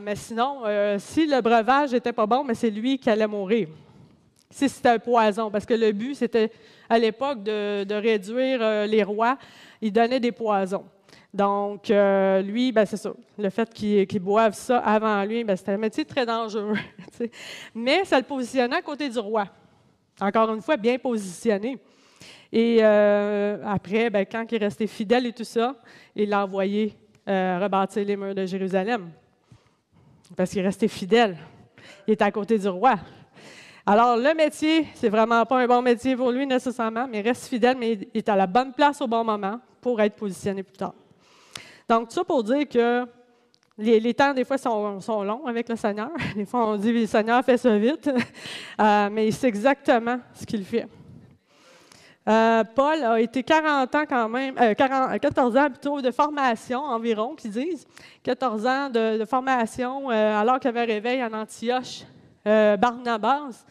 mais 0.00 0.14
sinon, 0.16 0.62
si 0.98 1.26
le 1.26 1.40
breuvage 1.40 1.92
n'était 1.92 2.12
pas 2.12 2.26
bon, 2.26 2.44
c'est 2.54 2.70
lui 2.70 2.98
qui 2.98 3.08
allait 3.08 3.26
mourir. 3.26 3.68
Si 4.50 4.68
c'était 4.68 4.90
un 4.90 4.98
poison, 4.98 5.50
parce 5.50 5.64
que 5.64 5.74
le 5.74 5.90
but, 5.92 6.14
c'était 6.14 6.50
à 6.88 6.98
l'époque 6.98 7.42
de, 7.42 7.94
réduire 7.94 8.86
les 8.86 9.02
rois, 9.02 9.38
il 9.80 9.90
donnait 9.90 10.20
des 10.20 10.32
poisons. 10.32 10.84
Donc, 11.32 11.88
lui, 11.88 12.72
ben, 12.72 12.84
c'est 12.84 12.98
ça. 12.98 13.14
Le 13.38 13.48
fait 13.48 13.72
qu'il 13.72 14.20
boive 14.20 14.52
ça 14.52 14.78
avant 14.78 15.24
lui, 15.24 15.42
ben, 15.44 15.56
c'était 15.56 15.72
un 15.72 15.78
métier 15.78 16.04
très 16.04 16.26
dangereux. 16.26 16.76
Mais 17.74 18.04
ça 18.04 18.18
le 18.18 18.24
positionnait 18.24 18.76
à 18.76 18.82
côté 18.82 19.08
du 19.08 19.18
roi. 19.18 19.46
Encore 20.20 20.52
une 20.52 20.62
fois, 20.62 20.76
bien 20.76 20.98
positionné. 20.98 21.78
Et 22.56 22.78
euh, 22.80 23.58
après, 23.66 24.10
ben, 24.10 24.24
quand 24.30 24.46
il 24.48 24.54
est 24.54 24.64
resté 24.64 24.86
fidèle 24.86 25.26
et 25.26 25.32
tout 25.32 25.42
ça, 25.42 25.74
il 26.14 26.28
l'a 26.28 26.44
envoyé 26.44 26.96
euh, 27.28 27.58
rebâtir 27.60 28.04
les 28.04 28.16
murs 28.16 28.32
de 28.32 28.46
Jérusalem. 28.46 29.10
Parce 30.36 30.50
qu'il 30.50 30.60
est 30.60 30.66
resté 30.66 30.86
fidèle. 30.86 31.36
Il 32.06 32.12
est 32.12 32.22
à 32.22 32.30
côté 32.30 32.56
du 32.56 32.68
roi. 32.68 32.94
Alors, 33.84 34.16
le 34.16 34.32
métier, 34.36 34.86
c'est 34.94 35.08
vraiment 35.08 35.44
pas 35.44 35.62
un 35.62 35.66
bon 35.66 35.82
métier 35.82 36.14
pour 36.14 36.30
lui 36.30 36.46
nécessairement, 36.46 37.08
mais 37.10 37.18
il 37.18 37.22
reste 37.22 37.48
fidèle, 37.48 37.76
mais 37.76 37.94
il 37.94 38.08
est 38.14 38.28
à 38.28 38.36
la 38.36 38.46
bonne 38.46 38.72
place 38.72 39.00
au 39.00 39.08
bon 39.08 39.24
moment 39.24 39.58
pour 39.80 40.00
être 40.00 40.14
positionné 40.14 40.62
plus 40.62 40.76
tard. 40.76 40.94
Donc, 41.88 42.08
tout 42.08 42.14
ça 42.14 42.22
pour 42.22 42.44
dire 42.44 42.68
que 42.68 43.04
les, 43.78 44.14
temps, 44.14 44.32
des 44.32 44.44
fois, 44.44 44.58
sont, 44.58 45.24
longs 45.24 45.44
avec 45.44 45.68
le 45.68 45.74
Seigneur. 45.74 46.10
Des 46.36 46.46
fois, 46.46 46.68
on 46.68 46.76
dit 46.76 46.92
le 46.92 47.06
Seigneur 47.06 47.44
fait 47.44 47.56
ça 47.56 47.76
vite, 47.76 48.08
euh, 48.80 49.08
mais 49.10 49.28
c'est 49.32 49.48
exactement 49.48 50.20
ce 50.34 50.46
qu'il 50.46 50.64
fait. 50.64 50.86
Euh, 52.26 52.64
Paul 52.74 53.02
a 53.02 53.20
été 53.20 53.42
40 53.42 53.94
ans 53.94 54.04
quand 54.08 54.28
même, 54.30 54.54
14 54.54 55.56
euh, 55.56 55.60
ans 55.60 55.68
plutôt 55.68 56.00
de 56.00 56.10
formation 56.10 56.80
environ, 56.80 57.34
qu'ils 57.34 57.50
disent. 57.50 57.86
14 58.22 58.66
ans 58.66 58.90
de, 58.90 59.24
formation 59.26 60.10
euh, 60.10 60.40
alors 60.40 60.58
qu'il 60.58 60.68
y 60.68 60.78
avait 60.78 60.84
réveil 60.84 61.22
en 61.22 61.32
Antioche, 61.34 62.04
Barnabas. 62.44 63.64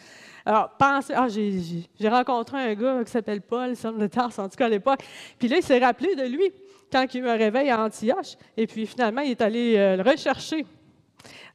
Alors, 0.45 0.69
pensez, 0.77 1.13
ah, 1.15 1.27
j'ai 1.29 2.09
rencontré 2.09 2.57
un 2.57 2.73
gars 2.75 3.03
qui 3.03 3.11
s'appelle 3.11 3.41
Paul, 3.41 3.75
son 3.75 3.93
de 3.93 4.07
Tarse, 4.07 4.37
en 4.39 4.49
tout 4.49 4.57
cas 4.57 4.65
à 4.65 4.69
l'époque. 4.69 4.99
Puis 5.39 5.47
là, 5.47 5.57
il 5.57 5.63
s'est 5.63 5.79
rappelé 5.79 6.15
de 6.15 6.23
lui 6.23 6.51
quand 6.91 7.05
il 7.13 7.21
y 7.21 7.23
a 7.23 7.27
eu 7.27 7.29
un 7.29 7.37
réveil 7.37 7.69
à 7.69 7.81
Antioche. 7.81 8.35
Et 8.57 8.67
puis 8.67 8.85
finalement, 8.85 9.21
il 9.21 9.31
est 9.31 9.41
allé 9.41 9.95
le 9.95 10.03
rechercher 10.03 10.65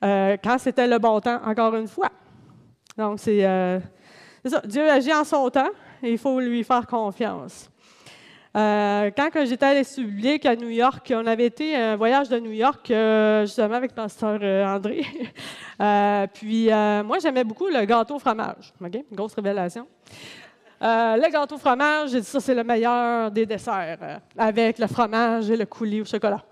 quand 0.00 0.58
c'était 0.58 0.86
le 0.86 0.98
bon 0.98 1.20
temps, 1.20 1.40
encore 1.44 1.74
une 1.76 1.88
fois. 1.88 2.10
Donc, 2.96 3.20
c'est 3.20 3.42
ça. 4.46 4.62
Dieu 4.64 4.88
agit 4.88 5.12
en 5.12 5.24
son 5.24 5.50
temps 5.50 5.68
il 6.02 6.18
faut 6.18 6.40
lui 6.40 6.64
faire 6.64 6.86
confiance. 6.86 7.70
Euh, 8.56 9.10
quand 9.16 9.28
j'étais 9.44 9.66
à 9.66 9.74
l'Est 9.74 10.46
à 10.46 10.56
New 10.56 10.70
York, 10.70 11.12
on 11.14 11.26
avait 11.26 11.46
été 11.46 11.76
un 11.76 11.96
voyage 11.96 12.28
de 12.28 12.38
New 12.38 12.52
York 12.52 12.90
euh, 12.90 13.42
justement 13.42 13.74
avec 13.74 13.90
le 13.92 13.94
pasteur 13.94 14.38
euh, 14.42 14.66
André. 14.66 15.04
puis 16.34 16.68
moi, 17.04 17.18
j'aimais 17.20 17.44
beaucoup 17.44 17.68
le 17.68 17.84
gâteau 17.84 18.18
fromage. 18.18 18.72
OK? 18.82 19.04
grosse 19.12 19.34
révélation. 19.34 19.86
le 20.80 21.30
gâteau 21.30 21.58
fromage, 21.58 22.10
j'ai 22.10 22.20
dit 22.20 22.26
ça, 22.26 22.40
c'est 22.40 22.54
le 22.54 22.64
meilleur 22.64 23.30
des 23.30 23.44
desserts, 23.44 24.20
avec 24.36 24.78
le 24.78 24.86
fromage 24.86 25.50
et 25.50 25.56
le 25.56 25.66
coulis 25.66 26.00
au 26.00 26.04
chocolat. 26.04 26.42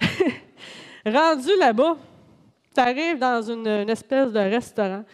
Rendu 1.06 1.50
là-bas, 1.58 1.96
tu 2.74 2.80
arrives 2.80 3.18
dans 3.18 3.42
une 3.42 3.88
espèce 3.88 4.30
de 4.30 4.40
restaurant 4.40 5.04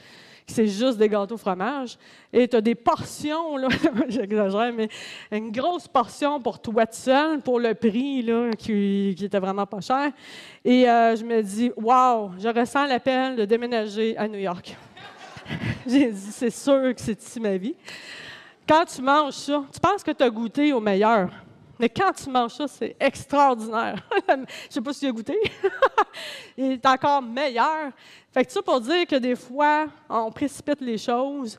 c'est 0.53 0.67
juste 0.67 0.99
des 0.99 1.09
gâteaux 1.09 1.37
fromage. 1.37 1.99
Et 2.33 2.47
tu 2.47 2.57
as 2.57 2.61
des 2.61 2.75
portions, 2.75 3.57
là, 3.57 3.69
j'exagère, 4.09 4.73
mais 4.73 4.89
une 5.31 5.51
grosse 5.51 5.89
portion 5.89 6.41
pour 6.41 6.61
toi 6.61 6.85
seul, 6.91 7.41
pour 7.41 7.59
le 7.59 7.75
prix 7.75 8.23
là, 8.23 8.51
qui, 8.57 9.15
qui 9.17 9.25
était 9.25 9.39
vraiment 9.39 9.67
pas 9.67 9.81
cher. 9.81 10.13
Et 10.65 10.89
euh, 10.89 11.17
je 11.17 11.25
me 11.25 11.43
dis, 11.43 11.73
wow, 11.77 12.31
je 12.39 12.49
ressens 12.49 12.87
l'appel 12.87 13.37
de 13.37 13.45
déménager 13.45 14.17
à 14.17 14.29
New 14.29 14.39
York. 14.39 14.77
J'ai 15.87 16.11
dit, 16.13 16.31
c'est 16.31 16.51
sûr 16.51 16.95
que 16.95 17.01
c'est 17.01 17.21
ici 17.21 17.41
ma 17.41 17.57
vie. 17.57 17.75
Quand 18.69 18.85
tu 18.85 19.03
manges 19.03 19.35
ça, 19.35 19.65
tu 19.73 19.81
penses 19.81 20.03
que 20.03 20.13
tu 20.13 20.23
as 20.23 20.31
goûté 20.31 20.73
au 20.73 20.81
meilleur? 20.81 21.31
Mais 21.83 21.89
quand 21.89 22.13
tu 22.13 22.31
manges 22.31 22.53
ça, 22.53 22.69
c'est 22.69 22.95
extraordinaire. 23.01 23.97
Je 24.29 24.35
ne 24.35 24.47
sais 24.71 24.81
pas 24.81 24.93
si 24.93 25.01
tu 25.01 25.07
as 25.09 25.11
goûté. 25.11 25.37
Il 26.57 26.73
est 26.75 26.87
encore 26.87 27.21
meilleur. 27.21 27.91
Fait 28.31 28.45
que 28.45 28.53
ça 28.53 28.63
pour 28.63 28.81
dire 28.81 29.05
que 29.05 29.17
des 29.17 29.35
fois, 29.35 29.87
on 30.09 30.31
précipite 30.31 30.81
les 30.81 30.97
choses 30.97 31.59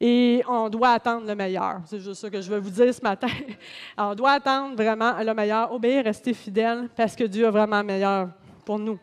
et 0.00 0.44
on 0.46 0.68
doit 0.68 0.90
attendre 0.90 1.26
le 1.26 1.34
meilleur. 1.34 1.80
C'est 1.86 1.98
juste 1.98 2.20
ça 2.20 2.30
que 2.30 2.40
je 2.40 2.48
veux 2.48 2.60
vous 2.60 2.70
dire 2.70 2.94
ce 2.94 3.02
matin. 3.02 3.26
on 3.98 4.14
doit 4.14 4.34
attendre 4.34 4.76
vraiment 4.76 5.12
le 5.20 5.34
meilleur, 5.34 5.72
obéir, 5.72 6.04
rester 6.04 6.34
fidèle, 6.34 6.88
parce 6.94 7.16
que 7.16 7.24
Dieu 7.24 7.44
a 7.44 7.50
vraiment 7.50 7.80
le 7.80 7.86
meilleur 7.86 8.28
pour 8.64 8.78
nous. 8.78 9.00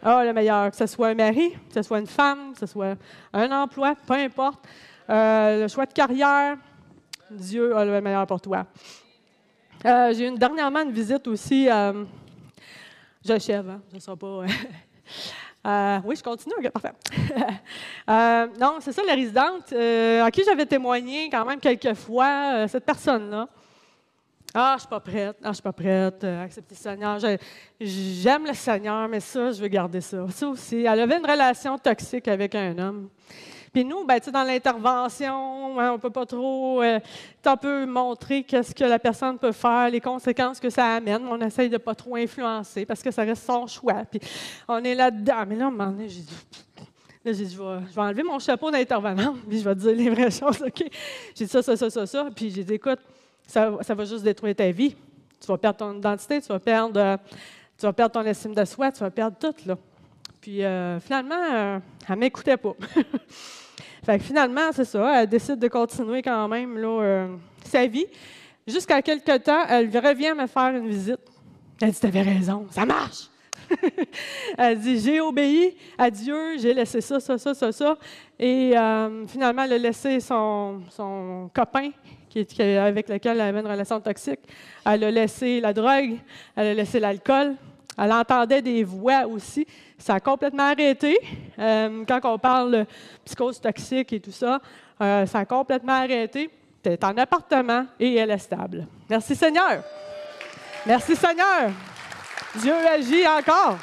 Ah, 0.00 0.24
le 0.24 0.32
meilleur, 0.32 0.70
que 0.70 0.76
ce 0.76 0.86
soit 0.86 1.08
un 1.08 1.14
mari, 1.14 1.50
que 1.50 1.74
ce 1.74 1.82
soit 1.82 1.98
une 1.98 2.06
femme, 2.06 2.52
que 2.52 2.60
ce 2.60 2.66
soit 2.66 2.94
un 3.32 3.50
emploi, 3.50 3.96
peu 4.06 4.14
importe. 4.14 4.64
Euh, 5.10 5.62
le 5.62 5.66
choix 5.66 5.86
de 5.86 5.92
carrière, 5.92 6.56
Dieu 7.28 7.76
a 7.76 7.84
le 7.84 8.00
meilleur 8.00 8.28
pour 8.28 8.40
toi. 8.40 8.64
Euh, 9.84 10.14
j'ai 10.14 10.24
eu 10.24 10.28
une, 10.28 10.38
dernièrement 10.38 10.80
une 10.80 10.92
visite 10.92 11.26
aussi. 11.28 11.68
Euh, 11.68 12.04
J'achève, 13.22 13.68
hein? 13.68 13.82
je 13.90 13.96
ne 13.96 14.00
serai 14.00 14.16
pas. 14.16 14.42
Euh, 15.66 15.98
oui, 16.04 16.14
je 16.14 16.22
continue, 16.22 16.54
OK, 16.58 16.70
parfait. 16.72 16.92
non, 18.60 18.76
c'est 18.80 18.92
ça, 18.92 19.00
la 19.02 19.14
résidente 19.14 19.72
à 19.72 20.30
qui 20.30 20.44
j'avais 20.44 20.66
témoigné 20.66 21.30
quand 21.30 21.42
même 21.46 21.58
quelques 21.58 21.94
fois, 21.94 22.68
cette 22.68 22.84
personne-là. 22.84 23.48
Ah, 24.52 24.72
je 24.72 24.74
ne 24.74 24.78
suis 24.80 24.88
pas 24.88 25.00
prête. 25.00 25.36
Ah, 25.42 25.48
je 25.48 25.52
suis 25.54 25.62
pas 25.62 25.72
prête 25.72 26.22
accepter 26.22 26.74
le 26.74 26.78
Seigneur. 26.78 27.18
J'aime 27.80 28.46
le 28.46 28.52
Seigneur, 28.52 29.08
mais 29.08 29.20
ça, 29.20 29.52
je 29.52 29.62
veux 29.62 29.68
garder 29.68 30.02
ça. 30.02 30.26
Ça 30.28 30.48
aussi. 30.48 30.80
Elle 30.82 31.00
avait 31.00 31.16
une 31.16 31.24
relation 31.24 31.78
toxique 31.78 32.28
avec 32.28 32.54
un 32.54 32.76
homme. 32.76 33.08
Puis 33.74 33.84
nous, 33.84 34.04
ben, 34.04 34.20
dans 34.32 34.44
l'intervention, 34.44 35.80
hein, 35.80 35.90
on 35.90 35.94
ne 35.94 35.98
peut 35.98 36.08
pas 36.08 36.24
trop 36.24 36.80
euh, 36.80 37.00
un 37.44 37.56
peu 37.56 37.84
montrer 37.86 38.44
qu'est-ce 38.44 38.72
que 38.72 38.84
la 38.84 39.00
personne 39.00 39.36
peut 39.36 39.50
faire, 39.50 39.90
les 39.90 40.00
conséquences 40.00 40.60
que 40.60 40.70
ça 40.70 40.94
amène. 40.94 41.26
On 41.26 41.40
essaye 41.40 41.68
de 41.68 41.74
ne 41.74 41.78
pas 41.78 41.96
trop 41.96 42.14
influencer 42.14 42.86
parce 42.86 43.02
que 43.02 43.10
ça 43.10 43.24
reste 43.24 43.44
son 43.44 43.66
choix. 43.66 44.04
Puis 44.08 44.20
on 44.68 44.78
est 44.84 44.94
là-dedans. 44.94 45.44
Mais 45.48 45.56
là, 45.56 45.64
à 45.64 45.68
un 45.68 45.70
moment 45.72 45.90
donné, 45.90 46.08
j'ai 46.08 46.20
dit, 46.20 46.36
Là, 47.24 47.32
j'ai 47.32 47.46
dit, 47.46 47.54
je 47.54 47.60
vais, 47.60 48.00
enlever 48.00 48.22
mon 48.22 48.38
chapeau 48.38 48.70
d'intervenant, 48.70 49.34
puis 49.48 49.58
je 49.58 49.64
vais 49.64 49.74
te 49.74 49.80
dire 49.80 49.96
les 49.96 50.10
vraies 50.10 50.30
choses, 50.30 50.62
OK? 50.62 50.84
J'ai 51.34 51.46
dit 51.46 51.50
ça, 51.50 51.62
ça, 51.62 51.76
ça, 51.76 51.90
ça, 51.90 52.06
ça. 52.06 52.28
Puis 52.36 52.50
j'ai 52.50 52.62
dit, 52.62 52.74
écoute, 52.74 53.00
ça, 53.44 53.72
ça, 53.80 53.94
va 53.94 54.04
juste 54.04 54.22
détruire 54.22 54.54
ta 54.54 54.70
vie. 54.70 54.94
Tu 55.40 55.46
vas 55.48 55.58
perdre 55.58 55.78
ton 55.78 55.96
identité, 55.96 56.40
tu 56.40 56.48
vas 56.48 56.60
perdre, 56.60 57.00
euh, 57.00 57.16
tu 57.76 57.86
vas 57.86 57.92
perdre 57.92 58.12
ton 58.12 58.22
estime 58.22 58.54
de 58.54 58.64
soi, 58.64 58.92
tu 58.92 59.00
vas 59.00 59.10
perdre 59.10 59.36
tout, 59.36 59.54
là. 59.66 59.76
Puis 60.40 60.62
euh, 60.62 61.00
finalement, 61.00 61.80
elle 62.06 62.14
ne 62.14 62.20
m'écoutait 62.20 62.58
pas. 62.58 62.74
Fait 64.04 64.18
que 64.18 64.24
finalement, 64.24 64.70
c'est 64.72 64.84
ça, 64.84 65.22
elle 65.22 65.28
décide 65.28 65.58
de 65.58 65.68
continuer 65.68 66.20
quand 66.20 66.46
même 66.46 66.76
euh, 66.76 67.28
sa 67.64 67.86
vie. 67.86 68.06
Jusqu'à 68.66 69.00
quelque 69.00 69.38
temps, 69.38 69.64
elle 69.68 69.86
revient 69.96 70.34
me 70.36 70.46
faire 70.46 70.74
une 70.74 70.88
visite. 70.88 71.20
Elle 71.80 71.90
dit, 71.90 72.06
avais 72.06 72.22
raison, 72.22 72.66
ça 72.70 72.84
marche. 72.84 73.30
elle 74.58 74.78
dit, 74.78 75.00
j'ai 75.00 75.20
obéi 75.20 75.76
à 75.96 76.10
Dieu, 76.10 76.58
j'ai 76.58 76.74
laissé 76.74 77.00
ça, 77.00 77.18
ça, 77.18 77.38
ça, 77.38 77.54
ça, 77.54 77.72
ça. 77.72 77.96
Et 78.38 78.76
euh, 78.76 79.26
finalement, 79.26 79.62
elle 79.62 79.72
a 79.72 79.78
laissé 79.78 80.20
son, 80.20 80.82
copain 81.54 81.90
avec 82.36 83.08
lequel 83.08 83.36
elle 83.36 83.40
avait 83.40 83.60
une 83.60 83.66
relation 83.66 84.00
toxique. 84.00 84.40
Elle 84.84 85.04
a 85.04 85.10
laissé 85.10 85.60
la 85.60 85.72
drogue, 85.72 86.18
elle 86.56 86.66
a 86.66 86.74
laissé 86.74 87.00
l'alcool. 87.00 87.54
Elle 87.96 88.12
entendait 88.12 88.62
des 88.62 88.84
voix 88.84 89.26
aussi. 89.26 89.66
Ça 89.98 90.14
a 90.14 90.20
complètement 90.20 90.70
arrêté. 90.70 91.18
Euh, 91.58 92.04
quand 92.06 92.20
on 92.24 92.38
parle 92.38 92.72
de 92.72 92.86
psychose 93.24 93.60
toxique 93.60 94.12
et 94.12 94.20
tout 94.20 94.32
ça, 94.32 94.60
euh, 95.00 95.26
ça 95.26 95.40
a 95.40 95.44
complètement 95.44 95.92
arrêté. 95.92 96.50
Elle 96.84 96.92
est 96.92 97.04
en 97.04 97.16
appartement 97.16 97.86
et 97.98 98.16
elle 98.16 98.30
est 98.30 98.38
stable. 98.38 98.86
Merci 99.08 99.34
Seigneur. 99.34 99.82
Merci 100.84 101.16
Seigneur. 101.16 101.70
Dieu 102.56 102.74
agit 102.74 103.26
encore. 103.26 103.78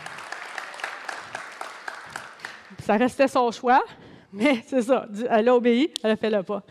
Ça 2.83 2.95
restait 2.95 3.27
son 3.27 3.51
choix, 3.51 3.83
mais 4.31 4.63
c'est 4.67 4.81
ça. 4.81 5.05
Elle 5.29 5.49
a 5.49 5.55
obéi, 5.55 5.91
elle 6.03 6.11
a 6.11 6.15
fait 6.15 6.29
le 6.29 6.43
pas. 6.43 6.61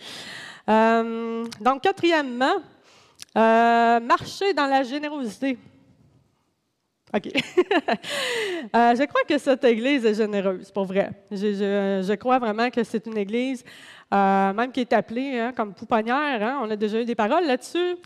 Euh, 0.68 1.44
donc, 1.60 1.82
quatrièmement, 1.82 2.56
marcher 3.34 4.52
dans 4.54 4.66
la 4.66 4.82
générosité. 4.82 5.58
OK. 7.14 7.28
Euh, 8.76 8.94
je 8.94 9.04
crois 9.04 9.22
que 9.26 9.36
cette 9.38 9.64
Église 9.64 10.04
est 10.04 10.14
généreuse, 10.14 10.70
pour 10.70 10.84
vrai. 10.84 11.10
Je, 11.32 12.14
crois 12.14 12.38
vraiment 12.38 12.70
que 12.70 12.84
c'est 12.84 13.04
une 13.06 13.16
Église, 13.16 13.64
euh, 14.12 14.52
même 14.52 14.70
qui 14.70 14.80
est 14.80 14.92
appelée 14.92 15.38
hein, 15.38 15.52
comme 15.56 15.74
pouponnière. 15.74 16.42
Hein. 16.42 16.60
on 16.62 16.70
a 16.70 16.76
déjà 16.76 17.00
eu 17.00 17.04
des 17.04 17.14
paroles 17.16 17.46
là-dessus, 17.46 17.96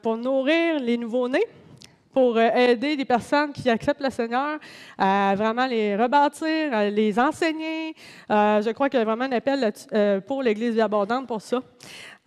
pour 0.00 0.16
nourrir 0.16 0.78
les 0.80 0.96
nouveaux-nés 0.96 1.44
pour 2.12 2.40
aider 2.40 2.96
des 2.96 3.04
personnes 3.04 3.52
qui 3.52 3.68
acceptent 3.68 4.00
le 4.00 4.08
Seigneur 4.08 4.58
à 4.96 5.34
vraiment 5.36 5.66
les 5.66 5.96
rebâtir, 5.96 6.72
à 6.72 6.88
les 6.88 7.18
enseigner. 7.18 7.94
je 8.30 8.70
crois 8.70 8.88
qu'il 8.88 8.98
y 8.98 9.02
a 9.02 9.04
vraiment 9.04 9.24
un 9.24 9.32
appel 9.32 9.70
pour 10.26 10.42
l'Église 10.42 10.78
abondante 10.80 11.26
pour 11.26 11.42
ça. 11.42 11.60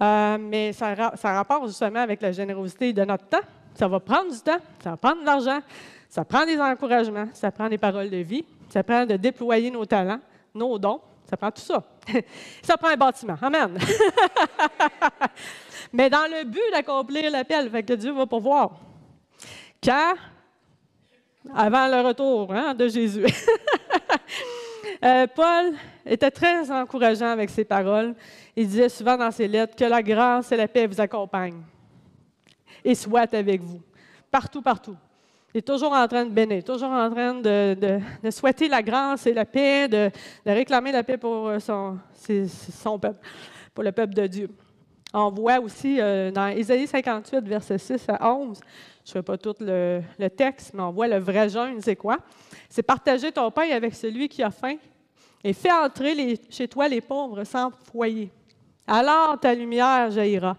Euh, 0.02 0.38
mais 0.39 0.72
ça, 0.74 0.95
ça 1.16 1.34
rapporte 1.34 1.68
justement 1.68 2.00
avec 2.00 2.22
la 2.22 2.32
générosité 2.32 2.93
de 2.93 3.04
notre 3.04 3.26
temps. 3.28 3.38
Ça 3.80 3.88
va 3.88 4.02
prendre 4.02 4.30
du 4.30 4.40
temps, 4.42 4.60
ça 4.84 4.90
va 4.90 4.98
prendre 4.98 5.22
de 5.22 5.26
l'argent, 5.26 5.62
ça 6.10 6.26
prend 6.26 6.46
des 6.46 6.60
encouragements, 6.60 7.30
ça 7.32 7.50
prend 7.50 7.70
des 7.70 7.78
paroles 7.78 8.10
de 8.10 8.18
vie, 8.18 8.44
ça 8.68 8.84
prend 8.84 9.06
de 9.06 9.16
déployer 9.16 9.72
nos 9.72 9.86
talents, 9.86 10.20
nos 10.54 10.78
dons, 10.78 11.00
ça 11.24 11.38
prend 11.38 11.50
tout 11.50 11.62
ça. 11.62 11.82
ça 12.62 12.76
prend 12.76 12.90
un 12.90 12.98
bâtiment. 12.98 13.38
Amen. 13.42 13.78
mais 15.94 16.10
dans 16.10 16.30
le 16.30 16.44
but 16.44 16.60
d'accomplir 16.74 17.32
l'appel, 17.32 17.70
fait 17.70 17.84
que 17.84 17.94
Dieu 17.94 18.12
va 18.12 18.26
pouvoir. 18.26 18.72
Quand? 19.82 20.16
Avant 21.56 21.88
le 21.88 22.06
retour 22.06 22.54
hein, 22.54 22.74
de 22.74 22.86
Jésus. 22.90 23.26
Euh, 25.02 25.28
Paul 25.34 25.76
était 26.06 26.32
très 26.32 26.70
encourageant 26.70 27.30
avec 27.30 27.50
ses 27.50 27.64
paroles. 27.64 28.16
Il 28.54 28.68
disait 28.68 28.90
souvent 28.90 29.16
dans 29.16 29.32
ses 29.32 29.48
lettres 29.48 29.74
que 29.74 29.86
la 29.86 30.04
grâce 30.04 30.52
et 30.52 30.58
la 30.58 30.68
paix 30.68 30.88
vous 30.88 31.00
accompagnent 31.00 31.62
et 32.90 32.96
soient 32.96 33.36
avec 33.36 33.62
vous, 33.62 33.82
partout, 34.32 34.64
partout. 34.64 34.96
Il 35.54 35.60
est 35.60 35.62
toujours 35.62 35.92
en 35.94 36.08
train 36.08 36.26
de 36.26 36.32
bénir, 36.32 36.64
toujours 36.64 36.90
en 36.90 37.10
train 37.10 37.36
de, 37.36 38.00
souhaiter 38.32 38.68
la 38.68 38.82
grâce 38.82 39.28
et 39.28 39.34
la 39.34 39.46
paix, 39.46 39.88
de, 39.88 40.10
réclamer 40.44 40.92
la 40.92 41.04
paix 41.04 41.18
pour 41.18 41.50
euh, 41.50 41.60
son, 41.60 42.00
peuple, 43.00 43.20
pour 43.76 43.84
le 43.84 43.92
peuple 43.92 44.16
de 44.16 44.26
Dieu. 44.26 44.50
On 45.14 45.30
voit 45.30 45.60
aussi 45.60 46.00
euh, 46.00 46.32
dans 46.32 46.48
Isaïe 46.48 46.88
58, 46.88 47.48
versets 47.48 47.78
6 47.78 48.06
à 48.10 48.32
11, 48.32 48.60
je 49.06 49.10
ne 49.10 49.14
fais 49.14 49.22
pas 49.22 49.38
tout 49.38 49.56
le, 49.60 50.02
le, 50.18 50.30
texte, 50.30 50.72
mais 50.74 50.82
on 50.82 50.92
voit 50.92 51.08
le 51.08 51.18
vrai 51.18 51.48
jeûne, 51.48 51.80
c'est 51.82 51.96
quoi? 51.96 52.18
C'est 52.70 52.84
partager 52.84 53.32
ton 53.32 53.52
pain 53.52 53.70
avec 53.72 53.94
celui 53.94 54.28
qui 54.28 54.42
a 54.42 54.50
faim 54.50 54.78
et 55.44 55.54
fais 55.54 55.72
entrer 55.72 56.40
chez 56.50 56.68
toi 56.68 56.88
les 56.88 57.02
pauvres 57.02 57.44
sans 57.44 57.70
foyer. 57.92 58.32
Alors 58.88 59.40
ta 59.40 59.54
lumière 59.54 60.10
jaillira. 60.10 60.58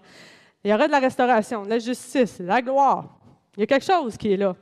Il 0.63 0.71
y 0.71 0.73
aura 0.73 0.87
de 0.87 0.91
la 0.91 0.99
restauration, 0.99 1.63
de 1.63 1.69
la 1.69 1.79
justice, 1.79 2.39
de 2.39 2.45
la 2.45 2.61
gloire. 2.61 3.05
Il 3.57 3.61
y 3.61 3.63
a 3.63 3.65
quelque 3.65 3.85
chose 3.85 4.15
qui 4.17 4.33
est 4.33 4.37
là. 4.37 4.55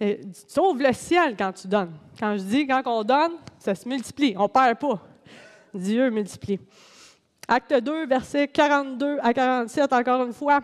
Et, 0.00 0.20
le 0.20 0.92
ciel 0.92 1.36
quand 1.36 1.52
tu 1.52 1.68
donnes. 1.68 1.92
Quand 2.18 2.36
je 2.36 2.42
dis, 2.42 2.66
quand 2.66 2.82
on 2.86 3.02
donne, 3.02 3.32
ça 3.58 3.74
se 3.74 3.88
multiplie. 3.88 4.34
On 4.36 4.44
ne 4.44 4.48
perd 4.48 4.78
pas. 4.78 5.00
Dieu 5.74 6.10
multiplie. 6.10 6.60
Acte 7.48 7.74
2, 7.74 8.06
versets 8.06 8.48
42 8.48 9.18
à 9.22 9.32
47, 9.32 9.92
encore 9.92 10.24
une 10.24 10.32
fois. 10.32 10.60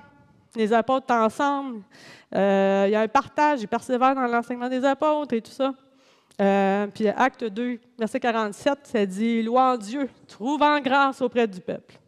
Les 0.55 0.73
apôtres 0.73 1.13
ensemble. 1.13 1.83
Euh, 2.35 2.85
il 2.89 2.93
y 2.93 2.95
a 2.95 3.01
un 3.01 3.09
partage, 3.09 3.63
ils 3.63 3.69
persévèrent 3.69 4.15
dans 4.15 4.27
l'enseignement 4.27 4.69
des 4.69 4.85
apôtres 4.85 5.35
et 5.35 5.41
tout 5.41 5.51
ça. 5.51 5.75
Euh, 6.41 6.87
puis 6.89 7.09
acte 7.09 7.45
2, 7.45 7.81
verset 7.99 8.21
47, 8.21 8.79
ça 8.85 9.07
dit 9.07 9.43
Louant 9.43 9.77
Dieu, 9.77 10.09
trouvant 10.27 10.81
grâce 10.81 11.21
auprès 11.21 11.47
du 11.47 11.61
peuple. 11.61 11.99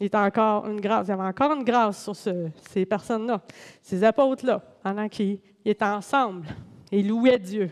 Il, 0.00 0.08
y 0.10 0.16
avait 0.16 1.22
encore 1.22 1.52
une 1.52 1.62
grâce 1.62 2.02
sur 2.02 2.16
ces 2.16 2.86
personnes-là, 2.86 3.42
ces 3.82 4.02
apôtres-là, 4.02 4.62
pendant 4.82 5.06
qu'ils 5.10 5.38
étaient 5.62 5.84
ensemble 5.84 6.46
et 6.90 7.02
louaient 7.02 7.38
Dieu. 7.38 7.70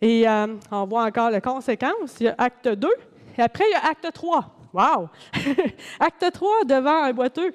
Et 0.00 0.26
euh, 0.26 0.46
on 0.70 0.86
voit 0.86 1.04
encore 1.04 1.30
les 1.30 1.42
conséquences. 1.42 2.16
Il 2.18 2.24
y 2.24 2.28
a 2.28 2.34
acte 2.38 2.66
2, 2.66 2.88
et 3.36 3.42
après, 3.42 3.64
il 3.68 3.72
y 3.72 3.74
a 3.74 3.90
acte 3.90 4.10
3. 4.10 4.56
Wow! 4.72 5.10
acte 6.00 6.32
3, 6.32 6.64
devant 6.64 7.04
un 7.04 7.12
boiteux. 7.12 7.52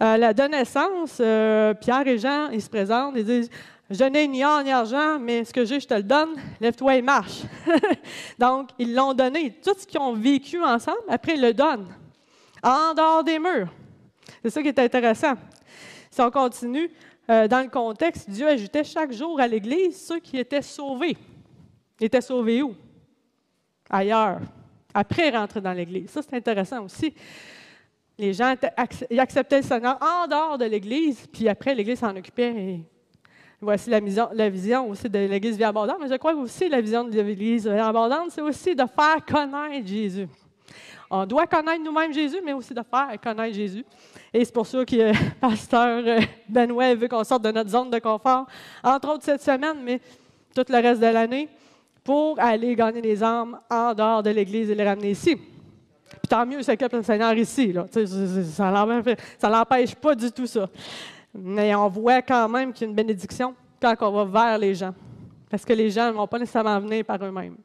Euh, 0.00 0.18
la 0.18 0.34
de 0.34 0.42
naissance, 0.42 1.16
euh, 1.20 1.72
Pierre 1.72 2.06
et 2.06 2.18
Jean, 2.18 2.50
ils 2.50 2.60
se 2.60 2.68
présentent, 2.68 3.14
ils 3.16 3.24
disent 3.24 3.50
Je 3.88 4.04
n'ai 4.04 4.28
ni 4.28 4.44
or 4.44 4.62
ni 4.62 4.70
argent, 4.70 5.18
mais 5.18 5.44
ce 5.44 5.52
que 5.54 5.64
j'ai, 5.64 5.80
je 5.80 5.88
te 5.88 5.94
le 5.94 6.02
donne, 6.02 6.34
lève-toi 6.60 6.96
et 6.96 7.02
marche. 7.02 7.40
Donc, 8.38 8.68
ils 8.78 8.94
l'ont 8.94 9.14
donné. 9.14 9.58
Tout 9.64 9.74
ce 9.78 9.86
qu'ils 9.86 10.00
ont 10.00 10.12
vécu 10.12 10.62
ensemble, 10.62 10.98
après, 11.08 11.36
ils 11.36 11.40
le 11.42 11.54
donnent 11.54 11.88
en 12.62 12.94
dehors 12.94 13.24
des 13.24 13.38
murs. 13.38 13.72
C'est 14.42 14.50
ça 14.50 14.62
qui 14.62 14.68
est 14.68 14.78
intéressant. 14.78 15.34
Si 16.10 16.20
on 16.20 16.30
continue, 16.30 16.90
euh, 17.30 17.48
dans 17.48 17.60
le 17.62 17.68
contexte, 17.68 18.28
Dieu 18.28 18.48
ajoutait 18.48 18.84
chaque 18.84 19.12
jour 19.12 19.40
à 19.40 19.46
l'Église 19.46 20.04
ceux 20.06 20.18
qui 20.18 20.38
étaient 20.38 20.62
sauvés. 20.62 21.16
Ils 22.00 22.06
étaient 22.06 22.20
sauvés 22.20 22.62
où? 22.62 22.74
Ailleurs. 23.88 24.40
Après 24.92 25.30
rentrer 25.30 25.60
dans 25.60 25.72
l'Église. 25.72 26.10
Ça, 26.10 26.20
c'est 26.22 26.36
intéressant 26.36 26.84
aussi. 26.84 27.14
Les 28.18 28.34
gens 28.34 28.54
ils 29.10 29.20
acceptaient 29.20 29.58
le 29.58 29.66
Seigneur 29.66 29.98
en 30.00 30.26
dehors 30.26 30.58
de 30.58 30.66
l'Église, 30.66 31.26
puis 31.32 31.48
après, 31.48 31.74
l'Église 31.74 32.00
s'en 32.00 32.14
occupait. 32.14 32.80
Voici 33.60 33.88
la, 33.88 34.00
la 34.34 34.50
vision 34.50 34.90
aussi 34.90 35.08
de 35.08 35.18
l'Église 35.18 35.56
vie 35.56 35.64
abondante. 35.64 35.98
Mais 36.00 36.08
je 36.08 36.16
crois 36.16 36.34
aussi 36.34 36.68
la 36.68 36.80
vision 36.80 37.04
de 37.04 37.20
l'Église 37.20 37.66
vie 37.66 37.78
abondante, 37.78 38.30
c'est 38.30 38.42
aussi 38.42 38.74
de 38.74 38.84
faire 38.84 39.24
connaître 39.24 39.86
Jésus. 39.86 40.28
On 41.14 41.26
doit 41.26 41.46
connaître 41.46 41.84
nous-mêmes 41.84 42.14
Jésus, 42.14 42.38
mais 42.42 42.54
aussi 42.54 42.72
de 42.72 42.80
faire 42.82 43.20
connaître 43.22 43.54
Jésus. 43.54 43.84
Et 44.32 44.42
c'est 44.42 44.52
pour 44.54 44.66
ça 44.66 44.82
que 44.82 44.96
le 44.96 45.12
pasteur 45.40 46.02
euh, 46.06 46.20
Benoît 46.48 46.94
veut 46.94 47.06
qu'on 47.06 47.22
sorte 47.22 47.42
de 47.44 47.52
notre 47.52 47.68
zone 47.68 47.90
de 47.90 47.98
confort, 47.98 48.46
entre 48.82 49.12
autres 49.12 49.22
cette 49.22 49.42
semaine, 49.42 49.76
mais 49.84 50.00
tout 50.54 50.64
le 50.66 50.76
reste 50.76 51.02
de 51.02 51.06
l'année, 51.06 51.50
pour 52.02 52.40
aller 52.40 52.74
gagner 52.74 53.02
des 53.02 53.22
âmes 53.22 53.60
en 53.70 53.92
dehors 53.92 54.22
de 54.22 54.30
l'Église 54.30 54.70
et 54.70 54.74
les 54.74 54.88
ramener 54.88 55.10
ici. 55.10 55.36
Puis 55.36 56.28
tant 56.30 56.46
mieux, 56.46 56.62
c'est 56.62 56.78
que 56.78 56.96
le 56.96 57.02
Seigneur 57.02 57.34
ici. 57.34 57.74
Là. 57.74 57.86
Ça 59.38 59.50
l'empêche 59.50 59.94
pas 59.94 60.14
du 60.14 60.32
tout 60.32 60.46
ça. 60.46 60.66
Mais 61.34 61.74
on 61.74 61.88
voit 61.88 62.22
quand 62.22 62.48
même 62.48 62.72
qu'il 62.72 62.86
y 62.86 62.86
a 62.86 62.88
une 62.88 62.96
bénédiction 62.96 63.54
quand 63.82 63.94
on 64.00 64.24
va 64.24 64.24
vers 64.24 64.58
les 64.58 64.74
gens. 64.74 64.94
Parce 65.50 65.66
que 65.66 65.74
les 65.74 65.90
gens 65.90 66.06
ne 66.06 66.12
vont 66.12 66.26
pas 66.26 66.38
nécessairement 66.38 66.80
venir 66.80 67.04
par 67.04 67.22
eux-mêmes. 67.22 67.56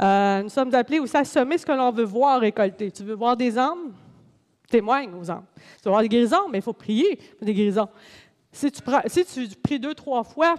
Euh, 0.00 0.42
nous 0.42 0.48
sommes 0.48 0.74
appelés 0.74 0.98
aussi 0.98 1.16
à 1.16 1.24
semer 1.24 1.58
ce 1.58 1.66
que 1.66 1.72
l'on 1.72 1.90
veut 1.90 2.04
voir 2.04 2.40
récolter. 2.40 2.90
Tu 2.90 3.02
veux 3.02 3.14
voir 3.14 3.36
des 3.36 3.58
âmes? 3.58 3.92
Témoigne 4.68 5.12
aux 5.14 5.30
âmes. 5.30 5.44
Tu 5.56 5.84
veux 5.84 5.90
voir 5.90 6.02
des 6.02 6.08
guérisons? 6.08 6.48
Mais 6.50 6.58
il 6.58 6.62
faut 6.62 6.72
prier 6.72 7.16
pour 7.36 7.46
des 7.46 7.52
guérisons. 7.52 7.88
Si 8.52 8.70
tu, 8.70 8.82
pries 9.62 9.78
deux, 9.78 9.94
trois 9.94 10.24
fois, 10.24 10.54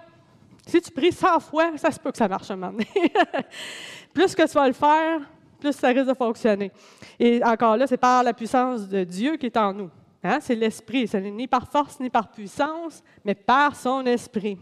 si 0.65 0.79
tu 0.81 0.91
pries 0.91 1.11
cent 1.11 1.39
fois, 1.39 1.77
ça 1.77 1.91
se 1.91 1.99
peut 1.99 2.11
que 2.11 2.17
ça 2.17 2.27
marche 2.27 2.51
un 2.51 2.55
moment 2.55 2.71
donné. 2.71 2.87
plus 4.13 4.35
que 4.35 4.47
tu 4.47 4.53
vas 4.53 4.67
le 4.67 4.73
faire, 4.73 5.21
plus 5.59 5.73
ça 5.73 5.89
risque 5.89 6.07
de 6.07 6.13
fonctionner. 6.13 6.71
Et 7.19 7.43
encore 7.43 7.77
là, 7.77 7.87
c'est 7.87 7.97
par 7.97 8.23
la 8.23 8.33
puissance 8.33 8.87
de 8.87 9.03
Dieu 9.03 9.37
qui 9.37 9.47
est 9.47 9.57
en 9.57 9.73
nous. 9.73 9.89
Hein? 10.23 10.39
C'est 10.41 10.55
l'Esprit. 10.55 11.07
Ce 11.07 11.17
n'est 11.17 11.31
ni 11.31 11.47
par 11.47 11.69
force 11.69 11.99
ni 11.99 12.09
par 12.09 12.29
puissance, 12.29 13.03
mais 13.25 13.35
par 13.35 13.75
son 13.75 14.05
Esprit 14.05 14.57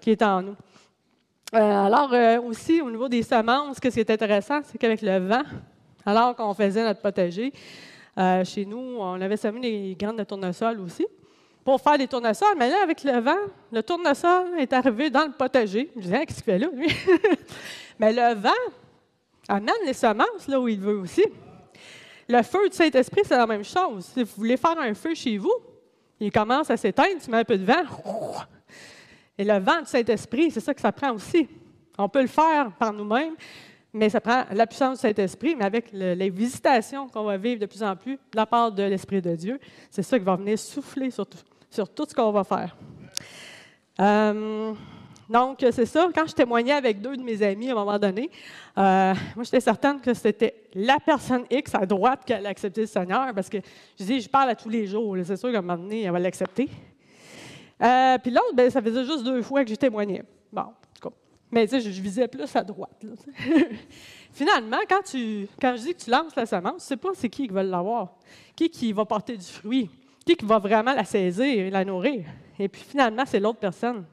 qui 0.00 0.10
est 0.10 0.22
en 0.22 0.42
nous. 0.42 0.56
Euh, 1.54 1.58
alors, 1.58 2.12
euh, 2.12 2.40
aussi, 2.40 2.80
au 2.80 2.90
niveau 2.90 3.08
des 3.08 3.22
semences, 3.22 3.76
ce 3.76 3.88
qui 3.88 4.00
est 4.00 4.10
intéressant, 4.10 4.60
c'est 4.64 4.78
qu'avec 4.78 5.00
le 5.00 5.18
vent, 5.18 5.42
alors 6.04 6.34
qu'on 6.34 6.52
faisait 6.54 6.82
notre 6.82 7.00
potager, 7.00 7.52
euh, 8.18 8.44
chez 8.44 8.64
nous, 8.64 8.96
on 8.98 9.20
avait 9.20 9.36
semé 9.36 9.60
des 9.60 9.96
graines 9.98 10.16
de 10.16 10.24
tournesol 10.24 10.80
aussi 10.80 11.06
pour 11.64 11.80
faire 11.80 11.98
des 11.98 12.08
tournesols. 12.08 12.56
Mais 12.58 12.68
là, 12.68 12.78
avec 12.82 13.04
le 13.04 13.20
vent, 13.20 13.36
le 13.70 13.82
tournesol 13.82 14.58
est 14.58 14.72
arrivé 14.72 15.08
dans 15.10 15.24
le 15.24 15.32
potager. 15.32 15.90
Je 15.94 16.00
disais, 16.00 16.26
qu'est-ce 16.26 16.42
qu'il 16.42 16.44
fait 16.44 16.58
là, 16.58 16.68
lui? 16.72 16.88
mais 17.98 18.12
le 18.12 18.34
vent 18.34 18.50
amène 19.48 19.74
les 19.84 19.92
semences 19.92 20.48
là 20.48 20.60
où 20.60 20.66
il 20.66 20.80
veut 20.80 20.98
aussi. 20.98 21.24
Le 22.28 22.42
feu 22.42 22.68
du 22.68 22.76
Saint-Esprit, 22.76 23.22
c'est 23.24 23.36
la 23.36 23.46
même 23.46 23.64
chose. 23.64 24.06
Si 24.06 24.24
vous 24.24 24.32
voulez 24.36 24.56
faire 24.56 24.76
un 24.78 24.94
feu 24.94 25.14
chez 25.14 25.38
vous, 25.38 25.54
il 26.18 26.32
commence 26.32 26.70
à 26.70 26.76
s'éteindre, 26.76 27.20
tu 27.22 27.30
mets 27.30 27.38
un 27.38 27.44
peu 27.44 27.56
de 27.56 27.64
vent, 27.64 27.84
et 29.38 29.44
le 29.44 29.58
vent 29.58 29.80
du 29.80 29.86
Saint-Esprit, 29.86 30.50
c'est 30.50 30.60
ça 30.60 30.74
que 30.74 30.80
ça 30.80 30.92
prend 30.92 31.12
aussi. 31.12 31.48
On 31.98 32.08
peut 32.08 32.22
le 32.22 32.28
faire 32.28 32.70
par 32.78 32.92
nous-mêmes, 32.92 33.34
mais 33.92 34.08
ça 34.08 34.20
prend 34.20 34.44
la 34.50 34.66
puissance 34.66 34.98
du 34.98 35.02
Saint-Esprit, 35.02 35.56
mais 35.56 35.64
avec 35.64 35.90
les 35.92 36.30
visitations 36.30 37.08
qu'on 37.08 37.24
va 37.24 37.36
vivre 37.36 37.60
de 37.60 37.66
plus 37.66 37.82
en 37.82 37.96
plus 37.96 38.14
de 38.14 38.36
la 38.36 38.46
part 38.46 38.72
de 38.72 38.82
l'Esprit 38.82 39.22
de 39.22 39.34
Dieu, 39.34 39.58
c'est 39.90 40.02
ça 40.02 40.18
qui 40.18 40.24
va 40.24 40.36
venir 40.36 40.58
souffler 40.58 41.10
sur 41.10 41.26
tout, 41.26 41.38
sur 41.70 41.88
tout 41.88 42.04
ce 42.08 42.14
qu'on 42.14 42.32
va 42.32 42.44
faire. 42.44 42.76
Euh, 44.00 44.72
donc, 45.28 45.58
c'est 45.60 45.86
ça. 45.86 46.08
Quand 46.14 46.26
je 46.26 46.34
témoignais 46.34 46.72
avec 46.72 47.00
deux 47.00 47.16
de 47.16 47.22
mes 47.22 47.42
amis 47.42 47.68
à 47.68 47.72
un 47.72 47.74
moment 47.74 47.98
donné, 47.98 48.30
euh, 48.78 49.14
moi, 49.34 49.44
j'étais 49.44 49.60
certaine 49.60 50.00
que 50.00 50.14
c'était 50.14 50.54
la 50.74 50.98
personne 51.04 51.44
X 51.50 51.74
à 51.74 51.84
droite 51.84 52.20
qui 52.24 52.32
allait 52.32 52.48
accepter 52.48 52.82
le 52.82 52.86
Seigneur, 52.86 53.32
parce 53.34 53.48
que 53.48 53.58
je 53.98 54.04
dis, 54.04 54.20
je 54.20 54.28
parle 54.28 54.50
à 54.50 54.54
tous 54.54 54.68
les 54.68 54.86
jours. 54.86 55.16
C'est 55.24 55.36
sûr 55.36 55.50
qu'à 55.50 55.58
un 55.58 55.62
moment 55.62 55.82
donné, 55.82 56.02
elle 56.02 56.12
va 56.12 56.18
l'accepter. 56.18 56.68
Euh, 57.82 58.18
puis 58.18 58.30
l'autre, 58.30 58.54
ben, 58.54 58.70
ça 58.70 58.80
faisait 58.80 59.04
juste 59.04 59.24
deux 59.24 59.42
fois 59.42 59.62
que 59.62 59.70
j'ai 59.70 59.76
témoigné. 59.76 60.22
Bon, 60.52 60.62
en 60.62 60.74
tout 60.94 61.08
cas. 61.08 61.14
Mais 61.50 61.66
tu 61.66 61.80
sais, 61.80 61.80
je, 61.80 62.00
visais 62.00 62.26
plus 62.28 62.54
à 62.56 62.64
droite. 62.64 63.04
Finalement, 64.32 64.78
quand, 64.88 65.02
tu, 65.02 65.48
quand 65.60 65.76
je 65.76 65.82
dis 65.82 65.94
que 65.94 66.04
tu 66.04 66.10
lances 66.10 66.34
la 66.34 66.46
semence, 66.46 66.72
tu 66.72 66.76
ne 66.76 66.80
sais 66.80 66.96
pas 66.96 67.08
c'est 67.14 67.28
qui 67.28 67.46
qui 67.46 67.52
va 67.52 67.62
l'avoir, 67.62 68.14
qui 68.54 68.68
qui 68.70 68.92
va 68.92 69.04
porter 69.04 69.36
du 69.36 69.46
fruit, 69.46 69.90
qui 70.24 70.36
va 70.44 70.58
vraiment 70.58 70.94
la 70.94 71.04
saisir 71.04 71.66
et 71.66 71.70
la 71.70 71.84
nourrir? 71.84 72.24
Et 72.58 72.68
puis 72.68 72.82
finalement, 72.82 73.24
c'est 73.26 73.40
l'autre 73.40 73.58
personne 73.58 74.04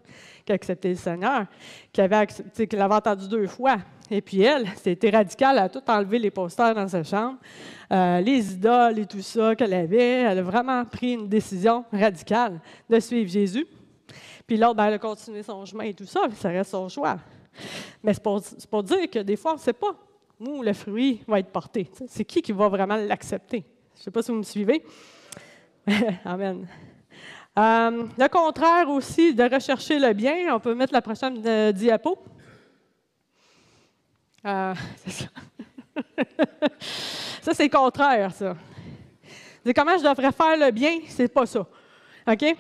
qui 0.46 0.52
a 0.52 0.56
accepté 0.56 0.90
le 0.90 0.96
Seigneur, 0.96 1.46
qui 1.92 2.02
avait 2.02 2.28
qui 2.28 2.76
l'avait 2.76 2.96
entendu 2.96 3.28
deux 3.28 3.48
fois. 3.48 3.78
Et 4.12 4.22
puis 4.22 4.42
elle, 4.42 4.68
c'était 4.76 5.10
radical, 5.10 5.58
elle 5.58 5.64
a 5.64 5.70
tout 5.70 5.84
enlevé 5.88 6.20
les 6.20 6.32
posters 6.32 6.76
dans 6.76 6.88
sa 6.88 7.04
chambre, 7.04 7.38
euh, 7.92 8.20
les 8.20 8.54
idoles 8.54 9.00
et 9.00 9.06
tout 9.06 9.22
ça 9.22 9.56
qu'elle 9.56 9.74
avait. 9.74 10.22
Elle 10.22 10.40
a 10.40 10.44
vraiment 10.44 10.84
pris 10.86 11.14
une 11.14 11.28
décision 11.28 11.86
radicale 11.92 12.60
de 12.90 13.00
suivre 13.00 13.30
Jésus. 13.30 13.66
Puis 14.46 14.58
l'autre, 14.58 14.76
ben, 14.76 14.86
elle 14.86 14.96
a 14.96 15.00
continué 15.00 15.42
son 15.42 15.66
chemin 15.66 15.86
et 15.86 15.94
tout 15.94 16.06
ça, 16.06 16.22
ça 16.36 16.50
reste 16.50 16.72
son 16.72 16.90
choix. 16.90 17.18
Mais 18.04 18.14
c'est 18.14 18.24
pour, 18.24 18.42
pour, 18.70 18.84
dire 18.84 19.10
que 19.10 19.20
des 19.20 19.36
fois, 19.36 19.52
on 19.54 19.56
ne 19.56 19.62
sait 19.62 19.74
pas 19.74 19.96
où 20.40 20.62
le 20.62 20.74
fruit 20.74 21.22
va 21.28 21.40
être 21.40 21.52
porté. 21.52 21.90
C'est 22.08 22.26
qui 22.26 22.42
qui 22.42 22.52
va 22.52 22.68
vraiment 22.68 22.98
l'accepter? 22.98 23.64
Je 23.96 24.00
ne 24.00 24.04
sais 24.04 24.12
pas 24.12 24.22
si 24.22 24.32
vous 24.32 24.38
me 24.38 24.44
suivez. 24.44 24.84
Amen. 26.26 26.68
Euh, 27.58 28.08
le 28.18 28.28
contraire 28.30 28.90
aussi 28.90 29.34
de 29.36 29.44
rechercher 29.44 30.00
le 30.00 30.14
bien, 30.14 30.56
on 30.56 30.60
peut 30.60 30.74
mettre 30.74 30.92
la 30.92 31.04
prochaine 31.04 31.40
euh, 31.46 31.72
diapo. 31.72 32.18
Euh, 34.44 34.74
ça. 35.08 35.26
ça, 37.42 37.54
c'est 37.54 37.66
le 37.66 37.70
contraire, 37.70 38.32
ça. 38.32 38.56
comment 39.76 39.98
je 40.00 40.04
devrais 40.04 40.32
faire 40.32 40.58
le 40.58 40.72
bien, 40.72 40.98
c'est 41.08 41.28
pas 41.28 41.46
ça. 41.46 41.68
OK? 42.28 42.56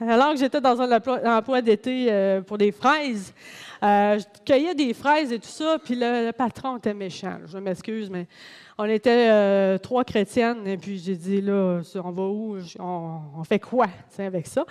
Alors 0.00 0.32
que 0.32 0.38
j'étais 0.40 0.60
dans 0.60 0.80
un 0.80 1.36
emploi 1.36 1.62
d'été 1.62 2.40
pour 2.46 2.56
des 2.56 2.72
fraises, 2.72 3.34
je 3.82 4.24
cueillais 4.44 4.74
des 4.74 4.94
fraises 4.94 5.30
et 5.30 5.38
tout 5.38 5.48
ça, 5.48 5.76
puis 5.78 5.94
le 5.94 6.32
patron 6.32 6.78
était 6.78 6.94
méchant. 6.94 7.38
Je 7.46 7.58
m'excuse, 7.58 8.08
mais 8.08 8.26
on 8.80 8.84
était 8.84 9.28
euh, 9.30 9.76
trois 9.76 10.04
chrétiennes, 10.04 10.66
et 10.66 10.78
puis 10.78 10.98
j'ai 10.98 11.14
dit, 11.14 11.42
là, 11.42 11.82
on 12.02 12.10
va 12.12 12.22
où? 12.22 12.56
On, 12.78 13.44
fait 13.44 13.58
quoi 13.58 13.86
avec 14.18 14.46
ça? 14.46 14.64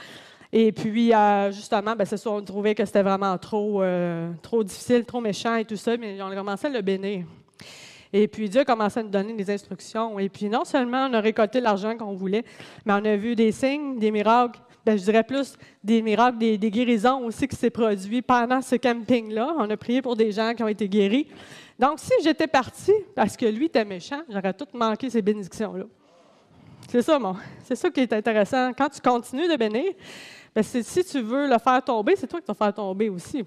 Et 0.51 0.71
puis, 0.71 1.13
euh, 1.13 1.51
justement, 1.51 1.95
ben, 1.95 2.05
c'est 2.05 2.25
on 2.25 2.41
trouvait 2.41 2.73
que 2.73 2.83
c'était 2.85 3.03
vraiment 3.03 3.37
trop, 3.37 3.83
euh, 3.83 4.31
trop 4.41 4.63
difficile, 4.63 5.05
trop 5.05 5.21
méchant 5.21 5.55
et 5.57 5.65
tout 5.65 5.75
ça, 5.75 5.95
mais 5.95 6.19
on 6.23 6.27
a 6.27 6.35
commencé 6.35 6.65
à 6.65 6.69
le 6.71 6.81
bénir. 6.81 7.25
Et 8.11 8.27
puis, 8.27 8.49
Dieu 8.49 8.61
a 8.61 8.65
commencé 8.65 8.99
à 8.99 9.03
nous 9.03 9.09
donner 9.09 9.33
des 9.33 9.51
instructions. 9.51 10.17
Et 10.17 10.27
puis, 10.27 10.49
non 10.49 10.65
seulement 10.65 11.05
on 11.05 11.13
a 11.13 11.19
récolté 11.19 11.61
l'argent 11.61 11.95
qu'on 11.95 12.13
voulait, 12.13 12.43
mais 12.85 12.93
on 12.93 13.05
a 13.05 13.15
vu 13.15 13.35
des 13.35 13.51
signes, 13.51 13.99
des 13.99 14.09
miracles, 14.09 14.59
ben, 14.85 14.97
je 14.97 15.03
dirais 15.03 15.23
plus 15.23 15.55
des 15.83 16.01
miracles, 16.01 16.37
des, 16.37 16.57
guérisons 16.71 17.25
aussi 17.25 17.47
qui 17.47 17.55
s'est 17.55 17.69
produit 17.69 18.21
pendant 18.21 18.61
ce 18.61 18.75
camping-là. 18.75 19.55
On 19.57 19.69
a 19.69 19.77
prié 19.77 20.01
pour 20.01 20.15
des 20.15 20.31
gens 20.31 20.53
qui 20.53 20.63
ont 20.63 20.67
été 20.67 20.87
guéris. 20.87 21.27
Donc, 21.77 21.99
si 21.99 22.11
j'étais 22.23 22.47
parti 22.47 22.93
parce 23.15 23.35
que 23.37 23.45
lui 23.45 23.65
était 23.65 23.85
méchant, 23.85 24.21
j'aurais 24.29 24.53
tout 24.53 24.67
manqué 24.73 25.09
ces 25.09 25.21
bénédictions-là. 25.21 25.85
C'est 26.89 27.01
ça, 27.01 27.19
mon. 27.19 27.35
C'est 27.63 27.75
ça 27.75 27.89
qui 27.89 27.99
est 27.99 28.13
intéressant. 28.13 28.71
Quand 28.73 28.89
tu 28.89 28.99
continues 28.99 29.47
de 29.47 29.55
bénir, 29.55 29.93
bien, 30.55 30.63
si 30.63 31.03
tu 31.03 31.21
veux 31.21 31.47
le 31.47 31.57
faire 31.59 31.83
tomber, 31.83 32.15
c'est 32.15 32.27
toi 32.27 32.39
qui 32.39 32.47
vas 32.47 32.53
faire 32.53 32.73
tomber 32.73 33.09
aussi. 33.09 33.45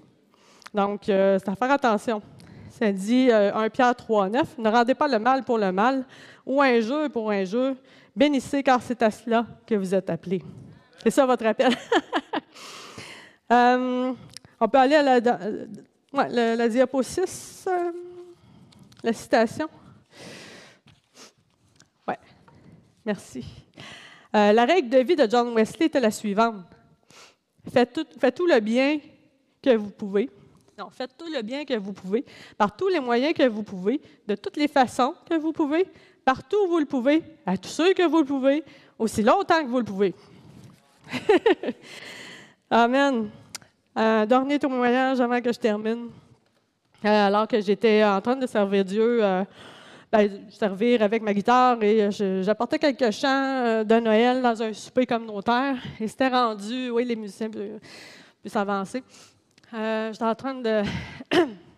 Donc, 0.73 1.09
euh, 1.09 1.37
c'est 1.39 1.49
à 1.49 1.55
faire 1.55 1.71
attention. 1.71 2.21
Ça 2.69 2.91
dit 2.91 3.29
1 3.31 3.35
euh, 3.35 3.69
Pierre 3.69 3.95
3, 3.95 4.29
9, 4.29 4.57
Ne 4.57 4.69
rendez 4.69 4.95
pas 4.95 5.07
le 5.07 5.19
mal 5.19 5.43
pour 5.43 5.57
le 5.57 5.71
mal 5.71 6.05
ou 6.45 6.61
un 6.61 6.79
jeu 6.79 7.09
pour 7.09 7.29
un 7.29 7.43
jeu. 7.43 7.75
Bénissez 8.15 8.63
car 8.63 8.81
c'est 8.81 9.01
à 9.01 9.11
cela 9.11 9.45
que 9.67 9.75
vous 9.75 9.93
êtes 9.93 10.09
appelés. 10.09 10.41
C'est 11.03 11.11
ça 11.11 11.25
votre 11.25 11.45
appel. 11.45 11.73
Euh, 13.51 14.13
on 14.59 14.67
peut 14.67 14.77
aller 14.79 14.95
à 14.95 15.19
la, 15.19 15.19
la, 15.19 16.55
la 16.55 16.69
diapo 16.69 17.03
6 17.03 17.67
la 19.03 19.13
citation? 19.13 19.67
Oui, 22.07 22.15
merci. 23.05 23.45
Euh, 24.33 24.53
la 24.53 24.65
règle 24.65 24.89
de 24.89 24.99
vie 24.99 25.15
de 25.15 25.27
John 25.29 25.53
Wesley 25.53 25.87
était 25.87 25.99
la 25.99 26.09
suivante. 26.09 26.65
Faites 27.71 27.93
tout, 27.93 28.05
faites 28.17 28.35
tout 28.35 28.47
le 28.47 28.59
bien 28.61 28.99
que 29.61 29.75
vous 29.75 29.91
pouvez. 29.91 30.29
Non, 30.77 30.89
faites 30.89 31.15
tout 31.17 31.27
le 31.27 31.41
bien 31.41 31.65
que 31.65 31.77
vous 31.77 31.93
pouvez, 31.93 32.25
par 32.57 32.75
tous 32.75 32.87
les 32.87 32.99
moyens 32.99 33.33
que 33.33 33.47
vous 33.47 33.61
pouvez, 33.61 34.01
de 34.25 34.35
toutes 34.35 34.57
les 34.57 34.67
façons 34.67 35.13
que 35.29 35.35
vous 35.35 35.51
pouvez, 35.51 35.85
partout 36.25 36.57
où 36.65 36.69
vous 36.69 36.79
le 36.79 36.85
pouvez, 36.85 37.21
à 37.45 37.57
tous 37.57 37.69
ceux 37.69 37.93
que 37.93 38.07
vous 38.07 38.19
le 38.19 38.25
pouvez, 38.25 38.63
aussi 38.97 39.21
longtemps 39.21 39.61
que 39.61 39.67
vous 39.67 39.79
le 39.79 39.85
pouvez. 39.85 40.15
Amen. 42.69 43.29
Un 43.95 44.25
dernier 44.25 44.59
témoignage 44.59 45.21
avant 45.21 45.41
que 45.41 45.51
je 45.51 45.59
termine. 45.59 46.09
Euh, 47.05 47.27
alors 47.27 47.47
que 47.47 47.59
j'étais 47.59 48.03
en 48.03 48.21
train 48.21 48.35
de 48.35 48.47
servir 48.47 48.85
Dieu, 48.85 49.23
euh, 49.23 49.43
ben, 50.11 50.29
servir 50.49 51.01
avec 51.01 51.21
ma 51.21 51.33
guitare 51.33 51.81
et 51.83 52.09
j'apportais 52.41 52.79
quelques 52.79 53.11
chants 53.11 53.83
de 53.83 53.99
Noël 53.99 54.41
dans 54.41 54.61
un 54.63 54.71
souper 54.73 55.05
communautaire. 55.05 55.75
Et 55.99 56.07
c'était 56.07 56.29
rendu, 56.29 56.89
oui, 56.91 57.03
les 57.05 57.15
musiciens 57.15 57.49
avancés. 58.55 59.03
Euh, 59.73 60.11
j'étais 60.11 60.23
en 60.23 60.35
train 60.35 60.53
de. 60.55 60.83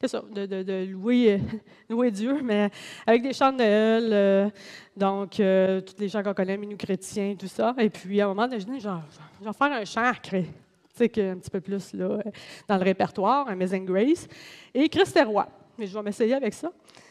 C'est 0.00 0.08
ça, 0.08 0.22
de, 0.30 0.86
louer, 1.88 2.10
Dieu, 2.10 2.40
mais 2.42 2.70
avec 3.06 3.22
des 3.22 3.32
chants 3.32 3.52
de 3.52 3.56
Noël, 3.58 4.52
donc 4.96 5.30
tous 5.30 5.98
les 5.98 6.08
chants 6.08 6.22
qu'on 6.22 6.34
connaît, 6.34 6.56
nous 6.56 6.76
chrétiens, 6.76 7.34
tout 7.38 7.48
ça. 7.48 7.74
Et 7.78 7.88
puis, 7.88 8.20
à 8.20 8.26
un 8.26 8.28
moment 8.28 8.46
donné, 8.46 8.60
je 8.60 8.66
dis, 8.66 8.80
je 8.80 8.88
vais 8.88 9.52
faire 9.52 9.72
un 9.72 9.84
chant 9.84 10.12
sais, 10.96 11.30
un 11.30 11.36
petit 11.36 11.50
peu 11.50 11.60
plus 11.60 11.92
là, 11.94 12.18
dans 12.68 12.76
le 12.76 12.84
répertoire, 12.84 13.48
Amazing 13.48 13.84
Grace. 13.84 14.26
Et 14.74 14.88
Christ 14.88 15.16
est 15.16 15.22
roi. 15.22 15.46
Mais 15.78 15.86
je 15.86 15.94
vais 15.94 16.02
m'essayer 16.02 16.34
avec 16.34 16.54
ça 16.54 16.70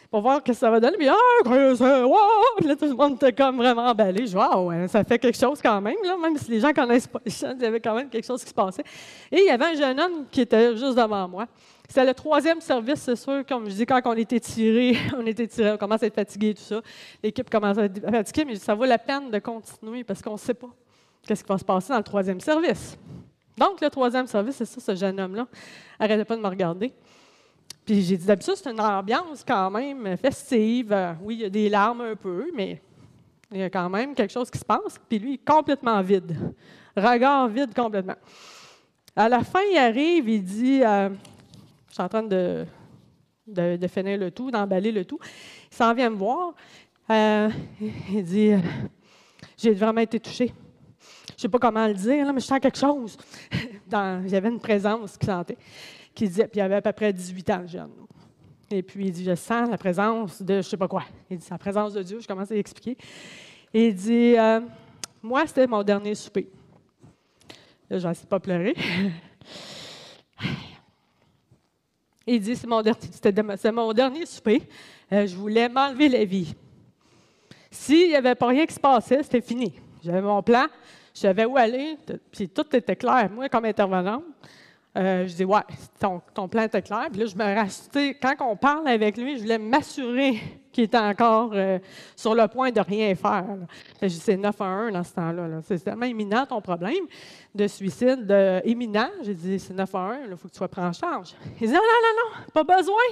pour 0.09 0.21
voir 0.21 0.37
ce 0.37 0.43
que 0.43 0.53
ça 0.53 0.69
va 0.71 0.79
donner. 0.79 0.97
Puis, 0.97 1.07
ah, 1.07 1.15
Christ 1.43 1.81
est 1.81 2.03
roi! 2.03 2.21
là, 2.63 2.75
tout 2.75 2.85
le 2.85 2.95
monde 2.95 3.15
était 3.15 3.33
comme 3.33 3.57
vraiment 3.57 3.87
emballé. 3.87 4.25
Je 4.25 4.35
wow, 4.35 4.87
ça 4.87 5.03
fait 5.03 5.19
quelque 5.19 5.37
chose 5.37 5.61
quand 5.61 5.79
même, 5.81 5.95
même 6.21 6.37
si 6.37 6.51
les 6.51 6.59
gens 6.59 6.73
connaissent 6.73 7.07
pas 7.07 7.19
il 7.25 7.61
y 7.61 7.65
avait 7.65 7.79
quand 7.79 7.95
même 7.95 8.09
quelque 8.09 8.25
chose 8.25 8.43
qui 8.43 8.49
se 8.49 8.53
passait. 8.53 8.83
Et 9.31 9.39
il 9.41 9.45
y 9.45 9.49
avait 9.49 9.65
un 9.65 9.75
jeune 9.75 9.99
homme 9.99 10.25
qui 10.31 10.41
était 10.41 10.75
juste 10.75 10.95
devant 10.95 11.27
moi. 11.27 11.45
C'était 11.87 12.05
le 12.05 12.13
troisième 12.13 12.61
service, 12.61 13.01
c'est 13.01 13.15
sûr. 13.15 13.45
Comme 13.47 13.69
je 13.69 13.75
dis, 13.75 13.85
quand 13.85 14.01
on 14.05 14.13
était 14.13 14.39
tiré, 14.39 14.97
on 15.17 15.25
était 15.25 15.47
tiré, 15.47 15.71
on 15.71 15.77
commence 15.77 16.03
à 16.03 16.07
être 16.07 16.15
fatigué, 16.15 16.53
tout 16.53 16.63
ça. 16.63 16.81
L'équipe 17.23 17.49
commence 17.49 17.77
à 17.77 17.85
être 17.85 18.09
fatiguée, 18.09 18.45
mais 18.45 18.55
ça 18.55 18.73
vaut 18.73 18.85
la 18.85 18.97
peine 18.97 19.29
de 19.29 19.39
continuer 19.39 20.03
parce 20.03 20.21
qu'on 20.21 20.33
ne 20.33 20.37
sait 20.37 20.53
pas 20.53 20.69
qu'est-ce 21.25 21.43
qui 21.43 21.49
va 21.49 21.57
se 21.57 21.65
passer 21.65 21.89
dans 21.89 21.97
le 21.97 22.03
troisième 22.03 22.39
service. 22.39 22.97
Donc, 23.57 23.81
le 23.81 23.89
troisième 23.89 24.27
service, 24.27 24.55
c'est 24.55 24.65
ça, 24.65 24.81
ce 24.81 24.95
jeune 24.95 25.19
homme-là. 25.19 25.47
Arrêtez 25.99 26.25
pas 26.25 26.35
de 26.35 26.41
me 26.41 26.47
regarder. 26.47 26.93
Puis 27.85 28.01
j'ai 28.01 28.17
dit, 28.17 28.25
d'habitude, 28.25 28.55
c'est 28.55 28.69
une 28.69 28.81
ambiance 28.81 29.43
quand 29.47 29.69
même 29.69 30.17
festive. 30.17 30.95
Oui, 31.21 31.35
il 31.35 31.41
y 31.41 31.45
a 31.45 31.49
des 31.49 31.69
larmes 31.69 32.01
un 32.01 32.15
peu, 32.15 32.51
mais 32.53 32.81
il 33.51 33.59
y 33.59 33.63
a 33.63 33.69
quand 33.69 33.89
même 33.89 34.13
quelque 34.13 34.33
chose 34.33 34.49
qui 34.49 34.57
se 34.57 34.65
passe. 34.65 34.99
Puis 35.07 35.19
lui, 35.19 35.37
complètement 35.37 36.01
vide. 36.01 36.35
Regard 36.97 37.47
vide 37.47 37.73
complètement. 37.73 38.15
À 39.15 39.29
la 39.29 39.43
fin, 39.43 39.61
il 39.71 39.77
arrive, 39.77 40.27
il 40.27 40.43
dit, 40.43 40.81
euh, 40.83 41.09
suis 41.95 42.03
en 42.03 42.09
train 42.09 42.23
de, 42.23 42.65
de, 43.47 43.87
finir 43.87 44.17
le 44.17 44.31
tout, 44.31 44.51
d'emballer 44.51 44.91
le 44.91 45.05
tout. 45.05 45.19
Il 45.71 45.75
s'en 45.75 45.93
vient 45.93 46.09
me 46.09 46.15
voir. 46.15 46.53
Euh, 47.09 47.49
il 48.11 48.23
dit, 48.23 48.51
j'ai 49.57 49.73
vraiment 49.73 50.01
été 50.01 50.19
touché 50.19 50.53
je 51.29 51.33
ne 51.33 51.41
sais 51.41 51.49
pas 51.49 51.59
comment 51.59 51.85
le 51.85 51.93
dire, 51.93 52.33
mais 52.33 52.39
je 52.39 52.45
sens 52.45 52.59
quelque 52.59 52.77
chose. 52.77 53.17
avait 53.91 54.49
une 54.49 54.59
présence 54.59 55.17
qui 55.17 55.25
sentait, 55.25 55.57
qui 56.13 56.27
disait, 56.27 56.47
puis 56.47 56.59
il 56.59 56.61
avait 56.61 56.75
à 56.75 56.81
peu 56.81 56.93
près 56.93 57.11
18 57.11 57.49
ans, 57.49 57.67
jeune. 57.67 57.91
Et 58.71 58.81
puis 58.81 59.07
il 59.07 59.11
dit, 59.11 59.23
je 59.23 59.35
sens 59.35 59.69
la 59.69 59.77
présence 59.77 60.41
de 60.41 60.53
je 60.53 60.57
ne 60.57 60.61
sais 60.61 60.77
pas 60.77 60.87
quoi. 60.87 61.03
Il 61.29 61.37
dit, 61.37 61.47
la 61.51 61.57
présence 61.57 61.93
de 61.93 62.03
Dieu, 62.03 62.19
je 62.19 62.27
commence 62.27 62.51
à 62.51 62.55
expliquer. 62.55 62.97
Et 63.73 63.87
il 63.89 63.95
dit, 63.95 64.37
euh, 64.37 64.61
moi, 65.21 65.45
c'était 65.45 65.67
mon 65.67 65.83
dernier 65.83 66.15
souper. 66.15 66.49
Là, 67.89 67.99
je 67.99 68.07
ne 68.07 68.13
pas 68.27 68.39
pleurer. 68.39 68.75
Il 72.27 72.39
dit, 72.39 72.55
c'est 72.55 72.67
mon, 72.67 72.81
dernier, 73.93 74.25
souper. 74.25 74.63
Euh, 75.11 75.27
je 75.27 75.35
voulais 75.35 75.69
m'enlever 75.69 76.09
la 76.09 76.25
vie. 76.25 76.55
S'il 77.69 78.09
n'y 78.09 78.15
avait 78.15 78.35
pas 78.35 78.47
rien 78.47 78.65
qui 78.65 78.73
se 78.73 78.79
passait, 78.79 79.21
c'était 79.21 79.41
fini. 79.41 79.73
J'avais 80.03 80.21
mon 80.21 80.41
plan, 80.41 80.65
je 81.13 81.19
savais 81.19 81.45
où 81.45 81.57
aller, 81.57 81.97
puis 82.31 82.49
tout 82.49 82.75
était 82.75 82.95
clair. 82.95 83.29
Moi, 83.31 83.49
comme 83.49 83.65
intervenante, 83.65 84.23
euh, 84.97 85.27
je 85.27 85.35
dis 85.35 85.45
Ouais, 85.45 85.61
ton, 85.99 86.47
plan 86.47 86.63
était 86.63 86.81
clair. 86.81 87.07
Puis 87.11 87.21
là, 87.21 87.25
je 87.25 87.35
me 87.35 87.43
rachetais. 87.43 88.15
Quand 88.15 88.35
on 88.41 88.55
parle 88.55 88.87
avec 88.87 89.17
lui, 89.17 89.37
je 89.37 89.43
voulais 89.43 89.57
m'assurer 89.57 90.39
qu'il 90.71 90.85
était 90.85 90.97
encore 90.97 91.51
euh, 91.53 91.79
sur 92.15 92.33
le 92.33 92.47
point 92.47 92.71
de 92.71 92.79
rien 92.79 93.13
faire. 93.15 93.45
Je 94.01 94.07
dis 94.07 94.19
C'est 94.19 94.37
9 94.37 94.61
à 94.61 94.65
1 94.65 94.91
dans 94.91 95.03
ce 95.03 95.13
temps-là. 95.13 95.61
c'est 95.63 95.83
tellement 95.83 96.05
imminent 96.05 96.45
ton 96.45 96.61
problème 96.61 97.05
de 97.53 97.67
suicide, 97.67 98.25
de, 98.25 98.61
imminent. 98.65 99.09
J'ai 99.21 99.33
dit 99.33 99.59
C'est 99.59 99.73
9 99.73 99.95
à 99.95 99.99
1, 99.99 100.19
il 100.29 100.37
faut 100.37 100.47
que 100.47 100.53
tu 100.53 100.57
sois 100.57 100.69
pris 100.69 100.81
en 100.81 100.93
charge. 100.93 101.35
Il 101.59 101.67
dit 101.67 101.73
Non, 101.73 101.79
non, 101.79 101.79
non, 101.79 102.37
non, 102.37 102.45
pas 102.53 102.77
besoin. 102.77 103.03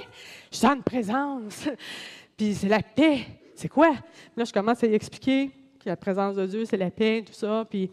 Je 0.50 0.56
sens 0.56 0.76
une 0.76 0.82
présence. 0.82 1.68
puis 2.36 2.54
c'est 2.54 2.68
la 2.68 2.82
paix. 2.82 3.26
C'est 3.54 3.68
quoi? 3.68 3.92
Là, 4.36 4.44
je 4.44 4.52
commence 4.52 4.82
à 4.82 4.86
lui 4.86 4.94
expliquer 4.94 5.50
la 5.84 5.96
présence 5.96 6.36
de 6.36 6.46
Dieu, 6.46 6.64
c'est 6.64 6.76
la 6.76 6.90
paix, 6.90 7.22
tout 7.26 7.32
ça. 7.32 7.66
Puis 7.68 7.90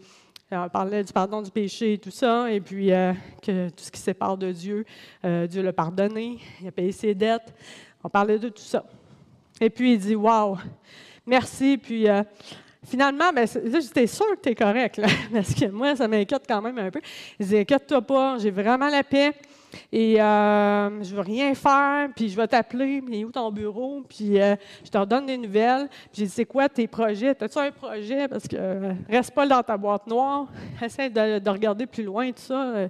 on 0.52 0.68
parlait 0.68 1.02
du 1.02 1.12
pardon 1.12 1.42
du 1.42 1.50
péché 1.50 1.94
et 1.94 1.98
tout 1.98 2.10
ça, 2.10 2.50
et 2.50 2.60
puis 2.60 2.92
euh, 2.92 3.12
que 3.42 3.68
tout 3.70 3.84
ce 3.84 3.90
qui 3.90 4.00
sépare 4.00 4.36
de 4.36 4.52
Dieu, 4.52 4.84
euh, 5.24 5.46
Dieu 5.46 5.62
l'a 5.62 5.72
pardonné, 5.72 6.38
il 6.60 6.68
a 6.68 6.72
payé 6.72 6.92
ses 6.92 7.14
dettes. 7.14 7.54
On 8.04 8.08
parlait 8.08 8.38
de 8.38 8.48
tout 8.48 8.62
ça. 8.62 8.84
Et 9.60 9.70
puis 9.70 9.94
il 9.94 9.98
dit 9.98 10.14
Waouh, 10.14 10.58
merci. 11.26 11.78
Puis 11.78 12.06
finalement, 12.84 13.32
ben, 13.32 13.46
j'étais 13.46 14.06
sûre 14.06 14.36
que 14.36 14.42
tu 14.42 14.48
es 14.50 14.54
correct, 14.54 15.00
parce 15.32 15.54
que 15.54 15.66
moi, 15.66 15.96
ça 15.96 16.08
m'inquiète 16.08 16.44
quand 16.48 16.60
même 16.60 16.78
un 16.78 16.90
peu. 16.90 17.00
Il 17.38 17.46
dit 17.46 17.58
Inquiète-toi 17.58 18.02
pas, 18.02 18.38
j'ai 18.38 18.50
vraiment 18.50 18.88
la 18.88 19.02
paix. 19.02 19.32
Et 19.90 20.20
euh, 20.20 21.02
je 21.02 21.14
veux 21.14 21.20
rien 21.20 21.54
faire, 21.54 22.08
puis 22.14 22.28
je 22.28 22.36
vais 22.36 22.46
t'appeler, 22.46 23.00
mais 23.00 23.24
où 23.24 23.30
ton 23.30 23.50
bureau, 23.50 24.02
puis 24.08 24.40
euh, 24.40 24.56
je 24.84 24.90
te 24.90 24.98
redonne 24.98 25.26
des 25.26 25.38
nouvelles. 25.38 25.88
Puis 25.88 26.20
j'ai 26.20 26.24
dit, 26.24 26.30
c'est 26.30 26.44
quoi 26.44 26.68
tes 26.68 26.86
projets? 26.86 27.30
As-tu 27.40 27.58
un 27.58 27.70
projet? 27.70 28.28
Parce 28.28 28.46
que 28.46 28.56
euh, 28.58 28.92
reste 29.08 29.34
pas 29.34 29.46
dans 29.46 29.62
ta 29.62 29.76
boîte 29.76 30.06
noire, 30.06 30.46
essaie 30.82 31.10
de, 31.10 31.48
regarder 31.50 31.86
plus 31.86 32.04
loin, 32.04 32.30
tout 32.30 32.40
ça. 32.40 32.88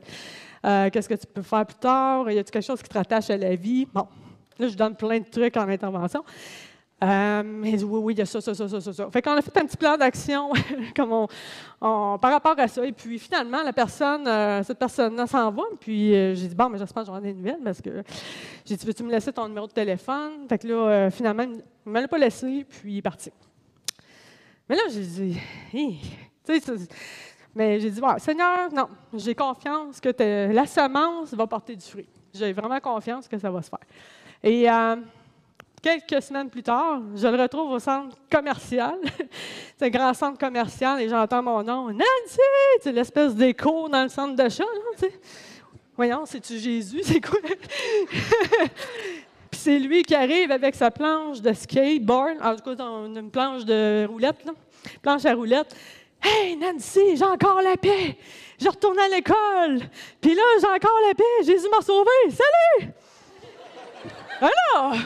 Euh, 0.64 0.90
qu'est-ce 0.90 1.08
que 1.08 1.14
tu 1.14 1.26
peux 1.26 1.42
faire 1.42 1.66
plus 1.66 1.78
tard? 1.78 2.30
Y 2.30 2.38
a-t-il 2.38 2.52
quelque 2.52 2.64
chose 2.64 2.82
qui 2.82 2.88
te 2.88 2.96
rattache 2.96 3.30
à 3.30 3.36
la 3.36 3.54
vie? 3.56 3.86
Bon, 3.92 4.06
là, 4.58 4.68
je 4.68 4.76
donne 4.76 4.94
plein 4.94 5.18
de 5.18 5.24
trucs 5.24 5.56
en 5.56 5.68
intervention. 5.68 6.22
Euh, 7.02 7.42
oui, 7.62 7.84
oui, 7.84 8.14
il 8.14 8.18
y 8.18 8.22
a 8.22 8.26
ça, 8.26 8.40
ça, 8.40 8.54
ça, 8.54 8.68
ça, 8.68 8.92
ça. 8.92 9.10
Fait 9.10 9.20
qu'on 9.20 9.32
a 9.32 9.42
fait 9.42 9.56
un 9.56 9.66
petit 9.66 9.76
plan 9.76 9.96
d'action 9.96 10.52
par 10.94 12.18
rapport 12.20 12.54
à 12.56 12.68
ça. 12.68 12.86
Et 12.86 12.92
puis 12.92 13.18
finalement, 13.18 13.62
la 13.64 13.72
personne, 13.72 14.26
euh, 14.28 14.62
cette 14.62 14.78
personne-là 14.78 15.26
s'en 15.26 15.50
va. 15.50 15.62
Puis 15.80 16.14
euh, 16.14 16.34
j'ai 16.34 16.46
dit, 16.46 16.54
bon, 16.54 16.68
mais 16.68 16.78
j'espère 16.78 17.02
que 17.02 17.08
j'aurai 17.08 17.20
des 17.20 17.34
nouvelles 17.34 17.60
parce 17.64 17.80
que 17.80 18.04
j'ai 18.64 18.76
dit, 18.76 18.86
veux-tu 18.86 19.02
me 19.02 19.10
laisser 19.10 19.32
ton 19.32 19.48
numéro 19.48 19.66
de 19.66 19.72
téléphone? 19.72 20.46
Fait 20.48 20.58
que 20.58 20.68
là, 20.68 21.10
finalement, 21.10 21.42
il 21.42 21.62
ne 21.86 21.90
me 21.90 22.00
l'a 22.00 22.06
pas 22.06 22.18
laissé, 22.18 22.64
puis 22.68 22.92
il 22.92 22.98
est 22.98 23.02
parti. 23.02 23.32
Mais 24.68 24.76
là, 24.76 24.82
j'ai 24.88 25.00
dit, 25.00 25.38
tu 26.46 26.60
sais, 26.60 26.74
mais 27.54 27.80
j'ai 27.80 27.90
dit, 27.90 28.00
Seigneur, 28.18 28.72
non, 28.72 28.88
j'ai 29.12 29.34
confiance 29.34 30.00
que 30.00 30.52
la 30.52 30.66
semence 30.66 31.34
va 31.34 31.46
porter 31.46 31.74
du 31.74 31.84
fruit. 31.84 32.08
J'ai 32.32 32.52
vraiment 32.52 32.80
confiance 32.80 33.28
que 33.28 33.36
ça 33.36 33.50
va 33.50 33.60
se 33.60 33.68
faire. 33.68 33.80
Et 34.42 34.68
Quelques 35.82 36.22
semaines 36.22 36.48
plus 36.48 36.62
tard, 36.62 37.00
je 37.16 37.26
le 37.26 37.42
retrouve 37.42 37.72
au 37.72 37.80
centre 37.80 38.16
commercial. 38.30 38.94
c'est 39.76 39.86
un 39.86 39.88
grand 39.88 40.14
centre 40.14 40.38
commercial 40.38 41.00
et 41.00 41.08
j'entends 41.08 41.42
mon 41.42 41.60
nom. 41.64 41.88
Nancy! 41.88 42.38
C'est 42.80 42.92
l'espèce 42.92 43.34
d'écho 43.34 43.88
dans 43.88 44.04
le 44.04 44.08
centre 44.08 44.36
d'achat. 44.36 44.62
Voyons, 45.96 46.24
c'est-tu 46.24 46.56
Jésus? 46.58 47.00
C'est 47.04 47.20
quoi? 47.20 47.40
Puis 49.50 49.60
c'est 49.60 49.78
lui 49.80 50.04
qui 50.04 50.14
arrive 50.14 50.52
avec 50.52 50.76
sa 50.76 50.90
planche 50.92 51.42
de 51.42 51.52
skateboard, 51.52 52.36
en 52.40 52.54
tout 52.54 52.76
cas, 52.76 52.84
une 52.84 53.30
planche 53.30 53.64
de 53.64 54.06
roulette, 54.08 54.38
planche 55.02 55.24
à 55.24 55.34
roulette. 55.34 55.76
Hey, 56.22 56.56
Nancy, 56.56 57.16
j'ai 57.16 57.24
encore 57.24 57.60
la 57.60 57.76
paix! 57.76 58.16
Je 58.58 58.68
retourne 58.68 58.98
à 59.00 59.08
l'école! 59.08 59.80
Puis 60.20 60.34
là, 60.34 60.42
j'ai 60.60 60.68
encore 60.68 60.98
la 61.08 61.14
paix! 61.14 61.44
Jésus 61.44 61.68
m'a 61.68 61.82
sauvé! 61.82 62.10
Salut! 62.30 62.92
Alors! 64.42 64.96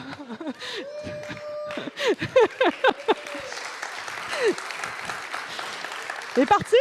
Il 6.35 6.43
est 6.43 6.45
parti. 6.45 6.75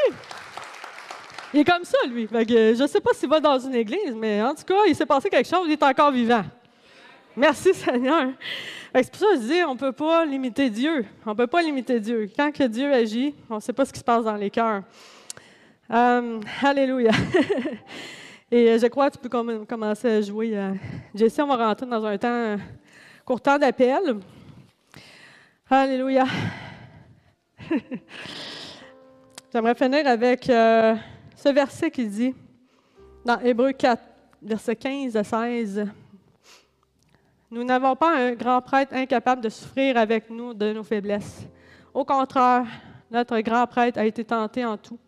Il 1.54 1.60
est 1.60 1.64
comme 1.64 1.84
ça, 1.84 1.96
lui. 2.06 2.28
je 2.30 2.82
ne 2.82 2.86
sais 2.86 3.00
pas 3.00 3.14
s'il 3.14 3.30
va 3.30 3.40
dans 3.40 3.58
une 3.58 3.74
église, 3.74 4.14
mais 4.14 4.42
en 4.42 4.54
tout 4.54 4.64
cas, 4.64 4.84
il 4.86 4.94
s'est 4.94 5.06
passé 5.06 5.30
quelque 5.30 5.48
chose, 5.48 5.62
il 5.66 5.72
est 5.72 5.82
encore 5.82 6.12
vivant. 6.12 6.44
Merci, 7.34 7.72
Seigneur. 7.74 8.32
C'est 8.94 9.10
pour 9.10 9.20
ça 9.20 9.26
que 9.34 9.40
je 9.40 9.46
dis, 9.46 9.64
on 9.64 9.74
ne 9.74 9.78
peut 9.78 9.92
pas 9.92 10.26
limiter 10.26 10.68
Dieu. 10.68 11.06
On 11.24 11.30
ne 11.30 11.34
peut 11.36 11.46
pas 11.46 11.62
limiter 11.62 12.00
Dieu. 12.00 12.30
Quand 12.36 12.52
que 12.52 12.64
Dieu 12.64 12.92
agit, 12.92 13.34
on 13.48 13.56
ne 13.56 13.60
sait 13.60 13.72
pas 13.72 13.86
ce 13.86 13.92
qui 13.92 13.98
se 13.98 14.04
passe 14.04 14.24
dans 14.24 14.36
les 14.36 14.50
cœurs. 14.50 14.82
Euh, 15.90 16.40
alléluia. 16.62 17.12
Et 18.48 18.68
euh, 18.70 18.78
je 18.78 18.86
crois 18.86 19.10
que 19.10 19.16
tu 19.16 19.28
peux 19.28 19.64
commencer 19.66 20.08
à 20.08 20.20
jouer. 20.20 20.56
Euh, 20.56 20.72
Jessie, 21.12 21.42
on 21.42 21.48
va 21.48 21.66
rentrer 21.66 21.84
dans 21.84 22.04
un 22.04 22.16
temps, 22.16 22.56
court 23.24 23.40
temps 23.40 23.58
d'appel. 23.58 24.20
Alléluia. 25.68 26.24
J'aimerais 29.52 29.74
finir 29.74 30.06
avec 30.06 30.48
euh, 30.48 30.94
ce 31.34 31.48
verset 31.48 31.90
qui 31.90 32.06
dit, 32.06 32.34
dans 33.24 33.40
Hébreu 33.40 33.72
4, 33.72 34.00
versets 34.40 34.76
15 34.76 35.16
à 35.16 35.24
16, 35.24 35.88
Nous 37.50 37.64
n'avons 37.64 37.96
pas 37.96 38.16
un 38.16 38.32
grand 38.34 38.62
prêtre 38.62 38.94
incapable 38.94 39.42
de 39.42 39.48
souffrir 39.48 39.96
avec 39.96 40.30
nous 40.30 40.54
de 40.54 40.72
nos 40.72 40.84
faiblesses. 40.84 41.48
Au 41.92 42.04
contraire, 42.04 42.64
notre 43.10 43.40
grand 43.40 43.66
prêtre 43.66 43.98
a 43.98 44.06
été 44.06 44.24
tenté 44.24 44.64
en 44.64 44.76
tout, 44.76 45.00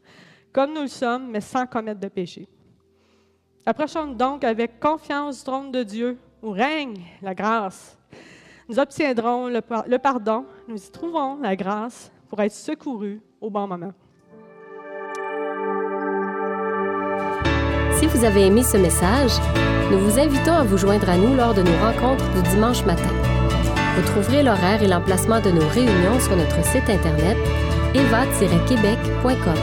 comme 0.53 0.75
nous 0.75 0.83
le 0.83 0.89
sommes, 0.89 1.31
mais 1.31 1.41
sans 1.41 1.69
commettre 1.69 2.01
de 2.01 2.09
péché. 2.09 2.49
Approchons-nous 3.69 4.15
donc 4.15 4.45
avec 4.45 4.81
confiance 4.81 5.41
du 5.41 5.45
trône 5.45 5.71
de 5.71 5.83
Dieu 5.83 6.17
où 6.43 6.53
règne 6.53 7.03
la 7.21 7.35
grâce. 7.35 7.99
Nous 8.67 8.79
obtiendrons 8.79 9.49
le, 9.49 9.99
pardon, 9.99 10.47
nous 10.69 10.83
y 10.83 10.91
trouvons 10.91 11.37
la 11.43 11.55
grâce 11.55 12.11
pour 12.31 12.41
être 12.41 12.55
secourus 12.55 13.21
au 13.43 13.51
bon 13.51 13.69
moment. 13.69 13.93
Si 17.99 18.07
vous 18.07 18.25
avez 18.25 18.47
aimé 18.47 18.63
ce 18.63 18.79
message, 18.79 19.33
nous 19.91 19.99
vous 19.99 20.19
invitons 20.19 20.55
à 20.55 20.65
vous 20.65 20.79
joindre 20.79 21.11
à 21.11 21.19
nous 21.19 21.37
lors 21.37 21.53
de 21.53 21.61
nos 21.61 21.77
rencontres 21.77 22.25
du 22.33 22.49
dimanche 22.49 22.87
matin. 22.87 23.13
Vous 23.97 24.07
trouverez 24.13 24.43
l'horaire 24.45 24.83
et 24.83 24.89
l'emplacement 24.89 25.43
de 25.43 25.51
nos 25.51 25.69
réunions 25.69 26.19
sur 26.21 26.37
notre 26.37 26.65
site 26.65 26.89
internet 26.89 27.37
eva-québec.com. 27.95 29.59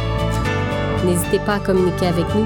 N'hésitez 1.07 1.39
pas 1.39 1.55
à 1.55 1.59
communiquer 1.59 2.05
avec 2.05 2.25
nous 2.35 2.45